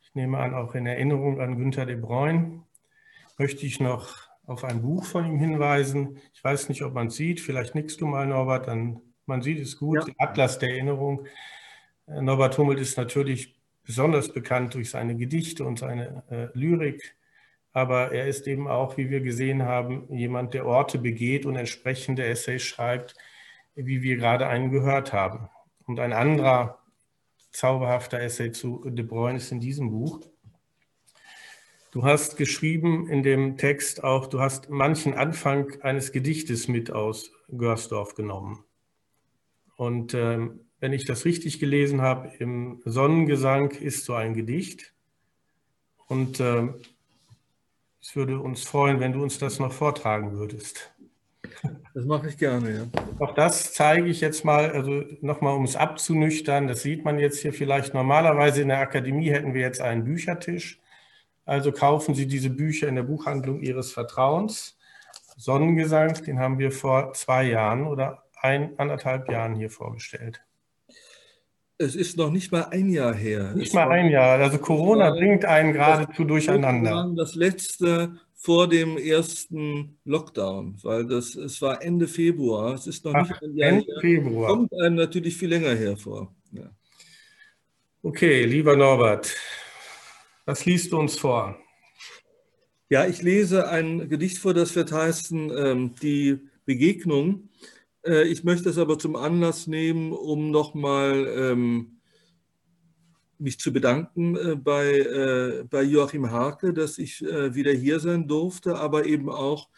ich 0.02 0.14
nehme 0.14 0.38
an, 0.38 0.54
auch 0.54 0.76
in 0.76 0.86
Erinnerung 0.86 1.40
an 1.40 1.58
Günter 1.58 1.86
de 1.86 1.96
Bruyne, 1.96 2.64
möchte 3.38 3.66
ich 3.66 3.80
noch 3.80 4.28
auf 4.46 4.64
ein 4.64 4.82
Buch 4.82 5.06
von 5.06 5.26
ihm 5.26 5.40
hinweisen. 5.40 6.20
Ich 6.34 6.44
weiß 6.44 6.70
nicht, 6.70 6.84
ob 6.84 6.94
man 6.94 7.08
es 7.08 7.16
sieht, 7.16 7.40
vielleicht 7.40 7.76
nickst 7.76 8.02
du 8.02 8.06
mal, 8.06 8.28
Norbert, 8.28 8.68
dann 8.68 9.02
man 9.26 9.42
sieht 9.42 9.60
es 9.60 9.78
gut, 9.78 10.08
ja. 10.08 10.14
Atlas 10.18 10.60
der 10.60 10.70
Erinnerung. 10.70 11.26
Norbert 12.08 12.58
Hummelt 12.58 12.80
ist 12.80 12.98
natürlich 12.98 13.56
besonders 13.86 14.34
bekannt 14.34 14.74
durch 14.74 14.90
seine 14.90 15.16
Gedichte 15.16 15.64
und 15.64 15.80
seine 15.80 16.24
äh, 16.30 16.58
Lyrik, 16.58 17.16
aber 17.76 18.14
er 18.14 18.28
ist 18.28 18.48
eben 18.48 18.68
auch, 18.68 18.96
wie 18.96 19.10
wir 19.10 19.20
gesehen 19.20 19.64
haben, 19.64 20.08
jemand, 20.10 20.54
der 20.54 20.66
Orte 20.66 20.98
begeht 20.98 21.46
und 21.46 21.58
entsprechende 21.58 22.24
Essays 22.24 22.64
schreibt, 22.64 23.16
wie 23.76 24.02
wir 24.02 24.16
gerade 24.16 24.48
einen 24.48 24.72
gehört 24.72 25.12
haben. 25.12 25.50
Und 25.86 26.00
ein 26.00 26.14
anderer 26.14 26.80
zauberhafter 27.52 28.22
Essay 28.22 28.52
zu 28.52 28.82
De 28.90 29.06
Bruyne 29.06 29.38
ist 29.38 29.52
in 29.52 29.60
diesem 29.60 29.92
Buch. 29.92 30.22
Du 31.92 32.04
hast 32.04 32.38
geschrieben 32.38 33.10
in 33.10 33.24
dem 33.24 33.58
Text 33.58 34.04
auch, 34.04 34.28
du 34.28 34.40
hast 34.40 34.70
manchen 34.70 35.14
Anfang 35.14 35.82
eines 35.82 36.12
Gedichtes 36.12 36.68
mit 36.68 36.92
aus 36.92 37.32
Görsdorf 37.50 38.16
genommen. 38.16 38.64
Und 39.76 40.14
ähm, 40.14 40.65
wenn 40.80 40.94
ich 40.94 41.06
das 41.06 41.26
richtig 41.26 41.60
gelesen 41.60 42.02
habe, 42.02 42.32
im 42.40 42.82
Sonnengesang 42.86 43.72
ist 43.72 44.06
so 44.06 44.14
ein 44.14 44.34
Gedicht. 44.34 44.94
Und 46.08 46.40
äh, 46.40 46.68
es 48.02 48.16
würde 48.16 48.40
uns 48.40 48.64
freuen, 48.64 49.00
wenn 49.00 49.14
du 49.14 49.24
uns 49.24 49.40
das 49.40 49.60
noch 49.60 49.74
vortragen 49.74 50.34
würdest. 50.34 50.92
Das 51.94 52.06
mache 52.06 52.28
ich 52.28 52.38
gerne, 52.38 52.76
ja. 52.76 53.02
Auch 53.20 53.34
das 53.34 53.74
zeige 53.74 54.08
ich 54.08 54.22
jetzt 54.22 54.44
mal, 54.44 54.72
also 54.72 55.04
nochmal, 55.22 55.56
um 55.56 55.64
es 55.64 55.76
abzunüchtern. 55.76 56.68
Das 56.68 56.82
sieht 56.82 57.06
man 57.06 57.20
jetzt 57.20 57.40
hier 57.40 57.54
vielleicht. 57.54 57.94
Normalerweise 57.94 58.62
in 58.62 58.68
der 58.68 58.80
Akademie 58.80 59.30
hätten 59.32 59.54
wir 59.54 59.62
jetzt 59.62 59.82
einen 59.82 60.04
Büchertisch. 60.04 60.80
Also 61.46 61.72
kaufen 61.72 62.16
Sie 62.16 62.28
diese 62.28 62.50
Bücher 62.50 62.88
in 62.88 62.96
der 62.96 63.04
Buchhandlung 63.04 63.62
Ihres 63.62 63.92
Vertrauens. 63.92 64.78
Sonnengesang, 65.38 66.14
den 66.26 66.40
haben 66.40 66.60
wir 66.60 66.72
vor 66.72 67.14
zwei 67.14 67.44
Jahren 67.44 67.88
oder 67.88 68.24
ein, 68.42 68.78
anderthalb 68.78 69.30
Jahren 69.30 69.56
hier 69.56 69.70
vorgestellt. 69.70 70.44
Es 71.78 71.96
ist 71.96 72.16
noch 72.18 72.32
nicht 72.32 72.52
mal 72.52 72.64
ein 72.72 72.90
Jahr 72.90 73.14
her. 73.14 73.54
Nicht 73.54 73.70
es 73.70 73.74
mal 73.74 73.90
ein 73.90 74.10
Jahr. 74.10 74.40
Also 74.40 74.58
Corona 74.60 75.12
bringt 75.12 75.44
einen 75.44 75.74
geradezu 75.74 76.24
durcheinander. 76.24 77.12
Das 77.16 77.36
letzte 77.36 78.18
vor 78.34 78.70
dem 78.70 78.98
ersten 78.98 79.98
Lockdown, 80.06 80.78
weil 80.84 81.06
das, 81.06 81.36
es 81.36 81.62
war 81.62 81.82
Ende 81.82 82.08
Februar. 82.08 82.76
Es 82.76 82.88
ist 82.88 83.04
noch 83.04 83.14
Ach, 83.16 83.28
nicht 83.28 83.42
ein 83.42 83.58
Jahr 83.58 83.70
Ende 83.70 83.86
her. 83.86 84.00
Februar. 84.00 84.50
Kommt 84.52 84.74
einem 84.80 84.96
natürlich 84.96 85.36
viel 85.36 85.50
länger 85.50 85.76
hervor. 85.76 86.34
Ja. 86.52 86.70
Okay, 88.04 88.46
lieber 88.46 88.76
Norbert, 88.78 89.36
was 90.46 90.66
liest 90.66 90.92
du 90.92 91.00
uns 91.00 91.18
vor? 91.18 91.58
Ja, 92.88 93.08
ich 93.08 93.24
lese 93.24 93.68
ein 93.68 94.10
Gedicht 94.10 94.38
vor, 94.38 94.54
das 94.54 94.76
wird 94.76 94.92
heißen 94.92 95.52
ähm, 95.58 95.96
Die 96.02 96.40
Begegnung. 96.66 97.50
Äh, 98.06 98.28
ich 98.28 98.44
möchte 98.44 98.70
es 98.70 98.78
aber 98.78 98.98
zum 99.00 99.16
Anlass 99.16 99.68
nehmen, 99.68 100.12
um 100.12 100.52
nochmal 100.52 101.28
ähm, 101.38 101.98
mich 103.38 103.60
zu 103.60 103.74
bedanken 103.74 104.36
äh, 104.36 104.56
bei, 104.56 105.00
äh, 105.00 105.64
bei 105.70 105.84
Joachim 105.84 106.32
Harke, 106.32 106.74
dass 106.74 106.98
ich 106.98 107.24
äh, 107.24 107.54
wieder 107.56 107.72
hier 107.72 108.00
sein 108.00 108.28
durfte, 108.28 108.76
aber 108.76 109.06
eben 109.06 109.30
auch 109.30 109.70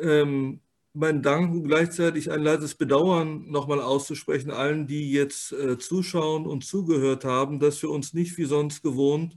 ähm, 0.00 0.60
meinen 0.92 1.22
Dank 1.22 1.52
und 1.52 1.64
gleichzeitig 1.64 2.32
ein 2.32 2.42
leises 2.42 2.74
Bedauern 2.74 3.48
nochmal 3.48 3.80
auszusprechen, 3.80 4.50
allen, 4.50 4.86
die 4.86 5.12
jetzt 5.12 5.52
äh, 5.52 5.78
zuschauen 5.78 6.46
und 6.46 6.64
zugehört 6.64 7.24
haben, 7.24 7.60
dass 7.60 7.80
wir 7.82 7.90
uns 7.90 8.12
nicht 8.12 8.36
wie 8.38 8.44
sonst 8.44 8.82
gewohnt 8.82 9.36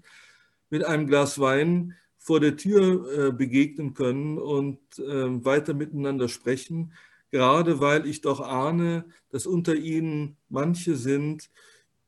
mit 0.71 0.83
einem 0.83 1.05
Glas 1.05 1.39
Wein 1.39 1.95
vor 2.17 2.39
der 2.39 2.57
Tür 2.57 3.27
äh, 3.27 3.31
begegnen 3.31 3.93
können 3.93 4.39
und 4.39 4.79
ähm, 4.97 5.45
weiter 5.45 5.75
miteinander 5.75 6.27
sprechen 6.27 6.93
gerade 7.33 7.79
weil 7.79 8.05
ich 8.05 8.21
doch 8.21 8.41
ahne, 8.41 9.05
dass 9.29 9.47
unter 9.47 9.75
ihnen 9.75 10.37
manche 10.49 10.95
sind, 10.95 11.49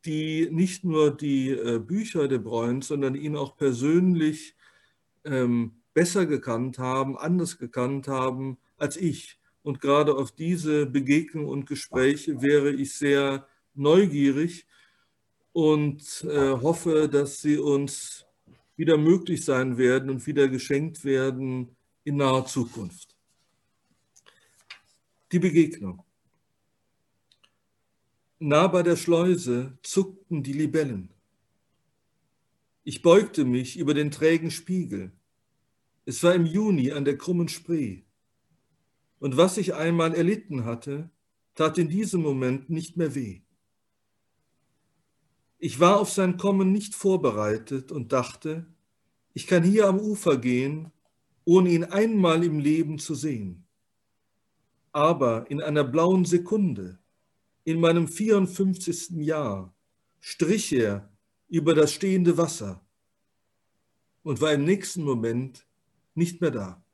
die 0.06 0.48
nicht 0.52 0.84
nur 0.84 1.18
die 1.18 1.50
äh, 1.50 1.80
Bücher 1.80 2.28
de 2.28 2.38
Bruyne, 2.38 2.84
sondern 2.84 3.16
ihn 3.16 3.36
auch 3.36 3.58
persönlich 3.58 4.56
ähm, 5.24 5.82
besser 5.96 6.28
gekannt 6.28 6.78
haben, 6.78 7.18
anders 7.18 7.58
gekannt 7.58 8.08
haben 8.08 8.60
als 8.78 8.98
ich. 8.98 9.40
Und 9.64 9.82
gerade 9.82 10.16
auf 10.16 10.32
diese 10.32 10.86
Begegnungen 10.86 11.50
und 11.50 11.66
Gespräche 11.66 12.44
wäre 12.44 12.72
ich 12.72 12.94
sehr 12.94 13.48
neugierig 13.74 14.68
und 15.54 16.24
äh, 16.30 16.52
hoffe, 16.52 17.10
dass 17.10 17.42
sie 17.42 17.58
uns 17.58 18.28
wieder 18.76 19.00
möglich 19.00 19.44
sein 19.44 19.80
werden 19.80 20.12
und 20.12 20.28
wieder 20.28 20.50
geschenkt 20.50 21.04
werden 21.04 21.76
in 22.04 22.18
naher 22.18 22.46
Zukunft. 22.46 23.15
Die 25.32 25.40
Begegnung. 25.40 26.04
Nah 28.40 28.68
bei 28.68 28.84
der 28.84 28.96
Schleuse 28.96 29.78
zuckten 29.82 30.44
die 30.44 30.54
Libellen. 30.54 31.14
Ich 32.84 33.02
beugte 33.02 33.46
mich 33.46 33.78
über 33.78 33.94
den 33.94 34.12
trägen 34.12 34.52
Spiegel. 34.52 35.12
Es 36.06 36.22
war 36.22 36.36
im 36.36 36.46
Juni 36.46 36.92
an 36.92 37.06
der 37.06 37.18
krummen 37.18 37.48
Spree. 37.48 38.04
Und 39.20 39.38
was 39.38 39.58
ich 39.58 39.74
einmal 39.74 40.14
erlitten 40.14 40.66
hatte, 40.66 41.10
tat 41.56 41.78
in 41.78 41.90
diesem 41.90 42.22
Moment 42.22 42.70
nicht 42.70 42.98
mehr 42.98 43.16
weh. 43.16 43.42
Ich 45.58 45.80
war 45.80 46.00
auf 46.00 46.12
sein 46.12 46.38
Kommen 46.38 46.72
nicht 46.72 46.94
vorbereitet 46.94 47.92
und 47.92 48.12
dachte, 48.12 48.68
ich 49.34 49.48
kann 49.48 49.64
hier 49.64 49.88
am 49.88 50.00
Ufer 50.00 50.38
gehen 50.38 50.92
ohne 51.46 51.70
ihn 51.70 51.84
einmal 51.84 52.44
im 52.44 52.60
Leben 52.60 52.98
zu 52.98 53.14
sehen. 53.14 53.65
Aber 54.96 55.52
in 55.52 55.62
einer 55.62 55.84
blauen 55.84 56.24
Sekunde, 56.24 56.98
in 57.66 57.82
meinem 57.82 58.08
54. 58.08 59.10
Jahr, 59.18 59.76
strich 60.22 60.72
er 60.72 61.12
über 61.50 61.76
das 61.76 61.92
stehende 61.92 62.38
Wasser 62.38 62.82
und 64.24 64.40
war 64.40 64.54
im 64.54 64.64
nächsten 64.64 65.04
Moment 65.04 65.68
nicht 66.14 66.40
mehr 66.40 66.52
da. 66.52 66.85